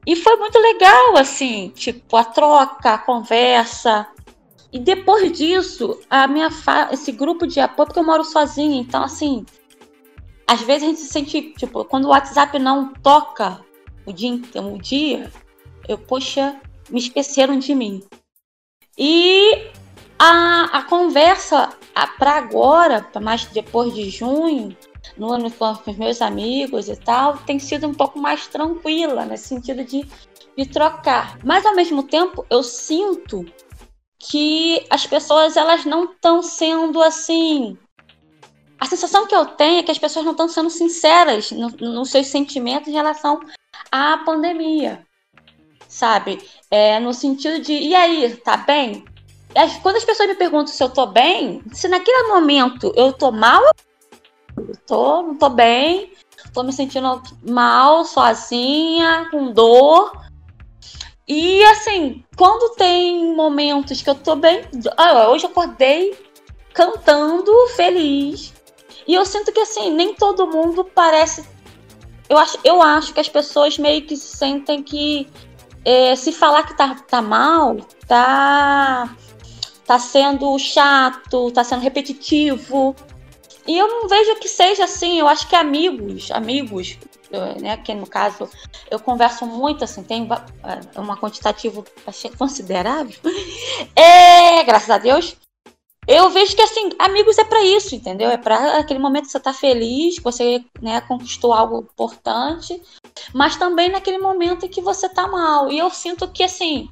E 0.07 0.15
foi 0.15 0.37
muito 0.37 0.59
legal, 0.59 1.17
assim, 1.17 1.71
tipo, 1.75 2.17
a 2.17 2.25
troca, 2.25 2.95
a 2.95 2.99
conversa. 2.99 4.07
E 4.73 4.79
depois 4.79 5.33
disso, 5.33 5.99
a 6.09 6.29
minha 6.29 6.51
esse 6.93 7.11
grupo 7.11 7.47
de 7.47 7.59
apoio, 7.59 7.87
porque 7.87 7.99
eu 7.99 8.05
moro 8.05 8.23
sozinha, 8.23 8.81
então 8.81 9.03
assim, 9.03 9.45
às 10.47 10.61
vezes 10.61 10.83
a 10.83 10.87
gente 10.87 11.01
se 11.01 11.09
sente, 11.09 11.55
tipo, 11.55 11.85
quando 11.85 12.05
o 12.05 12.09
WhatsApp 12.09 12.59
não 12.59 12.93
toca 12.93 13.61
o 14.07 14.13
dia, 14.13 14.41
o 14.63 14.79
dia 14.79 15.33
eu, 15.89 15.99
poxa, 15.99 16.61
me 16.91 16.99
esqueceram 17.01 17.59
de 17.59 17.75
mim. 17.75 18.03
E 18.97 19.71
a, 20.19 20.79
a 20.79 20.83
conversa 20.83 21.71
para 22.19 22.33
agora, 22.33 23.03
para 23.03 23.21
mais 23.21 23.45
depois 23.47 23.95
de 23.95 24.11
junho, 24.11 24.77
no 25.17 25.33
ano 25.33 25.51
com 25.51 25.71
os 25.71 25.97
meus 25.97 26.21
amigos 26.21 26.89
e 26.89 26.97
tal, 26.97 27.39
tem 27.39 27.59
sido 27.59 27.87
um 27.87 27.95
pouco 27.95 28.19
mais 28.19 28.47
tranquila, 28.47 29.25
nesse 29.25 29.49
sentido 29.49 29.85
de, 29.85 30.07
de 30.57 30.67
trocar. 30.67 31.39
Mas 31.45 31.65
ao 31.65 31.75
mesmo 31.75 32.03
tempo, 32.03 32.45
eu 32.51 32.63
sinto 32.63 33.45
que 34.19 34.85
as 34.91 35.07
pessoas 35.07 35.57
elas 35.57 35.85
não 35.85 36.05
estão 36.05 36.43
sendo 36.43 37.01
assim. 37.01 37.79
A 38.79 38.87
sensação 38.87 39.27
que 39.27 39.35
eu 39.35 39.47
tenho 39.47 39.79
é 39.79 39.83
que 39.83 39.91
as 39.91 39.99
pessoas 39.99 40.25
não 40.25 40.33
estão 40.33 40.49
sendo 40.49 40.71
sinceras 40.71 41.51
no, 41.51 41.69
nos 41.69 42.11
seus 42.11 42.27
sentimentos 42.27 42.89
em 42.89 42.93
relação 42.93 43.41
à 43.91 44.19
pandemia, 44.19 45.05
sabe? 45.89 46.41
É, 46.71 46.99
no 47.01 47.13
sentido 47.13 47.61
de, 47.61 47.73
e 47.73 47.95
aí, 47.95 48.37
tá 48.37 48.57
bem? 48.57 49.05
Quando 49.83 49.97
as 49.97 50.05
pessoas 50.05 50.29
me 50.29 50.35
perguntam 50.37 50.69
se 50.69 50.83
eu 50.83 50.89
tô 50.89 51.07
bem, 51.07 51.63
se 51.73 51.89
naquele 51.89 52.29
momento 52.29 52.93
eu 52.95 53.13
tô 53.13 53.33
mal, 53.33 53.63
eu 54.57 54.77
tô, 54.87 55.23
não 55.23 55.35
tô 55.37 55.49
bem, 55.49 56.13
tô 56.53 56.63
me 56.63 56.73
sentindo 56.73 57.21
mal, 57.43 58.05
sozinha, 58.05 59.29
com 59.31 59.51
dor. 59.53 60.13
E 61.27 61.65
assim, 61.65 62.25
quando 62.37 62.75
tem 62.77 63.35
momentos 63.35 64.01
que 64.01 64.09
eu 64.09 64.15
tô 64.15 64.37
bem. 64.37 64.63
Ah, 64.97 65.29
hoje 65.29 65.45
eu 65.45 65.51
acordei 65.51 66.17
cantando, 66.73 67.53
feliz. 67.75 68.55
E 69.07 69.15
eu 69.15 69.27
sinto 69.27 69.51
que 69.51 69.61
assim, 69.61 69.91
nem 69.91 70.15
todo 70.15 70.47
mundo 70.47 70.85
parece. 70.85 71.45
Eu 72.29 72.39
acho, 72.39 72.59
eu 72.63 72.81
acho 72.81 73.13
que 73.13 73.21
as 73.21 73.29
pessoas 73.29 73.77
meio 73.79 74.03
que 74.03 74.17
sentem 74.17 74.83
que 74.83 75.29
é, 75.85 76.15
se 76.15 76.31
falar 76.31 76.63
que 76.65 76.77
tá, 76.77 76.95
tá 77.09 77.23
mal, 77.23 77.77
tá 78.07 79.09
tá 79.89 79.99
sendo 79.99 80.59
chato, 80.59 81.51
tá 81.51 81.65
sendo 81.65 81.81
repetitivo. 81.81 82.95
E 83.67 83.79
eu 83.79 83.89
não 83.89 84.07
vejo 84.07 84.37
que 84.37 84.47
seja 84.47 84.85
assim, 84.85 85.19
eu 85.19 85.27
acho 85.27 85.49
que 85.49 85.57
amigos, 85.57 86.31
amigos, 86.31 86.99
né, 87.59 87.75
que 87.79 87.95
no 87.95 88.07
caso 88.07 88.51
eu 88.91 89.01
converso 89.01 89.47
muito, 89.47 89.85
assim, 89.85 90.03
tem 90.03 90.29
é, 90.63 91.01
uma 91.01 91.17
quantitativo 91.17 91.87
achei 92.07 92.31
considerável, 92.31 93.19
é, 93.97 94.63
graças 94.63 94.91
a 94.91 94.99
Deus, 94.99 95.37
eu 96.07 96.29
vejo 96.31 96.57
que, 96.57 96.63
assim, 96.63 96.91
amigos 96.99 97.37
é 97.37 97.45
para 97.45 97.63
isso, 97.63 97.95
entendeu? 97.95 98.31
É 98.31 98.39
para 98.39 98.79
aquele 98.79 98.99
momento 98.99 99.25
que 99.25 99.33
você 99.33 99.41
tá 99.41 99.53
feliz, 99.53 100.17
que 100.17 100.25
você 100.25 100.65
né, 100.81 101.03
conquistou 101.03 101.53
algo 101.53 101.81
importante, 101.81 102.83
mas 103.35 103.57
também 103.57 103.91
naquele 103.91 104.17
momento 104.17 104.65
em 104.65 104.71
que 104.71 104.81
você 104.81 105.07
tá 105.07 105.29
mal. 105.29 105.71
E 105.71 105.79
eu 105.79 105.91
sinto 105.91 106.27
que, 106.27 106.43
assim, 106.43 106.89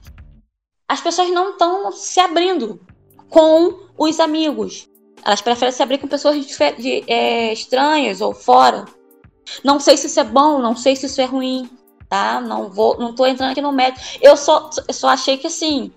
as 0.89 1.01
pessoas 1.01 1.31
não 1.31 1.51
estão 1.51 1.91
se 1.93 2.21
abrindo 2.21 2.81
com 3.29 3.87
os 3.99 4.21
amigos. 4.21 4.89
Elas 5.25 5.41
preferem 5.41 5.73
se 5.73 5.83
abrir 5.83 5.99
com 5.99 6.07
pessoas 6.07 6.47
de, 6.47 7.05
é, 7.07 7.53
estranhas 7.53 8.21
ou 8.21 8.33
fora. 8.33 8.85
Não 9.65 9.81
sei 9.81 9.97
se 9.97 10.07
isso 10.07 10.21
é 10.21 10.25
bom, 10.25 10.59
não 10.59 10.77
sei 10.77 10.95
se 10.95 11.07
isso 11.07 11.21
é 11.21 11.25
ruim, 11.25 11.69
tá? 12.09 12.41
Não 12.41 12.71
vou, 12.71 12.99
não 12.99 13.15
tô 13.15 13.27
entrando 13.27 13.51
aqui 13.51 13.61
no 13.61 13.73
método. 13.73 14.05
Eu 14.21 14.37
só, 14.37 14.71
eu 14.87 14.95
só 14.95 15.09
achei 15.09 15.37
que 15.37 15.47
assim 15.47 15.91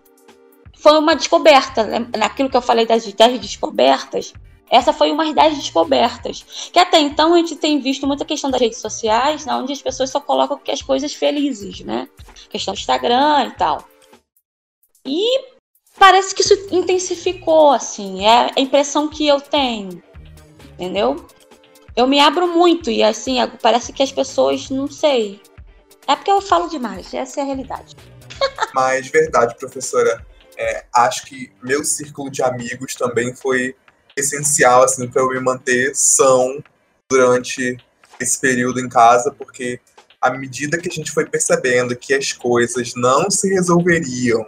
foi 0.74 0.98
uma 0.98 1.16
descoberta. 1.16 1.84
Né? 1.84 2.08
Naquilo 2.18 2.50
que 2.50 2.58
eu 2.58 2.62
falei 2.62 2.86
das 2.86 3.06
10 3.06 3.40
descobertas, 3.40 4.34
essa 4.70 4.94
foi 4.94 5.12
uma 5.12 5.32
das 5.34 5.56
descobertas. 5.56 6.70
Que 6.72 6.80
até 6.80 7.00
então 7.00 7.34
a 7.34 7.38
gente 7.38 7.56
tem 7.56 7.80
visto 7.80 8.08
muita 8.08 8.26
questão 8.26 8.50
das 8.50 8.62
redes 8.62 8.80
sociais, 8.80 9.46
né, 9.46 9.54
onde 9.54 9.74
as 9.74 9.82
pessoas 9.82 10.10
só 10.10 10.20
colocam 10.20 10.60
as 10.68 10.82
coisas 10.82 11.14
felizes, 11.14 11.82
né? 11.82 12.08
Questão 12.50 12.74
do 12.74 12.78
Instagram 12.80 13.48
e 13.48 13.52
tal. 13.52 13.84
E 15.06 15.50
parece 15.98 16.34
que 16.34 16.42
isso 16.42 16.54
intensificou, 16.72 17.72
assim, 17.72 18.26
é 18.26 18.52
a 18.56 18.60
impressão 18.60 19.10
que 19.10 19.28
eu 19.28 19.40
tenho, 19.42 20.02
entendeu? 20.74 21.26
Eu 21.96 22.08
me 22.08 22.20
abro 22.20 22.48
muito 22.48 22.90
e, 22.90 23.04
assim, 23.04 23.38
parece 23.62 23.92
que 23.92 24.04
as 24.04 24.12
pessoas, 24.12 24.70
não 24.70 24.90
sei. 24.90 25.42
É 26.08 26.16
porque 26.16 26.32
eu 26.32 26.42
falo 26.42 26.70
demais, 26.70 27.14
essa 27.14 27.40
é 27.40 27.44
a 27.44 27.46
realidade. 27.46 27.96
Mas, 28.74 29.08
verdade, 29.08 29.56
professora, 29.58 30.26
é, 30.58 30.86
acho 30.94 31.26
que 31.26 31.52
meu 31.62 31.84
círculo 31.84 32.30
de 32.30 32.42
amigos 32.42 32.96
também 32.96 33.36
foi 33.36 33.76
essencial, 34.16 34.84
assim, 34.84 35.08
para 35.08 35.22
eu 35.22 35.30
me 35.30 35.40
manter 35.40 35.96
são 35.96 36.64
durante 37.10 37.78
esse 38.20 38.40
período 38.40 38.80
em 38.80 38.90
casa, 38.90 39.32
porque 39.32 39.80
à 40.22 40.30
medida 40.32 40.78
que 40.78 40.90
a 40.90 40.92
gente 40.92 41.12
foi 41.12 41.26
percebendo 41.26 41.96
que 41.96 42.14
as 42.14 42.34
coisas 42.34 42.94
não 42.96 43.32
se 43.32 43.50
resolveriam 43.50 44.46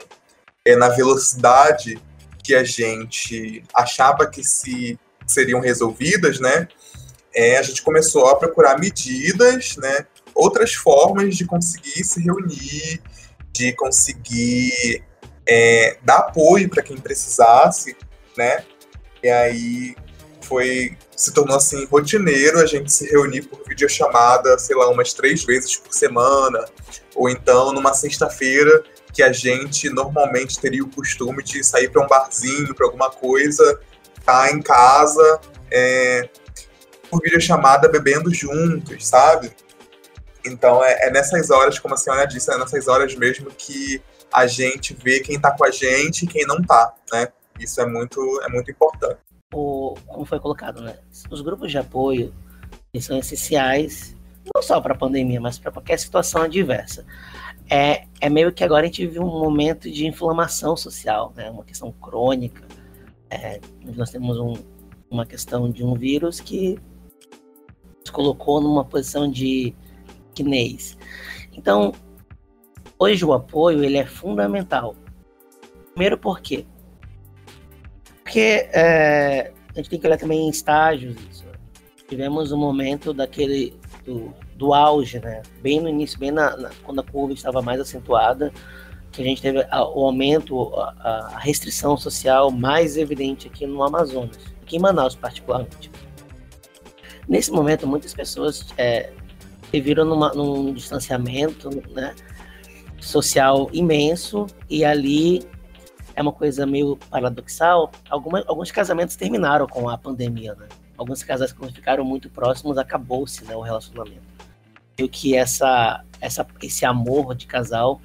é, 0.66 0.76
na 0.76 0.90
velocidade 0.90 2.00
que 2.44 2.56
a 2.56 2.64
gente 2.64 3.64
achava 3.74 4.28
que 4.28 4.44
se 4.44 5.00
seriam 5.28 5.60
resolvidas, 5.60 6.40
né? 6.40 6.68
É, 7.34 7.58
a 7.58 7.62
gente 7.62 7.82
começou 7.82 8.28
a 8.28 8.36
procurar 8.36 8.80
medidas, 8.80 9.78
né? 9.78 10.06
Outras 10.34 10.74
formas 10.74 11.36
de 11.36 11.46
conseguir 11.46 12.04
se 12.04 12.22
reunir, 12.22 13.02
de 13.52 13.74
conseguir 13.74 15.04
é, 15.48 15.98
dar 16.04 16.18
apoio 16.18 16.70
para 16.70 16.84
quem 16.84 16.98
precisasse, 16.98 17.96
né? 18.38 18.64
E 19.24 19.30
aí 19.30 19.96
foi 20.42 20.98
se 21.16 21.32
tornou 21.32 21.56
assim 21.56 21.86
rotineiro 21.86 22.60
a 22.60 22.66
gente 22.66 22.92
se 22.92 23.08
reunir 23.10 23.44
por 23.44 23.64
videochamada, 23.68 24.58
sei 24.58 24.76
lá, 24.76 24.90
umas 24.90 25.14
três 25.14 25.44
vezes 25.46 25.78
por 25.78 25.94
semana, 25.94 26.66
ou 27.16 27.30
então 27.30 27.72
numa 27.72 27.94
sexta-feira 27.94 28.84
que 29.14 29.22
a 29.22 29.32
gente 29.32 29.90
normalmente 29.90 30.60
teria 30.60 30.84
o 30.84 30.90
costume 30.90 31.44
de 31.44 31.64
sair 31.64 31.90
para 31.90 32.04
um 32.04 32.08
barzinho, 32.08 32.74
para 32.74 32.86
alguma 32.86 33.10
coisa, 33.10 33.80
tá 34.26 34.52
em 34.52 34.62
casa, 34.62 35.42
é, 35.70 36.30
por 37.10 37.22
videochamada, 37.22 37.90
bebendo 37.90 38.34
juntos, 38.34 39.06
sabe? 39.06 39.52
Então 40.46 40.84
é, 40.84 41.08
é, 41.08 41.12
nessas 41.12 41.50
horas, 41.50 41.78
como 41.78 41.94
a 41.94 41.98
senhora 41.98 42.26
disse, 42.26 42.52
é 42.52 42.58
nessas 42.58 42.88
horas 42.88 43.16
mesmo 43.16 43.52
que 43.52 44.02
a 44.32 44.48
gente 44.48 44.94
vê 44.94 45.20
quem 45.20 45.40
tá 45.40 45.52
com 45.52 45.66
a 45.66 45.72
gente 45.72 46.24
e 46.24 46.28
quem 46.28 46.46
não 46.46 46.62
tá, 46.62 46.94
né? 47.12 47.28
Isso 47.60 47.80
é 47.82 47.86
muito, 47.86 48.42
é 48.44 48.50
muito 48.50 48.72
importante. 48.72 49.20
O, 49.54 49.96
como 50.08 50.26
foi 50.26 50.40
colocado, 50.40 50.82
né? 50.82 50.98
Os 51.30 51.42
grupos 51.42 51.70
de 51.70 51.78
apoio 51.78 52.34
são 53.00 53.18
essenciais 53.18 54.16
não 54.54 54.62
só 54.62 54.82
para 54.82 54.94
a 54.94 54.98
pandemia, 54.98 55.40
mas 55.40 55.60
para 55.60 55.72
qualquer 55.72 56.00
situação 56.00 56.42
adversa 56.42 57.06
é, 57.72 58.04
é 58.20 58.30
meio 58.30 58.52
que 58.52 58.66
agora 58.66 58.84
a 58.84 58.86
gente 58.86 59.08
vive 59.08 59.18
um 59.18 59.26
momento 59.26 59.90
de 59.90 60.06
inflamação 60.06 60.76
social, 60.76 61.32
né? 61.38 61.50
uma 61.50 61.64
questão 61.64 61.90
crônica. 61.90 62.68
É, 63.30 63.62
nós 63.96 64.10
temos 64.10 64.38
um, 64.38 64.56
uma 65.10 65.26
questão 65.26 65.72
de 65.72 65.82
um 65.82 65.94
vírus 65.94 66.42
que 66.42 66.78
nos 68.02 68.10
colocou 68.10 68.60
numa 68.60 68.84
posição 68.84 69.32
de 69.32 69.74
quinês. 70.36 70.98
Então, 71.54 71.94
hoje 73.00 73.24
o 73.24 73.32
apoio 73.32 73.86
ele 73.86 73.98
é 73.98 74.06
fundamental. 74.06 74.94
Primeiro 75.94 76.18
por 76.18 76.42
quê? 76.42 76.66
Porque 78.22 78.68
é, 78.74 79.54
a 79.70 79.78
gente 79.78 79.90
tem 79.90 79.98
que 79.98 80.06
olhar 80.06 80.18
também 80.18 80.46
em 80.46 80.50
estágios. 80.50 81.16
Tivemos 82.10 82.52
um 82.52 82.58
momento 82.58 83.14
daquele 83.14 83.80
do, 84.06 84.34
do 84.56 84.74
auge, 84.74 85.20
né? 85.20 85.42
Bem 85.62 85.80
no 85.80 85.90
início, 85.90 86.20
bem 86.20 86.32
na, 86.32 86.56
na, 86.58 86.70
quando 86.84 87.00
a 87.00 87.04
curva 87.04 87.34
estava 87.34 87.62
mais 87.62 87.80
acentuada, 87.80 88.52
que 89.12 89.22
a 89.22 89.26
gente 89.26 89.42
teve 89.42 89.66
a, 89.70 89.84
o 89.84 90.06
aumento, 90.06 90.74
a, 90.76 91.34
a, 91.36 91.40
restrição 91.40 91.98
social 91.98 92.50
mais 92.50 92.98
evidente 92.98 93.48
aqui 93.48 93.66
no 93.66 93.84
Amazonas, 93.84 94.38
aqui 94.62 94.78
em 94.78 94.80
Manaus 94.80 95.16
particularmente. 95.16 95.92
Nesse 97.28 97.52
momento, 97.52 97.86
muitas 97.88 98.14
pessoas 98.14 98.68
é, 98.78 99.12
viram 99.72 100.06
numa, 100.06 100.34
num 100.34 100.74
distanciamento 100.74 101.70
né, 101.92 102.16
social 103.00 103.70
imenso 103.72 104.48
e 104.70 104.84
ali 104.84 105.46
é 106.16 106.22
uma 106.22 106.32
coisa 106.32 106.66
meio 106.66 106.98
paradoxal. 107.10 107.92
Alguma, 108.10 108.44
alguns 108.48 108.72
casamentos 108.72 109.16
terminaram 109.16 109.68
com 109.68 109.90
a 109.90 109.98
pandemia, 109.98 110.56
né? 110.56 110.68
Alguns 111.02 111.24
casais 111.24 111.52
que 111.52 111.72
ficaram 111.72 112.06
muito 112.06 112.30
próximos, 112.30 112.78
acabou-se 112.78 113.44
né, 113.44 113.56
o 113.56 113.62
relacionamento. 113.62 114.22
E 114.98 115.08
que 115.08 115.36
essa, 115.36 116.04
essa, 116.20 116.46
esse 116.62 116.86
amor 116.86 117.34
de 117.34 117.48
casal, 117.48 118.00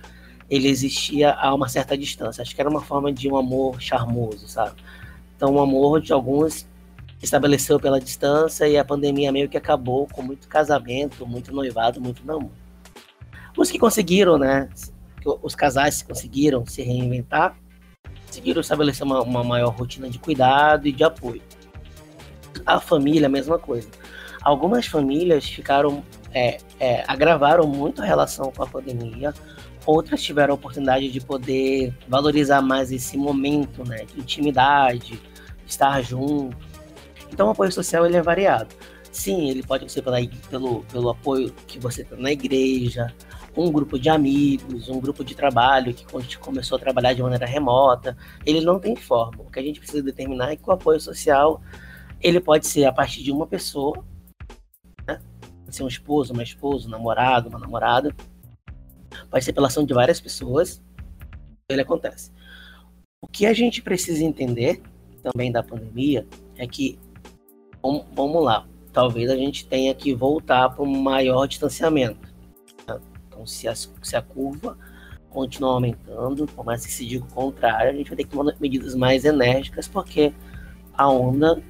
ele 0.48 0.68
existia 0.68 1.34
a 1.34 1.54
uma 1.54 1.68
certa 1.68 1.96
distância. 1.96 2.40
Acho 2.40 2.54
que 2.54 2.60
era 2.60 2.70
uma 2.70 2.80
forma 2.80 3.12
de 3.12 3.30
um 3.30 3.36
amor 3.36 3.80
charmoso, 3.80 4.48
sabe? 4.48 4.82
Então, 5.36 5.50
o 5.50 5.56
um 5.56 5.60
amor 5.60 6.00
de 6.00 6.12
alguns 6.12 6.66
estabeleceu 7.22 7.78
pela 7.78 8.00
distância 8.00 8.66
e 8.66 8.78
a 8.78 8.84
pandemia 8.84 9.30
meio 9.30 9.48
que 9.48 9.58
acabou 9.58 10.08
com 10.10 10.22
muito 10.22 10.48
casamento, 10.48 11.26
muito 11.26 11.52
noivado, 11.52 12.00
muito 12.00 12.24
namoro. 12.24 12.52
Os 13.54 13.70
que 13.70 13.78
conseguiram, 13.78 14.38
né? 14.38 14.70
Os 15.42 15.54
casais 15.54 16.02
conseguiram 16.02 16.64
se 16.64 16.82
reinventar, 16.82 17.56
conseguiram 18.26 18.60
estabelecer 18.62 19.04
uma, 19.04 19.22
uma 19.22 19.44
maior 19.44 19.74
rotina 19.74 20.08
de 20.08 20.18
cuidado 20.18 20.88
e 20.88 20.92
de 20.92 21.04
apoio. 21.04 21.42
A 22.66 22.80
família, 22.80 23.26
a 23.26 23.30
mesma 23.30 23.58
coisa. 23.58 23.88
Algumas 24.42 24.86
famílias 24.86 25.44
ficaram, 25.44 26.04
é, 26.32 26.58
é, 26.78 27.04
agravaram 27.06 27.66
muito 27.66 28.02
a 28.02 28.04
relação 28.04 28.52
com 28.52 28.62
a 28.62 28.66
pandemia, 28.66 29.32
outras 29.84 30.22
tiveram 30.22 30.52
a 30.52 30.56
oportunidade 30.56 31.08
de 31.10 31.20
poder 31.20 31.94
valorizar 32.08 32.60
mais 32.60 32.90
esse 32.90 33.16
momento, 33.16 33.86
né, 33.88 34.04
de 34.04 34.20
intimidade, 34.20 35.20
estar 35.66 36.02
junto. 36.02 36.56
Então, 37.32 37.48
o 37.48 37.50
apoio 37.50 37.72
social 37.72 38.04
ele 38.04 38.16
é 38.16 38.22
variado. 38.22 38.74
Sim, 39.10 39.48
ele 39.48 39.62
pode 39.62 39.90
ser 39.90 40.02
pela, 40.02 40.18
pelo, 40.50 40.84
pelo 40.84 41.08
apoio 41.08 41.52
que 41.66 41.78
você 41.78 42.04
tem 42.04 42.20
na 42.20 42.30
igreja, 42.30 43.14
um 43.56 43.72
grupo 43.72 43.98
de 43.98 44.10
amigos, 44.10 44.88
um 44.88 45.00
grupo 45.00 45.24
de 45.24 45.34
trabalho 45.34 45.94
que 45.94 46.04
a 46.14 46.20
gente 46.20 46.38
começou 46.38 46.76
a 46.76 46.78
trabalhar 46.78 47.14
de 47.14 47.22
maneira 47.22 47.46
remota. 47.46 48.16
Ele 48.44 48.60
não 48.60 48.78
tem 48.78 48.94
forma. 48.94 49.42
O 49.42 49.50
que 49.50 49.58
a 49.58 49.62
gente 49.62 49.80
precisa 49.80 50.02
determinar 50.02 50.52
é 50.52 50.56
que 50.56 50.68
o 50.68 50.72
apoio 50.72 51.00
social 51.00 51.62
ele 52.26 52.40
pode 52.40 52.66
ser 52.66 52.84
a 52.84 52.92
partir 52.92 53.22
de 53.22 53.30
uma 53.30 53.46
pessoa, 53.46 54.04
né? 55.06 55.20
pode 55.64 55.76
ser 55.76 55.84
um 55.84 55.88
esposo, 55.88 56.32
uma 56.32 56.42
esposa, 56.42 56.88
um 56.88 56.90
namorado, 56.90 57.48
uma 57.48 57.58
namorada, 57.58 58.12
pode 59.30 59.44
ser 59.44 59.52
pela 59.52 59.68
ação 59.68 59.86
de 59.86 59.94
várias 59.94 60.20
pessoas. 60.20 60.82
Ele 61.68 61.82
acontece. 61.82 62.32
O 63.22 63.28
que 63.28 63.46
a 63.46 63.52
gente 63.52 63.80
precisa 63.80 64.24
entender 64.24 64.82
também 65.22 65.52
da 65.52 65.62
pandemia 65.62 66.26
é 66.56 66.66
que, 66.66 66.98
vamos 68.12 68.42
lá, 68.42 68.66
talvez 68.92 69.30
a 69.30 69.36
gente 69.36 69.64
tenha 69.64 69.94
que 69.94 70.12
voltar 70.12 70.70
para 70.70 70.82
um 70.82 71.00
maior 71.00 71.46
distanciamento. 71.46 72.34
Né? 72.88 73.00
Então, 73.28 73.46
se 73.46 73.68
a, 73.68 73.74
se 73.76 74.16
a 74.16 74.22
curva 74.22 74.76
continuar 75.30 75.74
aumentando, 75.74 76.46
por 76.46 76.64
mais 76.64 76.84
que 76.84 76.92
se 76.92 77.06
diga 77.06 77.24
o 77.24 77.28
contrário, 77.28 77.90
a 77.90 77.94
gente 77.94 78.08
vai 78.08 78.16
ter 78.16 78.24
que 78.24 78.30
tomar 78.30 78.52
medidas 78.58 78.96
mais 78.96 79.24
enérgicas, 79.24 79.86
porque 79.86 80.32
a 80.92 81.08
onda 81.08 81.62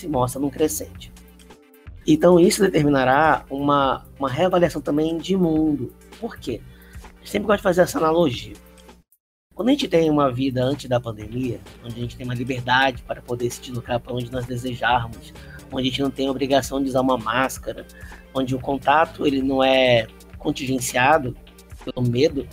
se 0.00 0.08
mostra 0.08 0.40
num 0.40 0.50
crescente. 0.50 1.12
Então 2.06 2.40
isso 2.40 2.62
determinará 2.62 3.44
uma, 3.50 4.06
uma 4.18 4.28
reavaliação 4.28 4.80
também 4.80 5.18
de 5.18 5.36
mundo. 5.36 5.92
Por 6.18 6.38
quê? 6.38 6.60
Eu 7.20 7.26
sempre 7.26 7.46
gosto 7.46 7.58
de 7.58 7.64
fazer 7.64 7.82
essa 7.82 7.98
analogia. 7.98 8.54
Quando 9.54 9.68
a 9.68 9.72
gente 9.72 9.88
tem 9.88 10.08
uma 10.08 10.32
vida 10.32 10.64
antes 10.64 10.88
da 10.88 10.98
pandemia, 10.98 11.60
onde 11.84 11.96
a 11.96 11.98
gente 12.00 12.16
tem 12.16 12.24
uma 12.24 12.34
liberdade 12.34 13.02
para 13.02 13.20
poder 13.20 13.50
se 13.50 13.60
deslocar 13.60 14.00
para 14.00 14.14
onde 14.14 14.32
nós 14.32 14.46
desejarmos, 14.46 15.34
onde 15.70 15.82
a 15.82 15.90
gente 15.90 16.00
não 16.00 16.10
tem 16.10 16.28
a 16.28 16.30
obrigação 16.30 16.82
de 16.82 16.88
usar 16.88 17.02
uma 17.02 17.18
máscara, 17.18 17.86
onde 18.32 18.54
o 18.54 18.58
contato 18.58 19.26
ele 19.26 19.42
não 19.42 19.62
é 19.62 20.06
contingenciado 20.38 21.36
pelo 21.84 22.08
medo, 22.08 22.48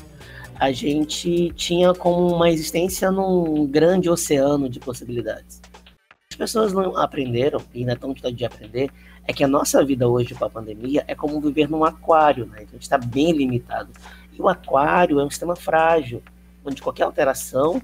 a 0.59 0.71
gente 0.73 1.53
tinha 1.55 1.93
como 1.93 2.35
uma 2.35 2.49
existência 2.49 3.09
num 3.09 3.65
grande 3.65 4.09
oceano 4.09 4.67
de 4.67 4.79
possibilidades 4.79 5.56
pessoas 6.37 6.71
não 6.71 6.95
aprenderam, 6.95 7.61
e 7.73 7.79
ainda 7.79 7.93
estão 7.93 8.13
de 8.13 8.45
aprender, 8.45 8.89
é 9.25 9.33
que 9.33 9.43
a 9.43 9.47
nossa 9.47 9.83
vida 9.83 10.07
hoje 10.07 10.33
com 10.33 10.45
a 10.45 10.49
pandemia 10.49 11.03
é 11.07 11.13
como 11.13 11.41
viver 11.41 11.69
num 11.69 11.83
aquário, 11.83 12.45
né? 12.45 12.59
Então 12.59 12.69
a 12.69 12.73
gente 12.73 12.83
está 12.83 12.97
bem 12.97 13.31
limitado. 13.33 13.91
E 14.31 14.41
o 14.41 14.47
aquário 14.47 15.19
é 15.19 15.25
um 15.25 15.29
sistema 15.29 15.55
frágil, 15.55 16.23
onde 16.63 16.81
qualquer 16.81 17.03
alteração 17.03 17.81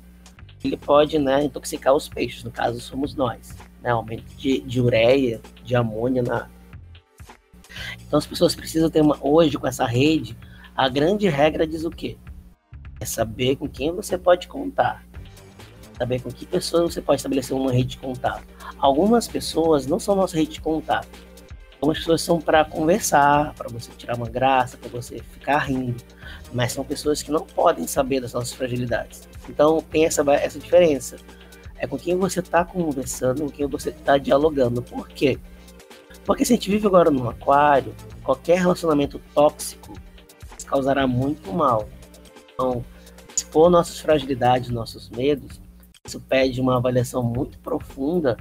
ele 0.63 0.77
pode 0.77 1.19
né, 1.19 1.43
intoxicar 1.43 1.93
os 1.93 2.07
peixes, 2.07 2.43
no 2.43 2.51
caso 2.51 2.79
somos 2.79 3.15
nós. 3.15 3.55
Né? 3.81 3.89
Aumento 3.89 4.23
de, 4.37 4.61
de 4.61 4.79
ureia, 4.79 5.41
de 5.63 5.75
amônia 5.75 6.23
na. 6.23 6.47
Então 8.07 8.17
as 8.17 8.25
pessoas 8.25 8.55
precisam 8.55 8.89
ter 8.89 9.01
uma. 9.01 9.17
Hoje, 9.19 9.57
com 9.57 9.67
essa 9.67 9.85
rede, 9.85 10.37
a 10.75 10.87
grande 10.87 11.27
regra 11.27 11.67
diz 11.67 11.83
o 11.83 11.89
quê? 11.89 12.17
É 12.99 13.05
saber 13.05 13.57
com 13.57 13.67
quem 13.67 13.91
você 13.91 14.17
pode 14.17 14.47
contar 14.47 15.03
saber 15.97 16.21
com 16.21 16.31
que 16.31 16.45
pessoas 16.45 16.93
você 16.93 17.01
pode 17.01 17.19
estabelecer 17.19 17.55
uma 17.55 17.71
rede 17.71 17.89
de 17.89 17.97
contato. 17.97 18.43
Algumas 18.77 19.27
pessoas 19.27 19.85
não 19.85 19.99
são 19.99 20.15
nossa 20.15 20.35
rede 20.35 20.53
de 20.53 20.61
contato. 20.61 21.07
Algumas 21.75 21.99
pessoas 21.99 22.21
são 22.21 22.39
para 22.39 22.63
conversar, 22.63 23.53
para 23.55 23.69
você 23.69 23.91
tirar 23.97 24.15
uma 24.15 24.29
graça, 24.29 24.77
para 24.77 24.89
você 24.89 25.19
ficar 25.19 25.59
rindo. 25.59 26.01
Mas 26.53 26.71
são 26.71 26.83
pessoas 26.83 27.21
que 27.21 27.29
não 27.29 27.45
podem 27.45 27.85
saber 27.85 28.21
das 28.21 28.33
nossas 28.33 28.53
fragilidades. 28.53 29.27
Então 29.49 29.81
tem 29.81 30.05
essa, 30.05 30.23
essa 30.31 30.59
diferença. 30.59 31.17
É 31.77 31.85
com 31.85 31.97
quem 31.97 32.15
você 32.17 32.39
está 32.39 32.63
conversando, 32.63 33.43
com 33.43 33.49
quem 33.49 33.67
você 33.67 33.89
está 33.89 34.17
dialogando. 34.17 34.81
Por 34.81 35.09
quê? 35.09 35.37
Porque 36.25 36.45
se 36.45 36.53
a 36.53 36.55
gente 36.55 36.69
vive 36.69 36.87
agora 36.87 37.11
num 37.11 37.29
aquário, 37.29 37.93
qualquer 38.23 38.59
relacionamento 38.59 39.19
tóxico 39.33 39.93
causará 40.65 41.05
muito 41.05 41.51
mal. 41.51 41.89
Então, 42.53 42.83
expor 43.35 43.69
nossas 43.69 43.99
fragilidades, 43.99 44.69
nossos 44.69 45.09
medos, 45.09 45.59
isso 46.05 46.19
pede 46.19 46.59
uma 46.59 46.77
avaliação 46.77 47.23
muito 47.23 47.57
profunda 47.59 48.37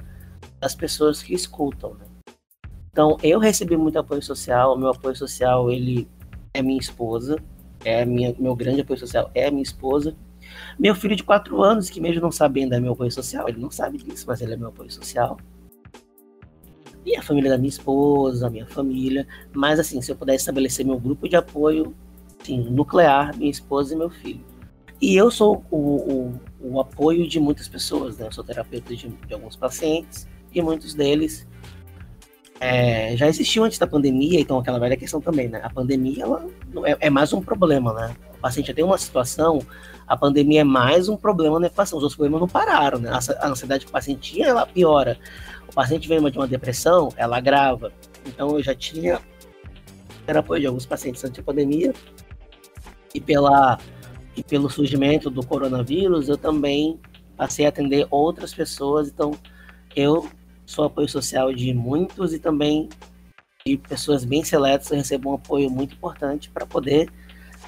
das 0.59 0.75
pessoas 0.75 1.23
que 1.23 1.33
escutam. 1.33 1.93
Né? 1.93 2.05
Então, 2.91 3.17
eu 3.23 3.39
recebi 3.39 3.77
muito 3.77 3.97
apoio 3.97 4.21
social. 4.21 4.77
Meu 4.77 4.89
apoio 4.89 5.15
social 5.15 5.71
ele 5.71 6.07
é 6.53 6.61
minha 6.61 6.79
esposa, 6.79 7.37
é 7.85 8.05
minha, 8.05 8.35
meu 8.37 8.55
grande 8.55 8.81
apoio 8.81 8.99
social 8.99 9.31
é 9.33 9.49
minha 9.49 9.63
esposa. 9.63 10.15
Meu 10.77 10.93
filho 10.93 11.15
de 11.15 11.23
quatro 11.23 11.63
anos, 11.63 11.89
que 11.89 12.01
mesmo 12.01 12.21
não 12.21 12.31
sabendo 12.31 12.75
é 12.75 12.79
meu 12.79 12.93
apoio 12.93 13.11
social, 13.11 13.47
ele 13.47 13.59
não 13.59 13.71
sabe 13.71 13.97
disso, 13.97 14.25
mas 14.27 14.41
ele 14.41 14.53
é 14.53 14.57
meu 14.57 14.67
apoio 14.67 14.91
social. 14.91 15.37
E 17.05 17.15
a 17.15 17.21
família 17.21 17.49
da 17.49 17.57
minha 17.57 17.69
esposa, 17.69 18.47
a 18.47 18.49
minha 18.49 18.67
família. 18.67 19.25
Mas 19.53 19.79
assim, 19.79 20.01
se 20.01 20.11
eu 20.11 20.15
puder 20.15 20.35
estabelecer 20.35 20.85
meu 20.85 20.99
grupo 20.99 21.27
de 21.29 21.35
apoio, 21.37 21.95
sim, 22.43 22.61
nuclear, 22.69 23.35
minha 23.37 23.51
esposa 23.51 23.93
e 23.93 23.97
meu 23.97 24.09
filho. 24.09 24.43
E 25.01 25.15
eu 25.15 25.29
sou 25.29 25.65
o, 25.69 25.77
o, 25.77 26.39
o 26.63 26.79
apoio 26.79 27.27
de 27.27 27.39
muitas 27.39 27.67
pessoas, 27.67 28.17
né? 28.17 28.27
Eu 28.27 28.31
sou 28.31 28.43
terapeuta 28.43 28.95
de, 28.95 29.09
de 29.09 29.33
alguns 29.33 29.55
pacientes 29.55 30.27
e 30.53 30.61
muitos 30.61 30.93
deles 30.93 31.45
é, 32.59 33.17
já 33.17 33.27
existiam 33.27 33.65
antes 33.65 33.77
da 33.77 33.85
pandemia, 33.85 34.39
então 34.39 34.57
aquela 34.57 34.79
velha 34.79 34.95
questão 34.95 35.19
também, 35.19 35.49
né? 35.49 35.59
A 35.61 35.69
pandemia 35.69 36.23
ela 36.23 36.47
é, 36.85 37.07
é, 37.07 37.09
mais 37.09 37.33
um 37.33 37.41
problema, 37.41 37.93
né? 37.93 38.15
O 38.35 38.37
paciente 38.39 38.67
já 38.67 38.73
tem 38.73 38.85
uma 38.85 38.97
situação, 38.97 39.59
a 40.07 40.15
pandemia 40.15 40.61
é 40.61 40.63
mais 40.63 41.09
um 41.09 41.17
problema 41.17 41.59
na 41.59 41.67
equação, 41.67 41.97
os 41.97 42.03
outros 42.03 42.15
problemas 42.15 42.39
não 42.39 42.47
pararam, 42.47 42.99
né? 42.99 43.11
A, 43.11 43.47
ansiedade 43.49 43.83
que 43.85 43.89
o 43.89 43.93
paciente 43.93 44.33
tinha, 44.33 44.47
ela 44.47 44.65
piora. 44.65 45.17
O 45.67 45.73
paciente 45.73 46.07
vem 46.07 46.21
de 46.31 46.37
uma 46.37 46.47
depressão, 46.47 47.09
ela 47.17 47.37
agrava. 47.37 47.91
Então 48.25 48.51
eu 48.51 48.63
já 48.63 48.73
tinha 48.73 49.19
era 50.25 50.39
apoio 50.39 50.61
de 50.61 50.67
alguns 50.67 50.85
pacientes 50.85 51.21
antes 51.23 51.37
da 51.37 51.43
pandemia 51.43 51.93
e 53.13 53.19
pela 53.19 53.77
e 54.35 54.43
pelo 54.43 54.69
surgimento 54.69 55.29
do 55.29 55.45
coronavírus, 55.45 56.29
eu 56.29 56.37
também 56.37 56.99
passei 57.37 57.65
a 57.65 57.69
atender 57.69 58.07
outras 58.09 58.53
pessoas. 58.53 59.07
Então, 59.07 59.37
eu 59.95 60.29
sou 60.65 60.85
apoio 60.85 61.07
social 61.07 61.53
de 61.53 61.73
muitos 61.73 62.33
e 62.33 62.39
também 62.39 62.89
de 63.65 63.77
pessoas 63.77 64.25
bem 64.25 64.43
seletas. 64.43 64.89
Eu 64.91 64.97
recebo 64.97 65.31
um 65.31 65.35
apoio 65.35 65.69
muito 65.69 65.93
importante 65.95 66.49
para 66.49 66.65
poder 66.65 67.09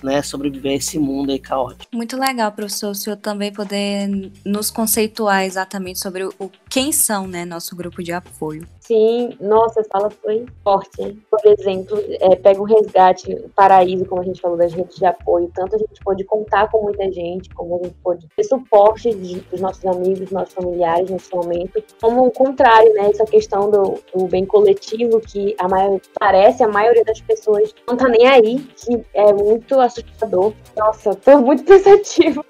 né, 0.03 0.21
sobreviver 0.21 0.73
a 0.73 0.75
esse 0.75 0.99
mundo 0.99 1.31
aí 1.31 1.39
caótico. 1.39 1.95
Muito 1.95 2.17
legal, 2.17 2.51
professor, 2.51 2.91
o 2.91 2.95
senhor 2.95 3.15
também 3.17 3.51
poder 3.51 4.31
nos 4.45 4.69
conceituar 4.69 5.43
exatamente 5.43 5.99
sobre 5.99 6.25
o 6.25 6.51
quem 6.75 6.91
são, 6.91 7.25
né, 7.25 7.45
nosso 7.45 7.73
grupo 7.73 8.03
de 8.03 8.11
apoio. 8.11 8.67
Sim, 8.81 9.37
nossa, 9.39 9.79
essa 9.79 9.89
fala 9.89 10.09
foi 10.09 10.45
forte. 10.61 11.01
Hein? 11.01 11.23
Por 11.31 11.39
exemplo, 11.45 11.97
é, 12.19 12.35
pega 12.35 12.61
o 12.61 12.65
resgate, 12.65 13.33
o 13.33 13.47
paraíso, 13.47 14.03
como 14.03 14.19
a 14.19 14.25
gente 14.25 14.41
falou, 14.41 14.57
das 14.57 14.73
redes 14.73 14.97
de 14.97 15.05
apoio. 15.05 15.49
Tanto 15.55 15.77
a 15.77 15.79
gente 15.79 16.03
pôde 16.03 16.25
contar 16.25 16.69
com 16.69 16.83
muita 16.83 17.09
gente, 17.13 17.49
como 17.51 17.77
a 17.77 17.83
gente 17.85 17.95
pôde 18.03 18.27
ter 18.35 18.43
suporte 18.43 19.09
dos 19.15 19.61
nossos 19.61 19.85
amigos, 19.85 20.19
dos 20.19 20.31
nossos 20.31 20.53
familiares 20.53 21.09
nesse 21.09 21.33
momento. 21.33 21.81
Como 22.01 22.27
o 22.27 22.31
contrário, 22.31 22.93
né? 22.93 23.09
Essa 23.09 23.23
questão 23.23 23.71
do, 23.71 23.97
do 24.13 24.27
bem 24.27 24.45
coletivo, 24.45 25.21
que 25.21 25.55
a 25.57 25.69
maior, 25.69 25.97
parece 26.19 26.61
a 26.61 26.67
maioria 26.67 27.05
das 27.05 27.21
pessoas 27.21 27.73
não 27.87 27.95
tá 27.95 28.09
nem 28.09 28.27
aí, 28.27 28.59
que 28.59 29.01
é 29.13 29.31
muito 29.31 29.79
assustador. 29.79 30.51
Nossa, 30.75 31.17
foi 31.21 31.37
muito 31.37 31.63
pensativo. 31.65 32.43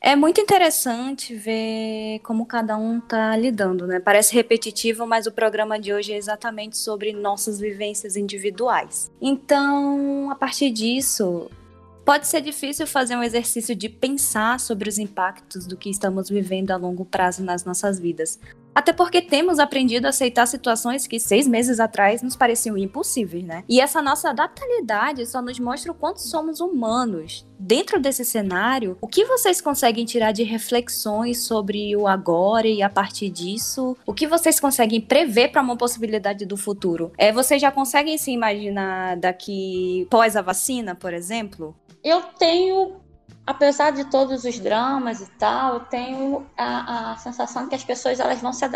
É 0.00 0.14
muito 0.14 0.40
interessante 0.40 1.34
ver 1.34 2.20
como 2.20 2.46
cada 2.46 2.76
um 2.78 2.98
está 2.98 3.36
lidando, 3.36 3.84
né? 3.84 3.98
Parece 3.98 4.32
repetitivo, 4.32 5.06
mas 5.06 5.26
o 5.26 5.32
programa 5.32 5.78
de 5.78 5.92
hoje 5.92 6.12
é 6.12 6.16
exatamente 6.16 6.78
sobre 6.78 7.12
nossas 7.12 7.58
vivências 7.58 8.16
individuais. 8.16 9.10
Então, 9.20 10.30
a 10.30 10.36
partir 10.36 10.70
disso, 10.70 11.50
pode 12.04 12.28
ser 12.28 12.40
difícil 12.40 12.86
fazer 12.86 13.16
um 13.16 13.24
exercício 13.24 13.74
de 13.74 13.88
pensar 13.88 14.60
sobre 14.60 14.88
os 14.88 14.98
impactos 14.98 15.66
do 15.66 15.76
que 15.76 15.90
estamos 15.90 16.28
vivendo 16.28 16.70
a 16.70 16.76
longo 16.76 17.04
prazo 17.04 17.42
nas 17.42 17.64
nossas 17.64 17.98
vidas. 17.98 18.38
Até 18.74 18.92
porque 18.92 19.20
temos 19.20 19.58
aprendido 19.58 20.06
a 20.06 20.10
aceitar 20.10 20.46
situações 20.46 21.06
que 21.06 21.18
seis 21.18 21.48
meses 21.48 21.80
atrás 21.80 22.22
nos 22.22 22.36
pareciam 22.36 22.78
impossíveis, 22.78 23.44
né? 23.44 23.64
E 23.68 23.80
essa 23.80 24.00
nossa 24.00 24.30
adaptabilidade 24.30 25.26
só 25.26 25.42
nos 25.42 25.58
mostra 25.58 25.90
o 25.92 25.94
quanto 25.94 26.20
somos 26.20 26.60
humanos. 26.60 27.46
Dentro 27.58 28.00
desse 28.00 28.24
cenário, 28.24 28.96
o 29.00 29.08
que 29.08 29.24
vocês 29.24 29.60
conseguem 29.60 30.04
tirar 30.04 30.30
de 30.30 30.44
reflexões 30.44 31.42
sobre 31.42 31.96
o 31.96 32.06
agora 32.06 32.68
e 32.68 32.82
a 32.82 32.88
partir 32.88 33.30
disso, 33.30 33.96
o 34.06 34.14
que 34.14 34.28
vocês 34.28 34.60
conseguem 34.60 35.00
prever 35.00 35.48
para 35.48 35.60
uma 35.60 35.76
possibilidade 35.76 36.46
do 36.46 36.56
futuro? 36.56 37.12
É, 37.18 37.32
vocês 37.32 37.60
já 37.60 37.72
conseguem 37.72 38.16
se 38.16 38.30
imaginar 38.30 39.16
daqui 39.16 40.06
pós 40.08 40.36
a 40.36 40.42
vacina, 40.42 40.94
por 40.94 41.12
exemplo? 41.12 41.74
Eu 42.04 42.22
tenho 42.38 43.00
apesar 43.48 43.92
de 43.92 44.04
todos 44.04 44.44
os 44.44 44.58
dramas 44.60 45.22
e 45.22 45.26
tal, 45.38 45.74
eu 45.74 45.80
tenho 45.80 46.46
a, 46.54 47.12
a 47.12 47.16
sensação 47.16 47.66
que 47.66 47.74
as 47.74 47.82
pessoas 47.82 48.20
elas 48.20 48.42
vão 48.42 48.52
se 48.52 48.66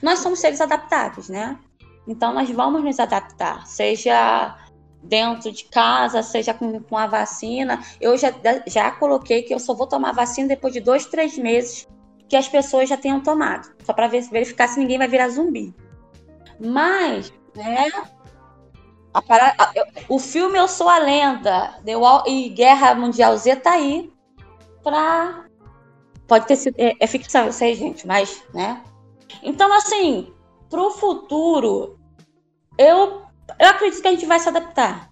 nós 0.00 0.20
somos 0.20 0.40
seres 0.40 0.62
adaptáveis, 0.62 1.28
né? 1.28 1.58
Então 2.08 2.32
nós 2.32 2.50
vamos 2.50 2.82
nos 2.82 2.98
adaptar, 2.98 3.66
seja 3.66 4.56
dentro 5.02 5.52
de 5.52 5.64
casa, 5.66 6.22
seja 6.22 6.54
com, 6.54 6.80
com 6.80 6.96
a 6.96 7.06
vacina. 7.06 7.84
Eu 8.00 8.16
já, 8.16 8.32
já 8.66 8.90
coloquei 8.92 9.42
que 9.42 9.52
eu 9.52 9.58
só 9.58 9.74
vou 9.74 9.86
tomar 9.86 10.12
vacina 10.12 10.48
depois 10.48 10.72
de 10.72 10.80
dois, 10.80 11.04
três 11.04 11.36
meses 11.36 11.86
que 12.26 12.34
as 12.34 12.48
pessoas 12.48 12.88
já 12.88 12.96
tenham 12.96 13.20
tomado, 13.20 13.74
só 13.84 13.92
para 13.92 14.08
verificar 14.08 14.68
se 14.68 14.80
ninguém 14.80 14.96
vai 14.96 15.06
virar 15.06 15.28
zumbi. 15.28 15.74
Mas, 16.58 17.30
né, 17.54 17.90
Parada, 19.28 19.70
o 20.08 20.18
filme 20.18 20.58
Eu 20.58 20.66
Sou 20.66 20.88
a 20.88 20.98
Lenda 20.98 21.74
e 22.26 22.48
Guerra 22.48 22.94
Mundial 22.94 23.36
Z 23.36 23.56
tá 23.56 23.72
aí 23.72 24.13
pra. 24.84 25.46
Pode 26.28 26.46
ter 26.46 26.56
sido. 26.56 26.76
É, 26.78 26.94
é 27.00 27.06
ficção, 27.06 27.46
eu 27.46 27.52
sei, 27.52 27.74
gente, 27.74 28.06
mas, 28.06 28.44
né? 28.54 28.82
Então, 29.42 29.72
assim, 29.72 30.32
pro 30.70 30.90
futuro, 30.90 31.98
eu, 32.78 33.22
eu 33.58 33.68
acredito 33.68 34.00
que 34.00 34.08
a 34.08 34.12
gente 34.12 34.26
vai 34.26 34.38
se 34.38 34.48
adaptar. 34.48 35.10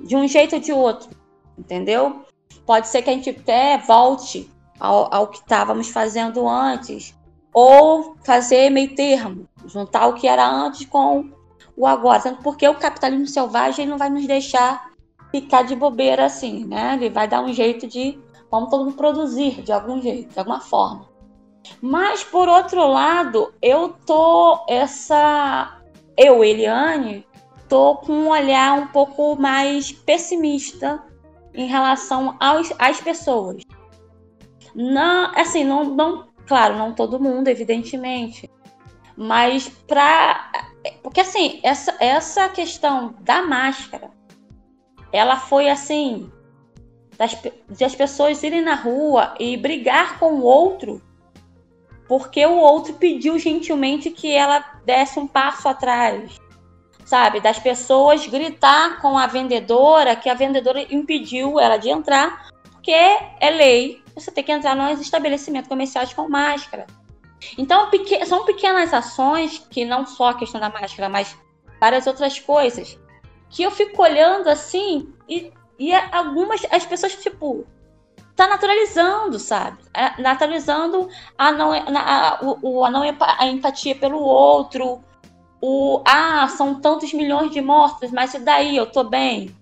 De 0.00 0.14
um 0.14 0.28
jeito 0.28 0.56
ou 0.56 0.60
de 0.60 0.72
outro. 0.72 1.10
Entendeu? 1.56 2.24
Pode 2.66 2.86
ser 2.88 3.02
que 3.02 3.10
a 3.10 3.12
gente 3.12 3.30
até 3.30 3.78
volte 3.78 4.48
ao, 4.78 5.12
ao 5.12 5.26
que 5.28 5.38
estávamos 5.38 5.88
fazendo 5.88 6.48
antes. 6.48 7.14
Ou 7.52 8.16
fazer 8.24 8.70
meio 8.70 8.94
termo. 8.94 9.48
Juntar 9.66 10.06
o 10.06 10.14
que 10.14 10.28
era 10.28 10.48
antes 10.48 10.86
com 10.86 11.30
o 11.76 11.86
agora. 11.86 12.38
Porque 12.42 12.68
o 12.68 12.76
capitalismo 12.76 13.26
selvagem 13.26 13.86
não 13.86 13.98
vai 13.98 14.08
nos 14.08 14.26
deixar 14.26 14.88
ficar 15.30 15.62
de 15.62 15.74
bobeira 15.74 16.26
assim, 16.26 16.64
né? 16.64 16.94
Ele 16.94 17.10
vai 17.10 17.26
dar 17.26 17.42
um 17.42 17.52
jeito 17.52 17.86
de 17.86 18.18
Vamos 18.50 18.70
todo 18.70 18.84
mundo 18.84 18.96
produzir 18.96 19.62
de 19.62 19.72
algum 19.72 20.00
jeito, 20.00 20.32
de 20.32 20.38
alguma 20.38 20.60
forma. 20.60 21.08
Mas, 21.80 22.24
por 22.24 22.48
outro 22.48 22.86
lado, 22.86 23.52
eu 23.60 23.90
tô 24.06 24.64
essa. 24.68 25.80
Eu, 26.16 26.42
Eliane, 26.42 27.26
tô 27.68 27.96
com 27.96 28.12
um 28.12 28.28
olhar 28.30 28.78
um 28.78 28.86
pouco 28.88 29.36
mais 29.36 29.92
pessimista 29.92 31.02
em 31.54 31.66
relação 31.66 32.36
aos, 32.40 32.72
às 32.78 33.00
pessoas. 33.00 33.62
Não, 34.74 35.32
assim, 35.34 35.64
não, 35.64 35.84
não, 35.84 36.28
claro, 36.46 36.76
não 36.76 36.92
todo 36.92 37.20
mundo, 37.20 37.48
evidentemente. 37.48 38.50
Mas 39.16 39.68
para 39.68 40.50
porque 41.02 41.20
assim, 41.20 41.60
essa 41.62 41.94
essa 41.98 42.48
questão 42.48 43.14
da 43.20 43.42
máscara, 43.42 44.10
ela 45.12 45.36
foi 45.36 45.68
assim, 45.68 46.30
das, 47.18 47.36
de 47.68 47.84
as 47.84 47.94
pessoas 47.94 48.42
irem 48.42 48.62
na 48.62 48.74
rua 48.74 49.34
e 49.38 49.56
brigar 49.56 50.18
com 50.18 50.34
o 50.34 50.42
outro 50.42 51.02
porque 52.08 52.44
o 52.46 52.56
outro 52.56 52.94
pediu 52.94 53.38
gentilmente 53.38 54.10
que 54.10 54.32
ela 54.32 54.64
desse 54.84 55.18
um 55.18 55.26
passo 55.26 55.68
atrás. 55.68 56.40
Sabe? 57.04 57.40
Das 57.40 57.58
pessoas 57.58 58.26
gritar 58.26 59.00
com 59.00 59.18
a 59.18 59.26
vendedora 59.26 60.16
que 60.16 60.28
a 60.28 60.34
vendedora 60.34 60.82
impediu 60.92 61.60
ela 61.60 61.76
de 61.76 61.90
entrar, 61.90 62.50
porque 62.72 62.90
é 62.90 63.50
lei, 63.50 64.02
você 64.14 64.30
tem 64.30 64.42
que 64.42 64.52
entrar 64.52 64.74
nos 64.74 65.00
estabelecimentos 65.00 65.68
comerciais 65.68 66.12
com 66.12 66.28
máscara. 66.28 66.86
Então, 67.56 67.88
são 68.26 68.44
pequenas 68.44 68.92
ações 68.92 69.58
que 69.70 69.84
não 69.84 70.06
só 70.06 70.30
a 70.30 70.34
questão 70.34 70.60
da 70.60 70.68
máscara, 70.68 71.08
mas 71.08 71.36
várias 71.80 72.06
outras 72.06 72.38
coisas, 72.38 72.98
que 73.48 73.62
eu 73.62 73.70
fico 73.70 74.02
olhando 74.02 74.48
assim 74.48 75.12
e 75.28 75.52
e 75.78 75.94
algumas, 75.94 76.60
as 76.70 76.84
pessoas, 76.84 77.14
tipo, 77.14 77.64
tá 78.34 78.48
naturalizando, 78.48 79.38
sabe? 79.38 79.78
É, 79.94 80.20
naturalizando 80.20 81.08
a 81.36 81.52
não, 81.52 81.72
a, 81.72 82.38
o, 82.62 82.84
a 82.84 82.90
não 82.90 83.02
a 83.02 83.46
empatia 83.46 83.94
pelo 83.94 84.18
outro. 84.18 85.00
O, 85.60 86.02
ah, 86.04 86.48
são 86.48 86.80
tantos 86.80 87.12
milhões 87.12 87.50
de 87.50 87.60
mortos, 87.60 88.10
mas 88.10 88.34
e 88.34 88.38
daí? 88.38 88.76
Eu 88.76 88.86
tô 88.86 89.04
bem. 89.04 89.54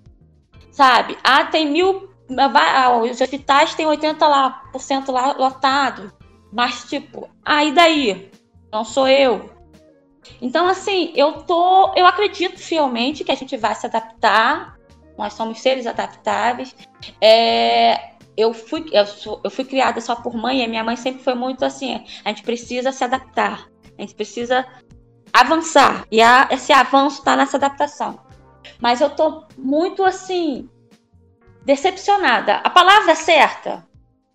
Sabe? 0.70 1.18
Ah, 1.22 1.44
tem 1.44 1.66
mil. 1.66 2.10
Ah, 2.54 2.98
os 2.98 3.20
hospitais 3.20 3.74
têm 3.74 3.86
80% 3.86 4.18
lá, 4.20 4.50
por 4.72 4.80
cento 4.80 5.12
lá 5.12 5.32
lotado. 5.32 6.12
Mas, 6.52 6.84
tipo, 6.84 7.28
ah, 7.44 7.64
daí? 7.70 8.30
Não 8.70 8.84
sou 8.84 9.08
eu. 9.08 9.50
Então, 10.40 10.68
assim, 10.68 11.12
eu 11.14 11.44
tô. 11.44 11.94
Eu 11.94 12.06
acredito 12.06 12.58
fielmente 12.58 13.24
que 13.24 13.32
a 13.32 13.36
gente 13.36 13.56
vai 13.56 13.74
se 13.74 13.86
adaptar 13.86 14.75
nós 15.16 15.34
somos 15.34 15.60
seres 15.60 15.86
adaptáveis. 15.86 16.74
É, 17.20 18.16
eu 18.36 18.52
fui, 18.52 18.86
eu, 18.92 19.06
sou, 19.06 19.40
eu 19.42 19.50
fui 19.50 19.64
criada 19.64 20.00
só 20.00 20.14
por 20.14 20.34
mãe, 20.34 20.62
e 20.62 20.68
minha 20.68 20.84
mãe 20.84 20.96
sempre 20.96 21.22
foi 21.22 21.34
muito 21.34 21.64
assim: 21.64 22.04
a 22.24 22.28
gente 22.28 22.42
precisa 22.42 22.92
se 22.92 23.02
adaptar, 23.02 23.68
a 23.96 24.00
gente 24.02 24.14
precisa 24.14 24.66
avançar, 25.32 26.06
e 26.10 26.20
a, 26.20 26.48
esse 26.50 26.72
avanço 26.72 27.20
está 27.20 27.36
nessa 27.36 27.56
adaptação. 27.56 28.20
Mas 28.80 29.00
eu 29.00 29.10
tô 29.10 29.44
muito 29.56 30.04
assim, 30.04 30.68
decepcionada. 31.64 32.56
A 32.56 32.70
palavra 32.70 33.14
certa, 33.14 33.86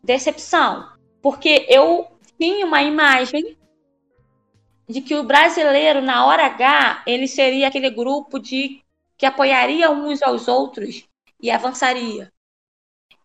decepção, 0.04 0.88
porque 1.22 1.66
eu 1.70 2.08
tinha 2.40 2.66
uma 2.66 2.82
imagem 2.82 3.58
de 4.90 5.02
que 5.02 5.16
o 5.16 5.24
brasileiro, 5.24 6.02
na 6.02 6.26
hora 6.26 6.46
H, 6.46 7.04
ele 7.06 7.28
seria 7.28 7.68
aquele 7.68 7.90
grupo 7.90 8.40
de 8.40 8.81
que 9.22 9.26
apoiaria 9.28 9.92
uns 9.92 10.20
aos 10.24 10.48
outros 10.48 11.08
e 11.40 11.52
avançaria. 11.52 12.34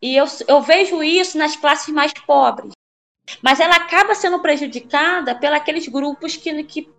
E 0.03 0.14
eu, 0.14 0.26
eu 0.47 0.61
vejo 0.61 1.03
isso 1.03 1.38
nas 1.38 1.57
classes 1.57 1.88
mais 1.88 2.12
pobres. 2.12 2.72
Mas 3.40 3.61
ela 3.61 3.76
acaba 3.76 4.14
sendo 4.14 4.38
prejudicada 4.40 5.34
pelos 5.34 5.88
grupos 5.88 6.36
que, 6.36 6.62
que, 6.64 6.92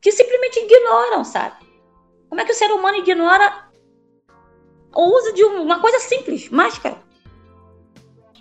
que 0.00 0.12
simplesmente 0.12 0.60
ignoram, 0.60 1.22
sabe? 1.24 1.62
Como 2.30 2.40
é 2.40 2.44
que 2.46 2.52
o 2.52 2.54
ser 2.54 2.70
humano 2.70 2.96
ignora 2.96 3.68
o 4.94 5.02
uso 5.02 5.34
de 5.34 5.44
uma 5.44 5.78
coisa 5.78 5.98
simples, 5.98 6.48
máscara? 6.48 6.96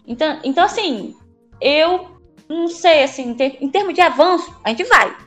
Então, 0.07 0.39
então 0.41 0.63
assim, 0.63 1.17
eu 1.59 2.17
não 2.47 2.69
sei, 2.69 3.03
assim, 3.03 3.35
em 3.59 3.69
termos 3.69 3.93
de 3.93 3.99
avanço, 3.99 4.57
a 4.63 4.69
gente 4.69 4.85
vai. 4.85 5.26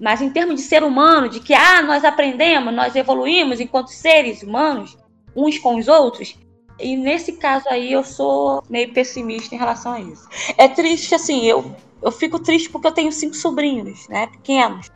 Mas 0.00 0.20
em 0.20 0.30
termos 0.30 0.56
de 0.56 0.62
ser 0.62 0.82
humano, 0.82 1.28
de 1.28 1.40
que 1.40 1.54
ah, 1.54 1.82
nós 1.82 2.04
aprendemos, 2.04 2.74
nós 2.74 2.96
evoluímos 2.96 3.60
enquanto 3.60 3.88
seres 3.88 4.42
humanos, 4.42 4.96
uns 5.36 5.58
com 5.58 5.76
os 5.76 5.88
outros, 5.88 6.36
e 6.78 6.96
nesse 6.96 7.32
caso 7.34 7.68
aí 7.68 7.92
eu 7.92 8.02
sou 8.02 8.62
meio 8.68 8.92
pessimista 8.92 9.54
em 9.54 9.58
relação 9.58 9.92
a 9.92 10.00
isso. 10.00 10.28
É 10.58 10.68
triste, 10.68 11.14
assim, 11.14 11.44
eu, 11.44 11.74
eu 12.02 12.10
fico 12.10 12.38
triste 12.38 12.68
porque 12.68 12.88
eu 12.88 12.92
tenho 12.92 13.12
cinco 13.12 13.34
sobrinhos, 13.34 14.08
né, 14.08 14.26
pequenos. 14.26 14.90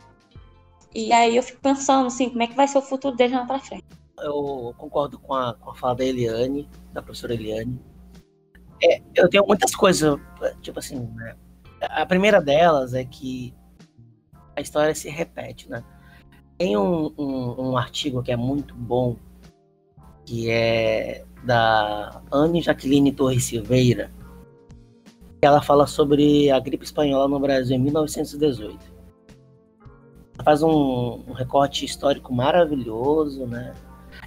E 0.93 1.13
aí 1.13 1.35
eu 1.35 1.43
fico 1.43 1.61
pensando, 1.61 2.07
assim, 2.07 2.29
como 2.29 2.43
é 2.43 2.47
que 2.47 2.55
vai 2.55 2.67
ser 2.67 2.79
o 2.79 2.81
futuro 2.81 3.15
deles 3.15 3.33
lá 3.33 3.45
pra 3.45 3.59
frente. 3.59 3.85
Eu 4.19 4.73
concordo 4.77 5.17
com 5.19 5.33
a, 5.33 5.53
com 5.53 5.71
a 5.71 5.75
fala 5.75 5.95
da 5.95 6.03
Eliane, 6.03 6.67
da 6.91 7.01
professora 7.01 7.33
Eliane. 7.33 7.79
É, 8.83 9.01
eu 9.15 9.29
tenho 9.29 9.45
muitas 9.45 9.73
coisas, 9.75 10.19
tipo 10.61 10.79
assim, 10.79 10.99
né? 11.15 11.35
A 11.81 12.05
primeira 12.05 12.41
delas 12.41 12.93
é 12.93 13.05
que 13.05 13.53
a 14.59 14.61
história 14.61 14.93
se 14.93 15.09
repete, 15.09 15.69
né? 15.69 15.83
Tem 16.57 16.77
um, 16.77 17.11
um, 17.17 17.69
um 17.69 17.77
artigo 17.77 18.21
que 18.21 18.31
é 18.31 18.35
muito 18.35 18.75
bom, 18.75 19.15
que 20.25 20.49
é 20.49 21.23
da 21.43 22.21
Anne 22.31 22.61
Jaqueline 22.61 23.13
Torres 23.13 23.45
Silveira, 23.45 24.11
que 25.41 25.47
ela 25.47 25.61
fala 25.61 25.87
sobre 25.87 26.51
a 26.51 26.59
gripe 26.59 26.83
espanhola 26.83 27.27
no 27.29 27.39
Brasil 27.39 27.77
em 27.77 27.79
1918. 27.79 28.77
Ela 30.35 30.43
faz 30.43 30.61
um, 30.61 31.23
um 31.27 31.33
recorte 31.33 31.85
histórico 31.85 32.33
maravilhoso, 32.33 33.45
né? 33.45 33.73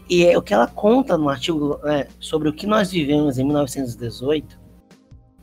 E 0.08 0.24
é, 0.24 0.36
o 0.36 0.42
que 0.42 0.54
ela 0.54 0.66
conta 0.66 1.18
no 1.18 1.28
artigo 1.28 1.78
né, 1.84 2.08
sobre 2.18 2.48
o 2.48 2.52
que 2.52 2.66
nós 2.66 2.90
vivemos 2.90 3.38
em 3.38 3.44
1918 3.44 4.58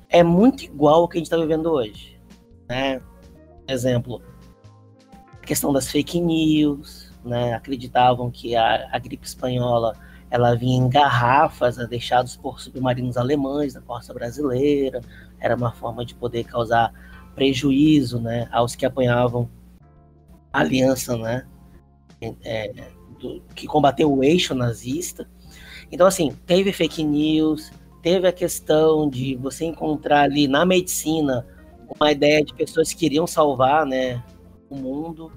é 0.09 0.23
muito 0.23 0.63
igual 0.63 1.01
ao 1.01 1.07
que 1.07 1.17
a 1.17 1.19
gente 1.19 1.27
está 1.27 1.37
vivendo 1.37 1.67
hoje. 1.67 2.19
Né? 2.67 2.99
Exemplo, 3.67 4.21
questão 5.49 5.73
das 5.73 5.89
fake 5.89 6.21
news, 6.21 7.11
né? 7.25 7.55
Acreditavam 7.55 8.29
que 8.29 8.55
a, 8.55 8.87
a 8.91 8.99
gripe 8.99 9.25
espanhola 9.25 9.97
ela 10.29 10.53
vinha 10.53 10.77
em 10.77 10.87
garrafas 10.87 11.77
né, 11.77 11.87
deixados 11.89 12.35
por 12.35 12.61
submarinos 12.61 13.17
alemães 13.17 13.73
na 13.73 13.81
costa 13.81 14.13
brasileira. 14.13 15.01
Era 15.39 15.55
uma 15.55 15.71
forma 15.71 16.05
de 16.05 16.13
poder 16.13 16.43
causar 16.43 16.93
prejuízo, 17.33 18.21
né, 18.21 18.47
aos 18.51 18.75
que 18.75 18.85
apanhavam 18.85 19.49
aliança, 20.53 21.17
né? 21.17 21.47
É, 22.43 22.71
do, 23.19 23.41
que 23.55 23.65
combateu 23.65 24.13
o 24.13 24.23
eixo 24.23 24.53
nazista. 24.53 25.27
Então, 25.91 26.05
assim, 26.05 26.31
teve 26.45 26.71
fake 26.71 27.03
news, 27.03 27.71
teve 28.03 28.27
a 28.27 28.31
questão 28.31 29.09
de 29.09 29.35
você 29.35 29.65
encontrar 29.65 30.21
ali 30.21 30.47
na 30.47 30.63
medicina 30.63 31.43
uma 31.99 32.11
ideia 32.11 32.45
de 32.45 32.53
pessoas 32.53 32.93
que 32.93 32.99
queriam 32.99 33.25
salvar, 33.25 33.83
né, 33.83 34.23
o 34.69 34.75
mundo, 34.75 35.31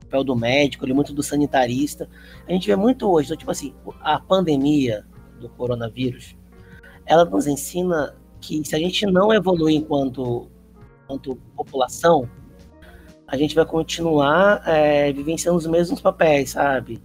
o 0.00 0.04
papel 0.04 0.24
do 0.24 0.36
médico, 0.36 0.84
ali, 0.84 0.94
muito 0.94 1.12
do 1.12 1.22
sanitarista. 1.22 2.08
A 2.46 2.52
gente 2.52 2.66
vê 2.66 2.76
muito 2.76 3.08
hoje, 3.10 3.26
então, 3.26 3.36
tipo 3.36 3.50
assim, 3.50 3.74
a 4.00 4.18
pandemia 4.18 5.06
do 5.40 5.48
coronavírus, 5.48 6.36
ela 7.06 7.24
nos 7.24 7.46
ensina 7.46 8.14
que 8.40 8.64
se 8.64 8.74
a 8.74 8.78
gente 8.78 9.06
não 9.06 9.32
evoluir 9.32 9.76
enquanto, 9.76 10.48
enquanto 11.04 11.36
população, 11.56 12.28
a 13.26 13.36
gente 13.36 13.54
vai 13.54 13.66
continuar 13.66 14.62
é, 14.66 15.12
vivenciando 15.12 15.58
os 15.58 15.66
mesmos 15.66 16.00
papéis, 16.00 16.50
sabe? 16.50 17.02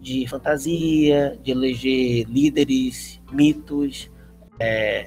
De 0.00 0.26
fantasia, 0.28 1.36
de 1.42 1.50
eleger 1.50 2.26
líderes, 2.28 3.20
mitos, 3.32 4.08
é, 4.60 5.06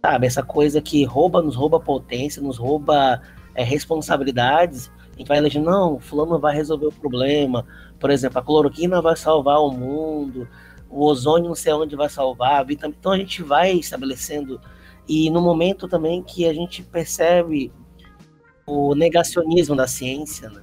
sabe? 0.00 0.26
Essa 0.26 0.42
coisa 0.42 0.80
que 0.80 1.04
rouba, 1.04 1.42
nos 1.42 1.54
rouba 1.54 1.78
potência, 1.78 2.40
nos 2.40 2.56
rouba 2.56 3.20
é, 3.54 3.62
responsabilidades. 3.62 4.90
A 5.16 5.18
gente 5.18 5.28
vai 5.28 5.38
eleger, 5.38 5.62
não, 5.62 5.98
fulano 5.98 6.38
vai 6.38 6.54
resolver 6.54 6.86
o 6.86 6.92
problema. 6.92 7.66
Por 7.98 8.10
exemplo, 8.10 8.38
a 8.38 8.42
cloroquina 8.42 9.00
vai 9.00 9.16
salvar 9.16 9.58
o 9.60 9.72
mundo, 9.72 10.46
o 10.90 11.04
ozônio 11.04 11.48
não 11.48 11.54
sei 11.54 11.72
onde 11.72 11.96
vai 11.96 12.08
salvar. 12.08 12.64
Então 12.70 13.12
a 13.12 13.18
gente 13.18 13.42
vai 13.42 13.72
estabelecendo. 13.72 14.60
E 15.08 15.30
no 15.30 15.40
momento 15.40 15.88
também 15.88 16.22
que 16.22 16.46
a 16.46 16.52
gente 16.52 16.82
percebe 16.82 17.72
o 18.66 18.94
negacionismo 18.94 19.74
da 19.74 19.86
ciência, 19.86 20.50
né? 20.50 20.62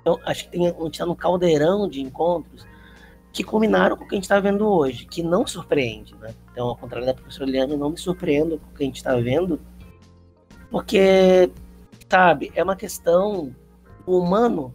Então, 0.00 0.20
acho 0.24 0.44
que 0.44 0.50
tem, 0.50 0.68
a 0.68 0.70
gente 0.70 0.92
está 0.92 1.04
no 1.04 1.16
caldeirão 1.16 1.88
de 1.88 2.00
encontros 2.00 2.64
que 3.32 3.42
culminaram 3.44 3.96
com 3.96 4.04
o 4.04 4.08
que 4.08 4.14
a 4.14 4.16
gente 4.16 4.24
está 4.24 4.38
vendo 4.40 4.66
hoje, 4.66 5.04
que 5.04 5.22
não 5.22 5.46
surpreende, 5.46 6.14
né? 6.14 6.32
Então, 6.52 6.68
ao 6.68 6.76
contrário 6.76 7.06
da 7.06 7.12
professora 7.12 7.50
Liane, 7.50 7.76
não 7.76 7.90
me 7.90 7.98
surpreendo 7.98 8.58
com 8.58 8.70
o 8.70 8.74
que 8.74 8.82
a 8.84 8.86
gente 8.86 8.96
está 8.96 9.16
vendo, 9.16 9.60
porque, 10.70 11.50
sabe, 12.08 12.52
é 12.54 12.62
uma 12.62 12.76
questão 12.76 13.54
humano. 14.06 14.72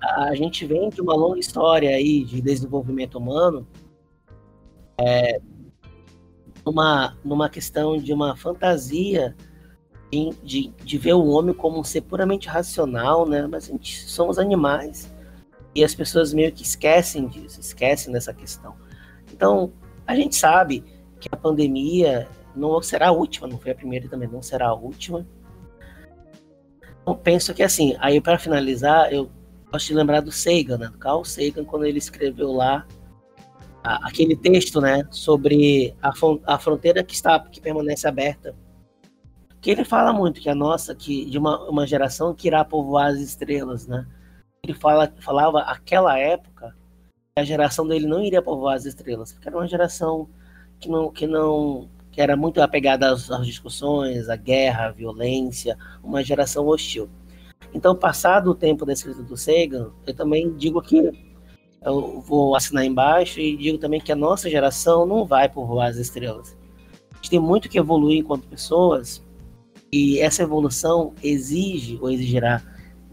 A 0.00 0.34
gente 0.34 0.66
vem 0.66 0.88
de 0.88 1.00
uma 1.00 1.14
longa 1.14 1.38
história 1.38 1.90
aí 1.90 2.24
de 2.24 2.40
desenvolvimento 2.40 3.16
humano, 3.16 3.66
é, 4.98 5.40
numa, 6.64 7.16
numa 7.24 7.48
questão 7.48 7.96
de 7.96 8.12
uma 8.12 8.36
fantasia 8.36 9.36
de, 10.42 10.72
de, 10.84 10.98
ver 10.98 11.14
o 11.14 11.26
homem 11.26 11.54
como 11.54 11.80
um 11.80 11.84
ser 11.84 12.02
puramente 12.02 12.46
racional, 12.46 13.26
né? 13.26 13.46
Mas 13.46 13.64
a 13.64 13.72
gente 13.72 14.02
somos 14.10 14.38
animais. 14.38 15.12
E 15.74 15.82
as 15.82 15.94
pessoas 15.94 16.34
meio 16.34 16.52
que 16.52 16.62
esquecem 16.62 17.26
disso, 17.26 17.58
esquecem 17.58 18.12
dessa 18.12 18.34
questão. 18.34 18.74
Então, 19.32 19.72
a 20.06 20.14
gente 20.14 20.36
sabe 20.36 20.84
que 21.18 21.28
a 21.32 21.36
pandemia 21.36 22.28
não 22.54 22.82
será 22.82 23.08
a 23.08 23.12
última, 23.12 23.48
não 23.48 23.58
foi 23.58 23.70
a 23.70 23.74
primeira 23.74 24.06
também 24.06 24.28
não 24.28 24.42
será 24.42 24.68
a 24.68 24.74
última. 24.74 25.26
Então, 27.02 27.16
penso 27.16 27.52
que 27.52 27.62
assim, 27.62 27.96
aí 27.98 28.20
para 28.20 28.38
finalizar, 28.38 29.12
eu 29.12 29.30
gosto 29.70 29.88
de 29.88 29.94
lembrar 29.94 30.20
do 30.20 30.32
Sagan, 30.32 30.78
né? 30.78 30.88
Do 30.88 30.98
Carl 30.98 31.24
Sagan, 31.24 31.64
quando 31.64 31.84
ele 31.84 31.98
escreveu 31.98 32.52
lá 32.52 32.86
a, 33.82 34.08
aquele 34.08 34.36
texto, 34.36 34.80
né, 34.80 35.06
sobre 35.10 35.94
a, 36.00 36.12
a 36.46 36.58
fronteira 36.58 37.02
que 37.02 37.14
está 37.14 37.40
que 37.40 37.60
permanece 37.60 38.06
aberta 38.06 38.54
que 39.62 39.70
ele 39.70 39.84
fala 39.84 40.12
muito 40.12 40.40
que 40.40 40.50
a 40.50 40.54
nossa, 40.56 40.92
que 40.92 41.24
de 41.24 41.38
uma, 41.38 41.70
uma 41.70 41.86
geração 41.86 42.34
que 42.34 42.48
irá 42.48 42.64
povoar 42.64 43.06
as 43.06 43.20
estrelas, 43.20 43.86
né? 43.86 44.04
Ele 44.62 44.74
fala, 44.74 45.10
falava 45.20 45.60
aquela 45.60 46.18
época 46.18 46.76
a 47.36 47.44
geração 47.44 47.86
dele 47.86 48.06
não 48.06 48.22
iria 48.22 48.42
povoar 48.42 48.74
as 48.74 48.84
estrelas, 48.84 49.32
porque 49.32 49.48
era 49.48 49.56
uma 49.56 49.68
geração 49.68 50.28
que 50.80 50.88
não 50.88 51.10
que 51.12 51.26
não 51.28 51.88
que 52.12 52.20
era 52.20 52.36
muito 52.36 52.60
apegada 52.60 53.10
às, 53.10 53.30
às 53.30 53.46
discussões, 53.46 54.28
à 54.28 54.36
guerra, 54.36 54.86
à 54.86 54.90
violência, 54.92 55.76
uma 56.04 56.22
geração 56.22 56.66
hostil. 56.68 57.08
Então, 57.74 57.96
passado 57.96 58.50
o 58.50 58.54
tempo 58.54 58.84
da 58.84 58.92
escrita 58.92 59.22
do 59.22 59.36
Sagan, 59.36 59.90
eu 60.06 60.14
também 60.14 60.54
digo 60.54 60.80
que 60.82 61.10
eu 61.84 62.20
vou 62.20 62.54
assinar 62.54 62.84
embaixo 62.84 63.40
e 63.40 63.56
digo 63.56 63.78
também 63.78 64.00
que 64.00 64.12
a 64.12 64.16
nossa 64.16 64.48
geração 64.48 65.06
não 65.06 65.24
vai 65.24 65.48
povoar 65.48 65.88
as 65.88 65.96
estrelas. 65.96 66.56
A 67.10 67.16
gente 67.16 67.30
tem 67.30 67.40
muito 67.40 67.68
que 67.68 67.78
evoluir 67.78 68.18
enquanto 68.18 68.46
pessoas 68.46 69.24
e 69.90 70.20
essa 70.20 70.42
evolução 70.42 71.14
exige 71.22 71.98
ou 72.00 72.10
exigirá 72.10 72.62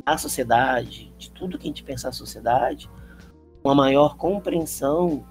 da 0.06 0.18
sociedade, 0.18 1.14
de 1.18 1.32
tudo 1.32 1.58
que 1.58 1.68
a 1.68 1.70
gente 1.70 1.84
pensa 1.84 2.08
na 2.08 2.14
sociedade, 2.14 2.90
uma 3.64 3.76
maior 3.76 4.18
compreensão 4.18 5.24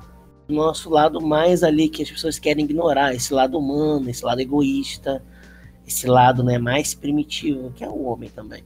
do 0.48 0.54
nosso 0.54 0.88
lado 0.88 1.20
mais 1.20 1.62
ali 1.62 1.90
que 1.90 2.02
as 2.02 2.10
pessoas 2.10 2.38
querem 2.38 2.64
ignorar, 2.64 3.14
esse 3.14 3.34
lado 3.34 3.58
humano, 3.58 4.08
esse 4.08 4.24
lado 4.24 4.40
egoísta, 4.40 5.22
esse 5.86 6.06
lado 6.06 6.42
né, 6.42 6.56
mais 6.58 6.94
primitivo, 6.94 7.70
que 7.72 7.84
é 7.84 7.88
o 7.88 8.04
homem 8.04 8.30
também. 8.30 8.64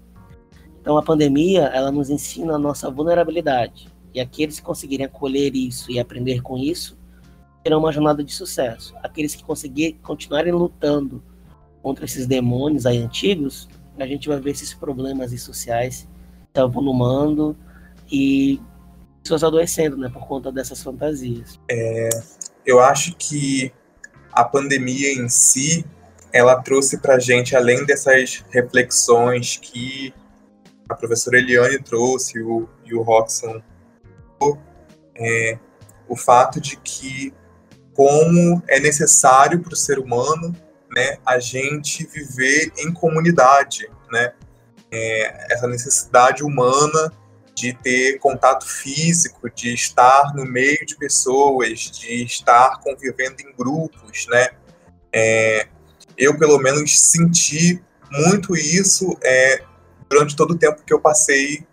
Então 0.80 0.97
a 0.97 1.03
pandemia, 1.03 1.62
ela 1.66 1.91
nos 1.91 2.09
ensina 2.09 2.55
a 2.55 2.59
nossa 2.59 2.89
vulnerabilidade. 2.89 3.89
E 4.14 4.20
aqueles 4.20 4.61
que 4.61 4.66
conseguirem 4.66 5.07
acolher 5.07 5.55
isso 5.57 5.91
e 5.91 5.99
aprender 5.99 6.41
com 6.41 6.57
isso, 6.57 6.97
terão 7.64 7.80
uma 7.80 7.93
jornada 7.93 8.22
de 8.22 8.33
sucesso. 8.33 8.95
Aqueles 9.03 9.35
que 9.35 9.45
conseguirem 9.45 9.99
continuarem 10.03 10.53
lutando 10.53 11.22
contra 11.83 12.05
esses 12.05 12.26
demônios 12.26 12.87
aí 12.87 12.99
antigos, 12.99 13.68
a 13.99 14.07
gente 14.07 14.28
vai 14.28 14.41
ver 14.41 14.51
esses 14.51 14.72
problemas 14.72 15.30
sociais 15.43 16.09
se 16.55 16.66
volumando 16.68 17.57
e 18.11 18.61
pessoas 19.23 19.45
adoecendo, 19.45 19.97
né, 19.97 20.09
por 20.09 20.27
conta 20.27 20.51
dessas 20.51 20.83
fantasias. 20.83 21.59
É, 21.70 22.09
eu 22.66 22.81
acho 22.81 23.14
que 23.16 23.73
a 24.33 24.45
pandemia 24.45 25.12
em 25.12 25.29
si, 25.29 25.85
ela 26.33 26.61
trouxe 26.62 26.99
para 26.99 27.18
gente, 27.18 27.55
além 27.55 27.85
dessas 27.85 28.45
reflexões 28.51 29.57
que 29.57 30.12
a 30.89 30.95
professora 30.95 31.39
Eliane 31.39 31.79
trouxe 31.83 32.41
o, 32.41 32.68
e 32.85 32.95
o 32.95 33.03
Roxon, 33.03 33.62
é, 35.16 35.59
o 36.09 36.16
fato 36.16 36.61
de 36.61 36.77
que 36.79 37.33
como 37.95 38.62
é 38.68 38.81
necessário 38.81 39.61
para 39.61 39.73
o 39.73 39.77
ser 39.77 39.99
humano 39.99 40.55
né, 40.95 41.18
a 41.25 41.39
gente 41.39 42.07
viver 42.07 42.73
em 42.79 42.93
comunidade, 42.93 43.89
né? 44.11 44.33
É, 44.91 45.55
essa 45.55 45.66
necessidade 45.66 46.43
humana 46.43 47.11
de 47.63 47.73
ter 47.75 48.19
contato 48.19 48.67
físico, 48.67 49.49
de 49.49 49.73
estar 49.73 50.35
no 50.35 50.45
meio 50.45 50.85
de 50.85 50.97
pessoas, 50.97 51.79
de 51.79 52.25
estar 52.25 52.81
convivendo 52.81 53.37
em 53.41 53.55
grupos, 53.55 54.27
né? 54.29 54.49
É, 55.13 55.69
eu, 56.19 56.37
pelo 56.37 56.59
menos, 56.59 56.99
senti 56.99 57.81
muito 58.11 58.57
isso 58.57 59.17
é, 59.23 59.63
durante 60.11 60.35
todo 60.35 60.55
o 60.55 60.59
tempo 60.59 60.83
que 60.85 60.93
eu 60.93 61.01
passei 61.01 61.65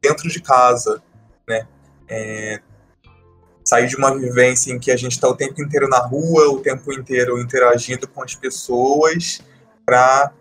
dentro 0.00 0.28
de 0.28 0.40
casa, 0.40 1.02
né? 1.48 1.66
É, 2.08 2.60
sair 3.64 3.88
de 3.88 3.96
uma 3.96 4.16
vivência 4.16 4.72
em 4.72 4.78
que 4.78 4.92
a 4.92 4.96
gente 4.96 5.12
está 5.12 5.26
o 5.26 5.34
tempo 5.34 5.60
inteiro 5.60 5.88
na 5.88 5.98
rua, 5.98 6.50
o 6.50 6.60
tempo 6.60 6.92
inteiro 6.92 7.40
interagindo 7.40 8.06
com 8.06 8.22
as 8.22 8.36
pessoas, 8.36 9.40
para 9.84 10.32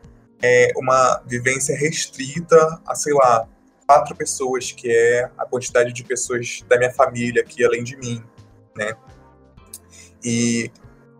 é, 0.43 0.72
uma 0.76 1.24
vivência 1.26 1.76
restrita 1.76 2.80
a, 2.86 2.93
sei 2.93 3.14
lá, 3.14 3.47
quatro 3.92 4.16
pessoas, 4.16 4.72
que 4.72 4.89
é 4.89 5.30
a 5.38 5.46
quantidade 5.46 5.92
de 5.92 6.02
pessoas 6.02 6.64
da 6.70 6.78
minha 6.78 6.94
família 6.94 7.42
aqui 7.42 7.66
além 7.66 7.84
de 7.84 7.98
mim, 7.98 8.24
né? 8.74 8.94
E 10.24 10.72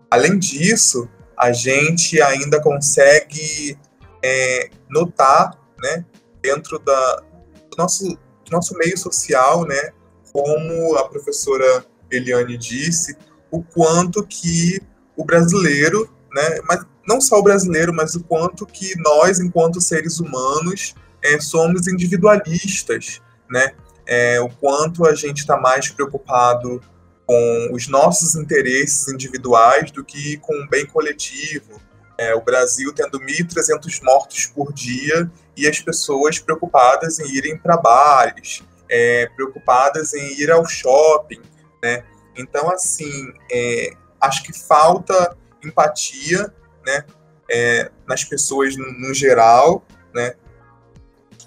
além 0.10 0.40
disso, 0.40 1.10
a 1.38 1.52
gente 1.52 2.22
ainda 2.22 2.62
consegue 2.62 3.78
é, 4.24 4.70
notar, 4.90 5.60
né, 5.80 6.06
dentro 6.42 6.80
da, 6.80 7.24
do 7.70 7.78
nosso, 7.78 8.06
do 8.06 8.52
nosso 8.52 8.74
meio 8.78 8.98
social, 8.98 9.66
né, 9.66 9.92
como 10.32 10.96
a 10.96 11.10
professora 11.10 11.86
Eliane 12.10 12.58
disse, 12.58 13.18
o 13.50 13.62
quanto 13.62 14.26
que 14.26 14.80
o 15.18 15.26
brasileiro, 15.26 16.10
né, 16.34 16.60
mas 16.70 16.86
não 17.06 17.20
só 17.20 17.38
o 17.40 17.44
brasileiro, 17.44 17.94
mas 17.94 18.16
o 18.16 18.24
quanto 18.24 18.66
que 18.66 18.98
nós, 18.98 19.42
enquanto 19.42 19.82
seres 19.82 20.20
humanos, 20.22 20.96
é, 21.24 21.40
somos 21.40 21.88
individualistas, 21.88 23.22
né? 23.50 23.74
É, 24.06 24.40
o 24.42 24.50
quanto 24.50 25.06
a 25.06 25.14
gente 25.14 25.40
está 25.40 25.58
mais 25.58 25.90
preocupado 25.90 26.82
com 27.26 27.70
os 27.72 27.88
nossos 27.88 28.36
interesses 28.36 29.08
individuais 29.08 29.92
do 29.92 30.04
que 30.04 30.38
com 30.38 30.54
o 30.54 30.68
bem 30.68 30.86
coletivo. 30.86 31.80
É, 32.18 32.36
o 32.36 32.42
Brasil 32.42 32.94
tendo 32.94 33.20
1.300 33.20 34.04
mortos 34.04 34.46
por 34.48 34.74
dia 34.74 35.32
e 35.56 35.68
as 35.68 35.80
pessoas 35.80 36.40
preocupadas 36.40 37.20
em 37.20 37.28
irem 37.32 37.58
para 37.58 37.78
bares, 37.78 38.64
é, 38.90 39.28
preocupadas 39.36 40.14
em 40.14 40.40
ir 40.40 40.52
ao 40.52 40.66
shopping, 40.66 41.42
né? 41.82 42.04
Então, 42.36 42.70
assim, 42.70 43.34
é, 43.52 43.94
acho 44.20 44.44
que 44.44 44.54
falta 44.58 45.38
empatia, 45.64 46.54
né, 46.86 47.06
é, 47.50 47.92
nas 48.08 48.24
pessoas 48.24 48.76
no, 48.76 48.92
no, 49.00 49.14
geral, 49.14 49.86
né? 50.14 50.36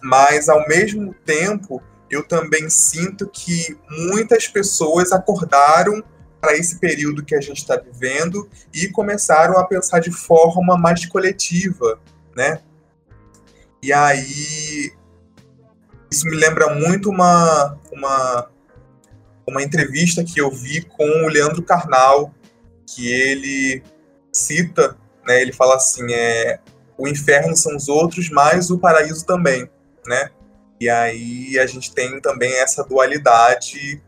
Mas 0.05 0.51
ao 0.51 0.69
mesmo 0.69 1.15
tempo, 1.25 1.83
eu 2.11 2.23
também 2.23 2.69
sinto 2.69 3.27
que 3.27 3.75
muitas 3.89 4.47
pessoas 4.47 5.13
acordaram 5.13 6.05
para 6.43 6.55
esse 6.59 6.79
período 6.79 7.25
que 7.25 7.35
a 7.35 7.41
gente 7.41 7.57
está 7.57 7.75
vivendo 7.75 8.47
e 8.71 8.87
começaram 8.89 9.59
a 9.59 9.65
pensar 9.65 10.01
de 10.01 10.13
forma 10.13 10.77
mais 10.77 11.07
coletiva, 11.07 11.99
né? 12.37 12.61
E 13.83 13.95
aí 13.95 14.93
isso 16.11 16.27
me 16.27 16.37
lembra 16.37 16.75
muito 16.75 17.09
uma, 17.09 17.79
uma, 17.91 18.51
uma 19.47 19.63
entrevista 19.63 20.23
que 20.23 20.39
eu 20.39 20.51
vi 20.51 20.83
com 20.83 21.25
o 21.25 21.29
Leandro 21.29 21.63
Carnal, 21.63 22.35
que 22.87 23.11
ele 23.11 23.83
cita, 24.31 24.99
né? 25.27 25.41
Ele 25.41 25.53
fala 25.55 25.77
assim, 25.77 26.13
é 26.13 26.61
o 26.99 27.09
inferno 27.09 27.57
são 27.57 27.75
os 27.75 27.89
outros, 27.89 28.29
mas 28.29 28.71
o 28.71 28.79
paraíso 28.79 29.25
também, 29.25 29.67
né? 30.07 30.31
E 30.81 30.89
aí 30.89 31.59
a 31.59 31.67
gente 31.67 31.95
tem 31.95 32.21
também 32.21 32.53
essa 32.61 32.85
dualidade 32.85 34.03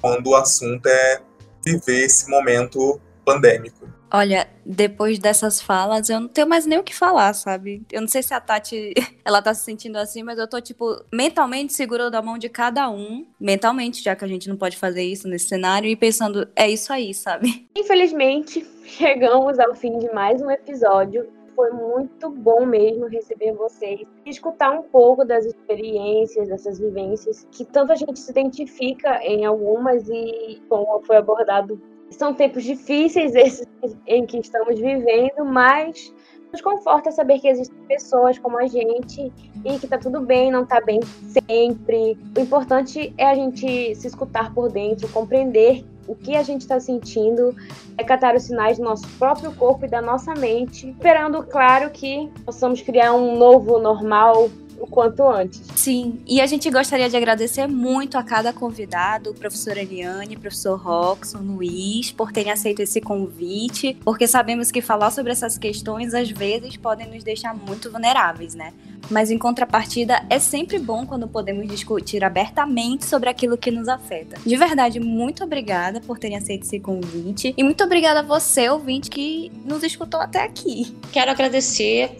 quando 0.00 0.28
o 0.28 0.36
assunto 0.36 0.86
é 0.86 1.20
viver 1.64 2.04
esse 2.04 2.30
momento 2.30 3.00
pandêmico. 3.24 3.88
Olha, 4.10 4.48
depois 4.64 5.18
dessas 5.18 5.60
falas, 5.60 6.08
eu 6.08 6.18
não 6.18 6.28
tenho 6.28 6.48
mais 6.48 6.64
nem 6.64 6.78
o 6.78 6.82
que 6.82 6.94
falar, 6.94 7.34
sabe? 7.34 7.82
Eu 7.92 8.00
não 8.00 8.08
sei 8.08 8.22
se 8.22 8.32
a 8.32 8.40
Tati, 8.40 8.94
ela 9.22 9.42
tá 9.42 9.52
se 9.52 9.64
sentindo 9.64 9.96
assim, 9.96 10.22
mas 10.22 10.38
eu 10.38 10.48
tô, 10.48 10.58
tipo, 10.62 11.04
mentalmente 11.12 11.74
segurando 11.74 12.14
a 12.14 12.22
mão 12.22 12.38
de 12.38 12.48
cada 12.48 12.88
um, 12.88 13.26
mentalmente, 13.38 14.02
já 14.02 14.16
que 14.16 14.24
a 14.24 14.28
gente 14.28 14.48
não 14.48 14.56
pode 14.56 14.78
fazer 14.78 15.02
isso 15.02 15.28
nesse 15.28 15.48
cenário, 15.48 15.90
e 15.90 15.94
pensando, 15.94 16.48
é 16.56 16.70
isso 16.70 16.90
aí, 16.90 17.12
sabe? 17.12 17.68
Infelizmente, 17.76 18.66
chegamos 18.84 19.58
ao 19.58 19.74
fim 19.74 19.98
de 19.98 20.10
mais 20.14 20.40
um 20.40 20.50
episódio 20.50 21.28
foi 21.58 21.72
muito 21.72 22.30
bom 22.30 22.64
mesmo 22.64 23.08
receber 23.08 23.52
vocês 23.52 24.02
e 24.24 24.30
escutar 24.30 24.70
um 24.70 24.82
pouco 24.82 25.24
das 25.24 25.44
experiências, 25.44 26.46
dessas 26.46 26.78
vivências, 26.78 27.48
que 27.50 27.64
tanto 27.64 27.90
a 27.90 27.96
gente 27.96 28.16
se 28.16 28.30
identifica 28.30 29.18
em 29.24 29.44
algumas 29.44 30.08
e, 30.08 30.62
como 30.68 31.02
foi 31.02 31.16
abordado, 31.16 31.82
são 32.10 32.32
tempos 32.32 32.62
difíceis 32.62 33.34
esses 33.34 33.66
em 34.06 34.24
que 34.24 34.38
estamos 34.38 34.78
vivendo, 34.78 35.44
mas 35.44 36.14
nos 36.52 36.60
conforta 36.60 37.10
saber 37.10 37.40
que 37.40 37.48
existem 37.48 37.76
pessoas 37.88 38.38
como 38.38 38.56
a 38.56 38.68
gente 38.68 39.32
e 39.64 39.78
que 39.80 39.88
tá 39.88 39.98
tudo 39.98 40.20
bem, 40.20 40.52
não 40.52 40.64
tá 40.64 40.80
bem 40.80 41.00
sempre. 41.02 42.16
O 42.36 42.40
importante 42.40 43.12
é 43.18 43.26
a 43.26 43.34
gente 43.34 43.96
se 43.96 44.06
escutar 44.06 44.54
por 44.54 44.70
dentro, 44.70 45.08
compreender 45.08 45.84
o 46.08 46.16
que 46.16 46.34
a 46.34 46.42
gente 46.42 46.62
está 46.62 46.80
sentindo, 46.80 47.54
é 47.96 48.02
catar 48.02 48.34
os 48.34 48.44
sinais 48.44 48.78
do 48.78 48.84
nosso 48.84 49.06
próprio 49.18 49.52
corpo 49.52 49.84
e 49.84 49.88
da 49.88 50.00
nossa 50.00 50.34
mente, 50.34 50.88
esperando, 50.90 51.42
claro, 51.44 51.90
que 51.90 52.28
possamos 52.44 52.80
criar 52.80 53.12
um 53.12 53.36
novo 53.36 53.78
normal 53.78 54.50
o 54.80 54.86
quanto 54.86 55.28
antes. 55.28 55.60
Sim, 55.74 56.20
e 56.26 56.40
a 56.40 56.46
gente 56.46 56.70
gostaria 56.70 57.08
de 57.08 57.16
agradecer 57.16 57.66
muito 57.66 58.16
a 58.16 58.22
cada 58.22 58.52
convidado, 58.52 59.34
professor 59.34 59.76
Eliane, 59.76 60.36
professor 60.36 60.78
Roxon, 60.78 61.40
Luiz, 61.40 62.12
por 62.12 62.32
terem 62.32 62.52
aceito 62.52 62.80
esse 62.80 63.00
convite, 63.00 63.98
porque 64.04 64.26
sabemos 64.26 64.70
que 64.70 64.80
falar 64.80 65.10
sobre 65.10 65.32
essas 65.32 65.58
questões 65.58 66.14
às 66.14 66.30
vezes 66.30 66.76
podem 66.76 67.08
nos 67.08 67.24
deixar 67.24 67.54
muito 67.54 67.90
vulneráveis, 67.90 68.54
né? 68.54 68.72
Mas 69.10 69.30
em 69.30 69.38
contrapartida, 69.38 70.24
é 70.28 70.38
sempre 70.38 70.78
bom 70.78 71.06
quando 71.06 71.26
podemos 71.26 71.66
discutir 71.66 72.22
abertamente 72.22 73.06
sobre 73.06 73.28
aquilo 73.28 73.56
que 73.56 73.70
nos 73.70 73.88
afeta. 73.88 74.38
De 74.44 74.56
verdade, 74.56 75.00
muito 75.00 75.42
obrigada 75.44 76.00
por 76.00 76.18
terem 76.18 76.36
aceito 76.36 76.64
esse 76.64 76.78
convite 76.78 77.54
e 77.56 77.62
muito 77.62 77.82
obrigada 77.82 78.20
a 78.20 78.22
você, 78.22 78.68
ouvinte, 78.68 79.08
que 79.08 79.50
nos 79.64 79.82
escutou 79.82 80.20
até 80.20 80.42
aqui. 80.42 80.94
Quero 81.12 81.30
agradecer 81.30 82.16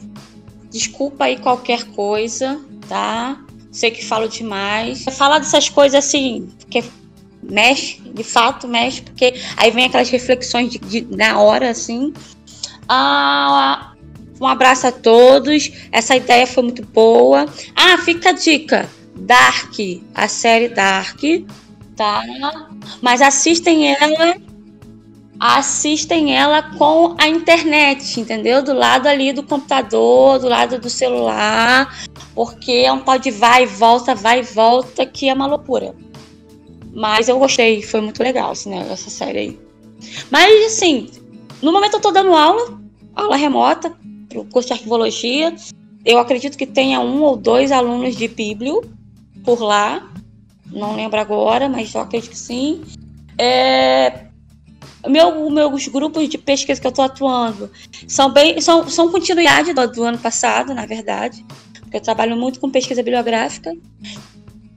Desculpa 0.70 1.24
aí 1.24 1.38
qualquer 1.38 1.84
coisa, 1.92 2.60
tá? 2.88 3.40
Sei 3.72 3.90
que 3.90 4.04
falo 4.04 4.28
demais. 4.28 5.04
Falar 5.16 5.38
dessas 5.38 5.68
coisas 5.68 6.04
assim, 6.04 6.50
porque 6.58 6.84
mexe, 7.42 8.00
de 8.02 8.22
fato 8.22 8.68
mexe, 8.68 9.02
porque 9.02 9.34
aí 9.56 9.70
vem 9.70 9.86
aquelas 9.86 10.10
reflexões 10.10 10.70
de, 10.70 10.78
de 10.78 11.16
na 11.16 11.40
hora, 11.40 11.70
assim. 11.70 12.12
Ah, 12.86 13.87
um 14.40 14.46
abraço 14.46 14.86
a 14.86 14.92
todos. 14.92 15.70
Essa 15.90 16.16
ideia 16.16 16.46
foi 16.46 16.62
muito 16.62 16.84
boa. 16.86 17.46
Ah, 17.74 17.98
fica 17.98 18.30
a 18.30 18.32
dica: 18.32 18.88
Dark, 19.16 19.74
a 20.14 20.28
série 20.28 20.68
Dark, 20.68 21.20
tá? 21.96 22.22
Mas 23.00 23.20
assistem 23.20 23.94
ela 23.94 24.36
assistem 25.40 26.36
ela 26.36 26.62
com 26.62 27.14
a 27.16 27.28
internet, 27.28 28.20
entendeu? 28.20 28.62
Do 28.62 28.72
lado 28.72 29.06
ali 29.06 29.32
do 29.32 29.42
computador, 29.42 30.38
do 30.38 30.48
lado 30.48 30.80
do 30.80 30.90
celular, 30.90 31.96
porque 32.34 32.72
é 32.72 32.92
um 32.92 32.98
tal 33.00 33.18
de 33.18 33.30
vai 33.30 33.62
e 33.62 33.66
volta, 33.66 34.14
vai 34.14 34.40
e 34.40 34.42
volta, 34.42 35.06
que 35.06 35.28
é 35.28 35.34
uma 35.34 35.46
loucura. 35.46 35.94
Mas 36.92 37.28
eu 37.28 37.38
gostei, 37.38 37.82
foi 37.82 38.00
muito 38.00 38.22
legal 38.22 38.50
assim, 38.50 38.70
né, 38.70 38.84
essa 38.90 39.10
série 39.10 39.38
aí. 39.38 39.60
Mas 40.30 40.66
assim, 40.66 41.08
no 41.62 41.72
momento 41.72 41.94
eu 41.94 42.00
tô 42.00 42.10
dando 42.10 42.34
aula, 42.34 42.76
aula 43.14 43.36
remota, 43.36 43.96
pro 44.28 44.44
curso 44.44 44.68
de 44.68 44.74
arquivologia. 44.74 45.54
Eu 46.04 46.18
acredito 46.18 46.56
que 46.56 46.66
tenha 46.66 47.00
um 47.00 47.22
ou 47.22 47.36
dois 47.36 47.72
alunos 47.72 48.16
de 48.16 48.28
Bíblio 48.28 48.82
por 49.44 49.60
lá. 49.60 50.10
Não 50.70 50.94
lembro 50.94 51.18
agora, 51.18 51.68
mas 51.68 51.94
eu 51.94 52.00
acredito 52.00 52.30
que 52.30 52.38
sim. 52.38 52.82
É, 53.36 54.26
meu, 55.06 55.48
meus 55.50 55.86
grupos 55.88 56.28
de 56.28 56.36
pesquisa 56.36 56.80
que 56.80 56.86
eu 56.86 56.90
estou 56.90 57.04
atuando 57.04 57.70
são 58.06 58.30
bem 58.30 58.60
são, 58.60 58.88
são 58.88 59.10
continuidade 59.10 59.72
do, 59.72 59.86
do, 59.86 60.04
ano 60.04 60.18
passado, 60.18 60.74
na 60.74 60.86
verdade. 60.86 61.44
Porque 61.80 61.96
eu 61.96 62.02
trabalho 62.02 62.36
muito 62.36 62.60
com 62.60 62.70
pesquisa 62.70 63.02
bibliográfica. 63.02 63.74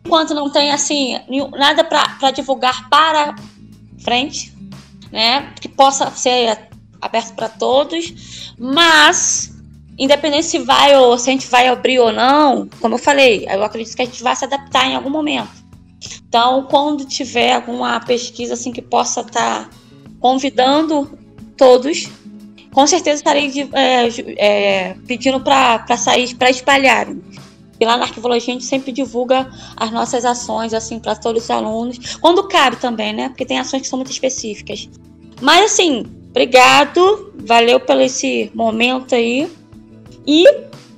Enquanto 0.06 0.34
não 0.34 0.50
tem 0.50 0.72
assim 0.72 1.20
nada 1.58 1.84
para 1.84 2.32
divulgar 2.32 2.90
para 2.90 3.36
frente, 4.00 4.54
né, 5.12 5.54
que 5.60 5.68
possa 5.68 6.10
ser 6.12 6.71
aberto 7.02 7.34
para 7.34 7.50
todos, 7.50 8.54
mas 8.58 9.54
independente 9.98 10.46
se 10.46 10.60
vai 10.60 10.96
ou 10.96 11.18
se 11.18 11.30
a 11.30 11.34
gente 11.34 11.48
vai 11.48 11.68
abrir 11.68 12.00
ou 12.00 12.12
não, 12.12 12.68
como 12.80 12.96
eu 12.96 13.00
falei, 13.00 13.48
eu 13.50 13.64
acredito 13.64 13.96
que 13.96 14.02
a 14.02 14.06
gente 14.06 14.24
vai 14.24 14.36
se 14.36 14.46
adaptar 14.46 14.88
em 14.88 14.96
algum 14.96 15.10
momento. 15.10 15.62
Então, 16.28 16.64
quando 16.70 17.06
tiver 17.06 17.54
alguma 17.54 18.00
pesquisa 18.00 18.54
assim 18.54 18.72
que 18.72 18.82
possa 18.82 19.22
estar 19.22 19.66
tá 19.66 19.70
convidando 20.22 21.18
todos. 21.58 22.10
Com 22.74 22.88
certeza 22.88 23.18
estarei 23.18 23.50
de, 23.50 23.70
é, 23.74 24.08
é, 24.38 24.96
pedindo 25.06 25.42
para 25.42 25.98
sair, 25.98 26.34
para 26.36 26.50
espalharem. 26.50 27.22
E 27.80 27.86
lá 27.86 27.98
na 27.98 28.04
arquivologia 28.04 28.54
a 28.54 28.58
gente 28.58 28.66
sempre 28.66 28.92
divulga 28.92 29.50
as 29.76 29.92
nossas 29.92 30.24
ações 30.24 30.74
assim 30.74 31.00
para 31.00 31.16
todos 31.16 31.44
os 31.44 31.50
alunos, 31.52 32.16
quando 32.18 32.48
cabe 32.48 32.78
também, 32.78 33.12
né? 33.12 33.30
Porque 33.30 33.46
tem 33.46 33.60
ações 33.60 33.82
que 33.82 33.88
são 33.88 33.98
muito 33.98 34.12
específicas. 34.12 34.88
Mas 35.42 35.72
assim, 35.72 36.06
obrigado, 36.32 37.32
valeu 37.36 37.80
pelo 37.80 38.02
esse 38.02 38.52
momento 38.56 39.14
aí 39.14 39.52
e 40.26 40.46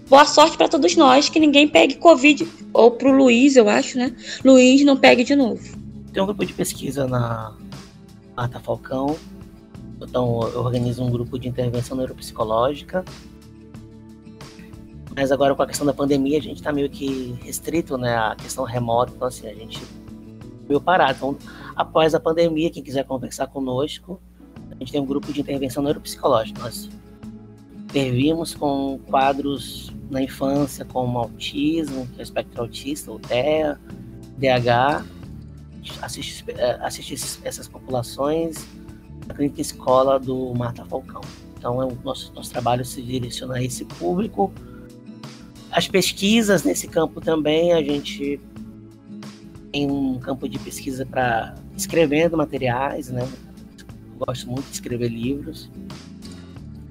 boa 0.07 0.25
sorte 0.25 0.55
para 0.55 0.69
todos 0.69 0.95
nós, 0.95 1.27
que 1.27 1.39
ninguém 1.39 1.67
pegue 1.67 1.95
covid 1.95 2.47
ou 2.73 2.91
pro 2.91 3.11
Luiz, 3.11 3.55
eu 3.55 3.69
acho, 3.69 3.97
né? 3.97 4.15
Luiz 4.43 4.84
não 4.84 4.97
pegue 4.97 5.23
de 5.23 5.36
novo. 5.36 5.61
Tem 6.11 6.21
um 6.21 6.25
grupo 6.25 6.45
de 6.45 6.53
pesquisa 6.53 7.07
na 7.07 7.55
Marta 8.36 8.59
Falcão. 8.59 9.15
Então, 10.01 10.41
eu 10.53 10.59
organizo 10.59 11.03
um 11.03 11.09
grupo 11.09 11.39
de 11.39 11.47
intervenção 11.47 11.95
neuropsicológica. 11.95 13.05
Mas 15.15 15.31
agora, 15.31 15.55
com 15.55 15.61
a 15.61 15.67
questão 15.67 15.86
da 15.86 15.93
pandemia, 15.93 16.39
a 16.39 16.41
gente 16.41 16.57
está 16.57 16.71
meio 16.71 16.89
que 16.89 17.36
restrito, 17.43 17.97
né? 17.97 18.15
A 18.15 18.36
questão 18.36 18.63
remota. 18.63 19.13
Então, 19.15 19.27
assim, 19.27 19.47
a 19.47 19.53
gente 19.53 19.81
meio 20.67 20.81
parado. 20.81 21.13
Então, 21.17 21.38
após 21.75 22.13
a 22.13 22.19
pandemia, 22.19 22.69
quem 22.69 22.84
quiser 22.84 23.05
conversar 23.05 23.47
conosco, 23.47 24.19
gente 24.84 24.91
tem 24.91 25.01
um 25.01 25.05
grupo 25.05 25.31
de 25.31 25.41
intervenção 25.41 25.81
neuropsicológica. 25.81 26.61
Nós 26.61 26.89
intervimos 27.86 28.53
com 28.53 28.99
quadros 29.09 29.91
na 30.09 30.21
infância, 30.21 30.86
como 30.86 31.17
autismo, 31.17 32.07
que 32.07 32.19
é 32.19 32.19
o 32.19 32.23
espectro 32.23 32.61
autista, 32.61 33.11
o 33.11 33.19
TEA, 33.19 33.79
DH, 34.38 35.05
assiste, 36.01 36.45
é, 36.49 36.79
assiste 36.81 37.39
essas 37.43 37.67
populações 37.67 38.67
na 39.27 39.34
clínica 39.34 39.61
escola 39.61 40.19
do 40.19 40.53
Marta 40.53 40.86
Falcão. 40.86 41.21
Então, 41.57 41.81
é 41.81 41.86
o 41.86 41.97
nosso, 42.03 42.34
nosso 42.34 42.51
trabalho 42.51 42.84
se 42.84 43.01
direciona 43.01 43.55
a 43.55 43.63
esse 43.63 43.86
público. 43.86 44.51
As 45.71 45.88
pesquisas 45.88 46.63
nesse 46.63 46.88
campo 46.88 47.21
também, 47.21 47.73
a 47.73 47.81
gente 47.81 48.39
tem 49.71 49.89
um 49.89 50.19
campo 50.19 50.47
de 50.47 50.59
pesquisa 50.59 51.05
para 51.05 51.55
escrevendo 51.75 52.38
materiais, 52.38 53.09
né? 53.09 53.27
Gosto 54.18 54.47
muito 54.47 54.66
de 54.68 54.74
escrever 54.74 55.09
livros. 55.09 55.70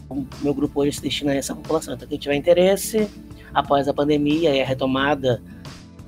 O 0.09 0.27
meu 0.43 0.53
grupo 0.53 0.81
hoje 0.81 0.97
se 0.97 1.03
destina 1.03 1.33
a 1.33 1.35
essa 1.35 1.55
população. 1.55 1.95
Então, 1.95 2.07
quem 2.07 2.19
tiver 2.19 2.35
interesse, 2.35 3.09
após 3.55 3.89
a 3.89 3.95
pandemia 3.95 4.55
e 4.55 4.61
a 4.61 4.65
retomada 4.65 5.43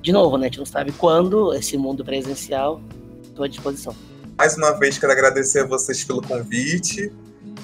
de 0.03 0.13
novo, 0.13 0.37
né? 0.37 0.47
A 0.47 0.49
gente 0.49 0.59
não 0.59 0.67
sabe 0.67 0.93
quando 0.93 1.55
esse 1.55 1.79
mundo 1.79 2.05
presencial. 2.05 2.81
Estou 3.25 3.45
à 3.45 3.49
disposição. 3.49 3.97
Mais 4.37 4.57
uma 4.57 4.73
vez, 4.73 4.99
quero 4.99 5.13
agradecer 5.13 5.61
a 5.61 5.67
vocês 5.67 6.05
pelo 6.05 6.21
convite. 6.21 7.11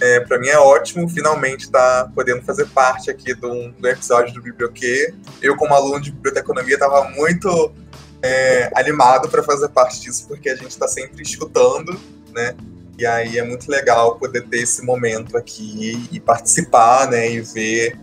É, 0.01 0.21
para 0.21 0.39
mim 0.39 0.49
é 0.49 0.59
ótimo 0.59 1.07
finalmente 1.09 1.65
estar 1.65 2.05
tá 2.05 2.13
podendo 2.15 2.41
fazer 2.43 2.67
parte 2.69 3.11
aqui 3.11 3.35
do, 3.35 3.71
do 3.73 3.89
episódio 3.89 4.33
do 4.33 4.41
Biblioquê. 4.41 5.13
Eu, 5.43 5.55
como 5.57 5.75
aluno 5.75 6.01
de 6.01 6.11
biblioteconomia, 6.11 6.75
estava 6.75 7.11
muito 7.11 7.73
é, 8.23 8.71
animado 8.75 9.29
para 9.29 9.43
fazer 9.43 9.69
parte 9.69 10.01
disso, 10.01 10.27
porque 10.27 10.49
a 10.49 10.57
gente 10.57 10.71
está 10.71 10.89
sempre 10.89 11.23
escutando, 11.23 12.01
né? 12.33 12.57
E 13.01 13.07
aí 13.07 13.39
é 13.39 13.43
muito 13.43 13.71
legal 13.71 14.17
poder 14.17 14.47
ter 14.47 14.59
esse 14.59 14.85
momento 14.85 15.35
aqui 15.35 16.07
e 16.13 16.21
participar, 16.21 17.11
né? 17.11 17.33
E 17.33 17.41
ver 17.41 17.99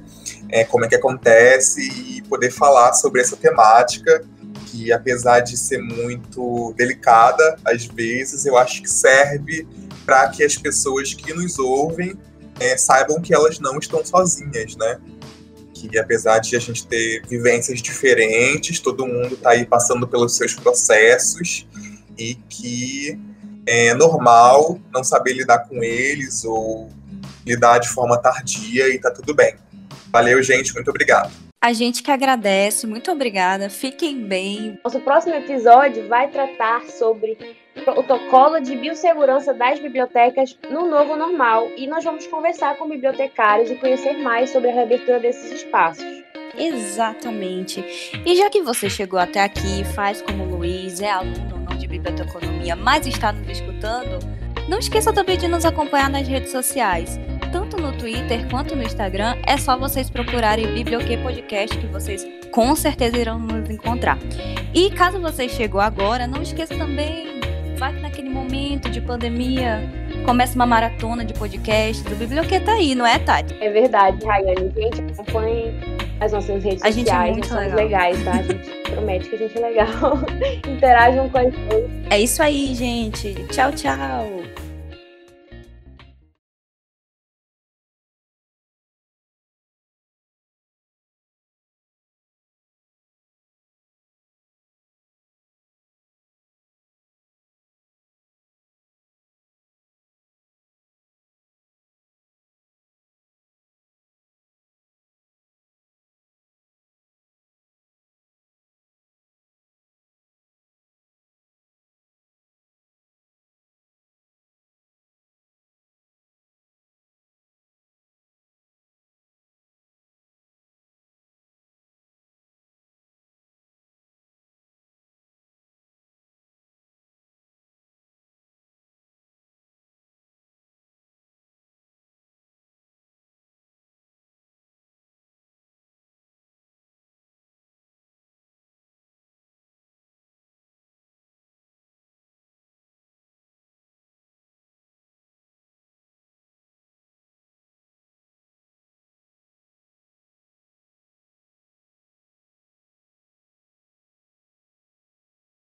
é, 0.50 0.64
como 0.64 0.86
é 0.86 0.88
que 0.88 0.96
acontece 0.96 1.88
e 1.88 2.24
poder 2.24 2.50
falar 2.50 2.94
sobre 2.94 3.22
essa 3.22 3.38
temática 3.38 4.26
que, 4.66 4.92
apesar 4.92 5.42
de 5.42 5.56
ser 5.56 5.78
muito 5.78 6.74
delicada, 6.76 7.60
às 7.64 7.86
vezes, 7.86 8.48
eu 8.48 8.58
acho 8.58 8.82
que 8.82 8.90
serve 8.90 9.68
para 10.04 10.30
que 10.30 10.44
as 10.44 10.58
pessoas 10.58 11.14
que 11.14 11.32
nos 11.32 11.60
ouvem 11.60 12.18
é, 12.60 12.76
saibam 12.76 13.22
que 13.22 13.36
elas 13.36 13.60
não 13.60 13.78
estão 13.78 14.04
sozinhas, 14.04 14.76
né? 14.78 15.00
Que 15.76 15.96
apesar 16.00 16.40
de 16.40 16.56
a 16.56 16.60
gente 16.60 16.88
ter 16.88 17.22
vivências 17.28 17.84
diferentes, 17.84 18.80
todo 18.80 19.06
mundo 19.06 19.36
está 19.36 19.52
aí 19.52 19.64
passando 19.64 20.08
pelos 20.08 20.36
seus 20.36 20.56
processos 20.56 21.68
e 22.18 22.34
que 22.34 23.20
é 23.68 23.94
normal 23.94 24.80
não 24.94 25.04
saber 25.04 25.34
lidar 25.34 25.68
com 25.68 25.84
eles 25.84 26.46
ou 26.46 26.90
lidar 27.46 27.80
de 27.80 27.90
forma 27.90 28.18
tardia 28.18 28.88
e 28.90 29.00
tá 29.00 29.12
tudo 29.12 29.36
bem. 29.36 29.56
Valeu, 30.12 30.42
gente, 30.42 30.74
muito 30.74 30.90
obrigado. 30.90 31.32
A 31.62 31.74
gente 31.74 32.02
que 32.02 32.12
agradece, 32.12 32.88
muito 32.88 33.12
obrigada. 33.12 33.70
Fiquem 33.70 34.24
bem. 34.24 34.80
Nosso 34.84 35.00
próximo 35.02 35.36
episódio 35.36 36.08
vai 36.08 36.30
tratar 36.30 36.84
sobre 36.86 37.38
protocolo 37.84 38.60
de 38.60 38.76
biossegurança 38.76 39.54
das 39.54 39.80
bibliotecas 39.80 40.58
no 40.70 40.88
novo 40.88 41.16
normal 41.16 41.68
e 41.76 41.88
nós 41.88 42.04
vamos 42.04 42.26
conversar 42.28 42.78
com 42.78 42.88
bibliotecários 42.88 43.70
e 43.70 43.76
conhecer 43.76 44.14
mais 44.22 44.52
sobre 44.52 44.70
a 44.70 44.74
reabertura 44.74 45.20
desses 45.20 45.52
espaços. 45.52 46.06
Exatamente. 46.58 47.84
E 48.26 48.36
já 48.36 48.50
que 48.50 48.62
você 48.62 48.90
chegou 48.90 49.20
até 49.20 49.44
aqui, 49.44 49.84
faz 49.96 50.22
como 50.22 50.44
o 50.44 50.58
Luiz, 50.58 51.02
é 51.02 51.10
aluno 51.10 51.57
biblioteconomia, 51.88 52.76
mas 52.76 53.08
está 53.08 53.32
nos 53.32 53.48
escutando, 53.50 54.20
não 54.68 54.80
esqueça 54.80 55.14
também 55.14 55.38
de 55.38 55.48
nos 55.48 55.66
acompanhar 55.66 56.10
nas 56.10 56.28
redes 56.28 56.52
sociais. 56.52 57.20
Tanto 57.52 57.78
no 57.78 57.94
Twitter 57.94 58.48
quanto 58.50 58.76
no 58.76 58.84
Instagram, 58.84 59.36
é 59.46 59.58
só 59.58 59.78
vocês 59.78 60.10
procurarem 60.10 60.74
Biblioque 60.74 61.18
Podcast 61.18 61.78
que 61.78 61.88
vocês 61.88 62.28
com 62.52 62.76
certeza 62.76 63.18
irão 63.18 63.40
nos 63.40 63.70
encontrar. 63.70 64.18
E 64.74 64.92
caso 64.92 65.20
você 65.20 65.48
chegou 65.48 65.80
agora, 65.80 66.28
não 66.28 66.42
esqueça 66.42 66.76
também, 66.76 67.40
vai 67.78 67.94
que 67.94 68.02
naquele 68.02 68.30
momento 68.30 68.90
de 68.90 69.00
pandemia 69.00 69.82
começa 70.26 70.56
uma 70.56 70.66
maratona 70.66 71.24
de 71.24 71.34
podcast, 71.34 72.06
o 72.12 72.16
Biblioque 72.16 72.60
tá 72.60 72.74
aí, 72.74 72.94
não 72.96 73.06
é, 73.06 73.18
Tati? 73.20 73.56
É 73.62 73.70
verdade, 73.70 74.26
Rayane. 74.26 74.72
Gente, 74.76 75.02
acompanhe 75.02 75.97
as 76.20 76.32
nossas 76.32 76.64
redes 76.64 76.84
a 76.84 76.90
gente 76.90 77.06
sociais, 77.06 77.30
é 77.30 77.32
muito 77.32 77.48
somos 77.48 77.64
legal. 77.64 77.78
legais, 77.78 78.24
tá? 78.24 78.32
A 78.32 78.44
gente 78.44 78.70
promete 78.92 79.30
que 79.30 79.36
a 79.36 79.38
gente 79.38 79.58
é 79.58 79.62
legal. 79.62 80.20
Interajam 80.68 81.30
com 81.30 81.38
a 81.38 81.44
gente. 81.44 81.58
É 82.10 82.20
isso 82.20 82.42
aí, 82.42 82.74
gente. 82.74 83.34
Tchau, 83.52 83.72
tchau. 83.72 84.67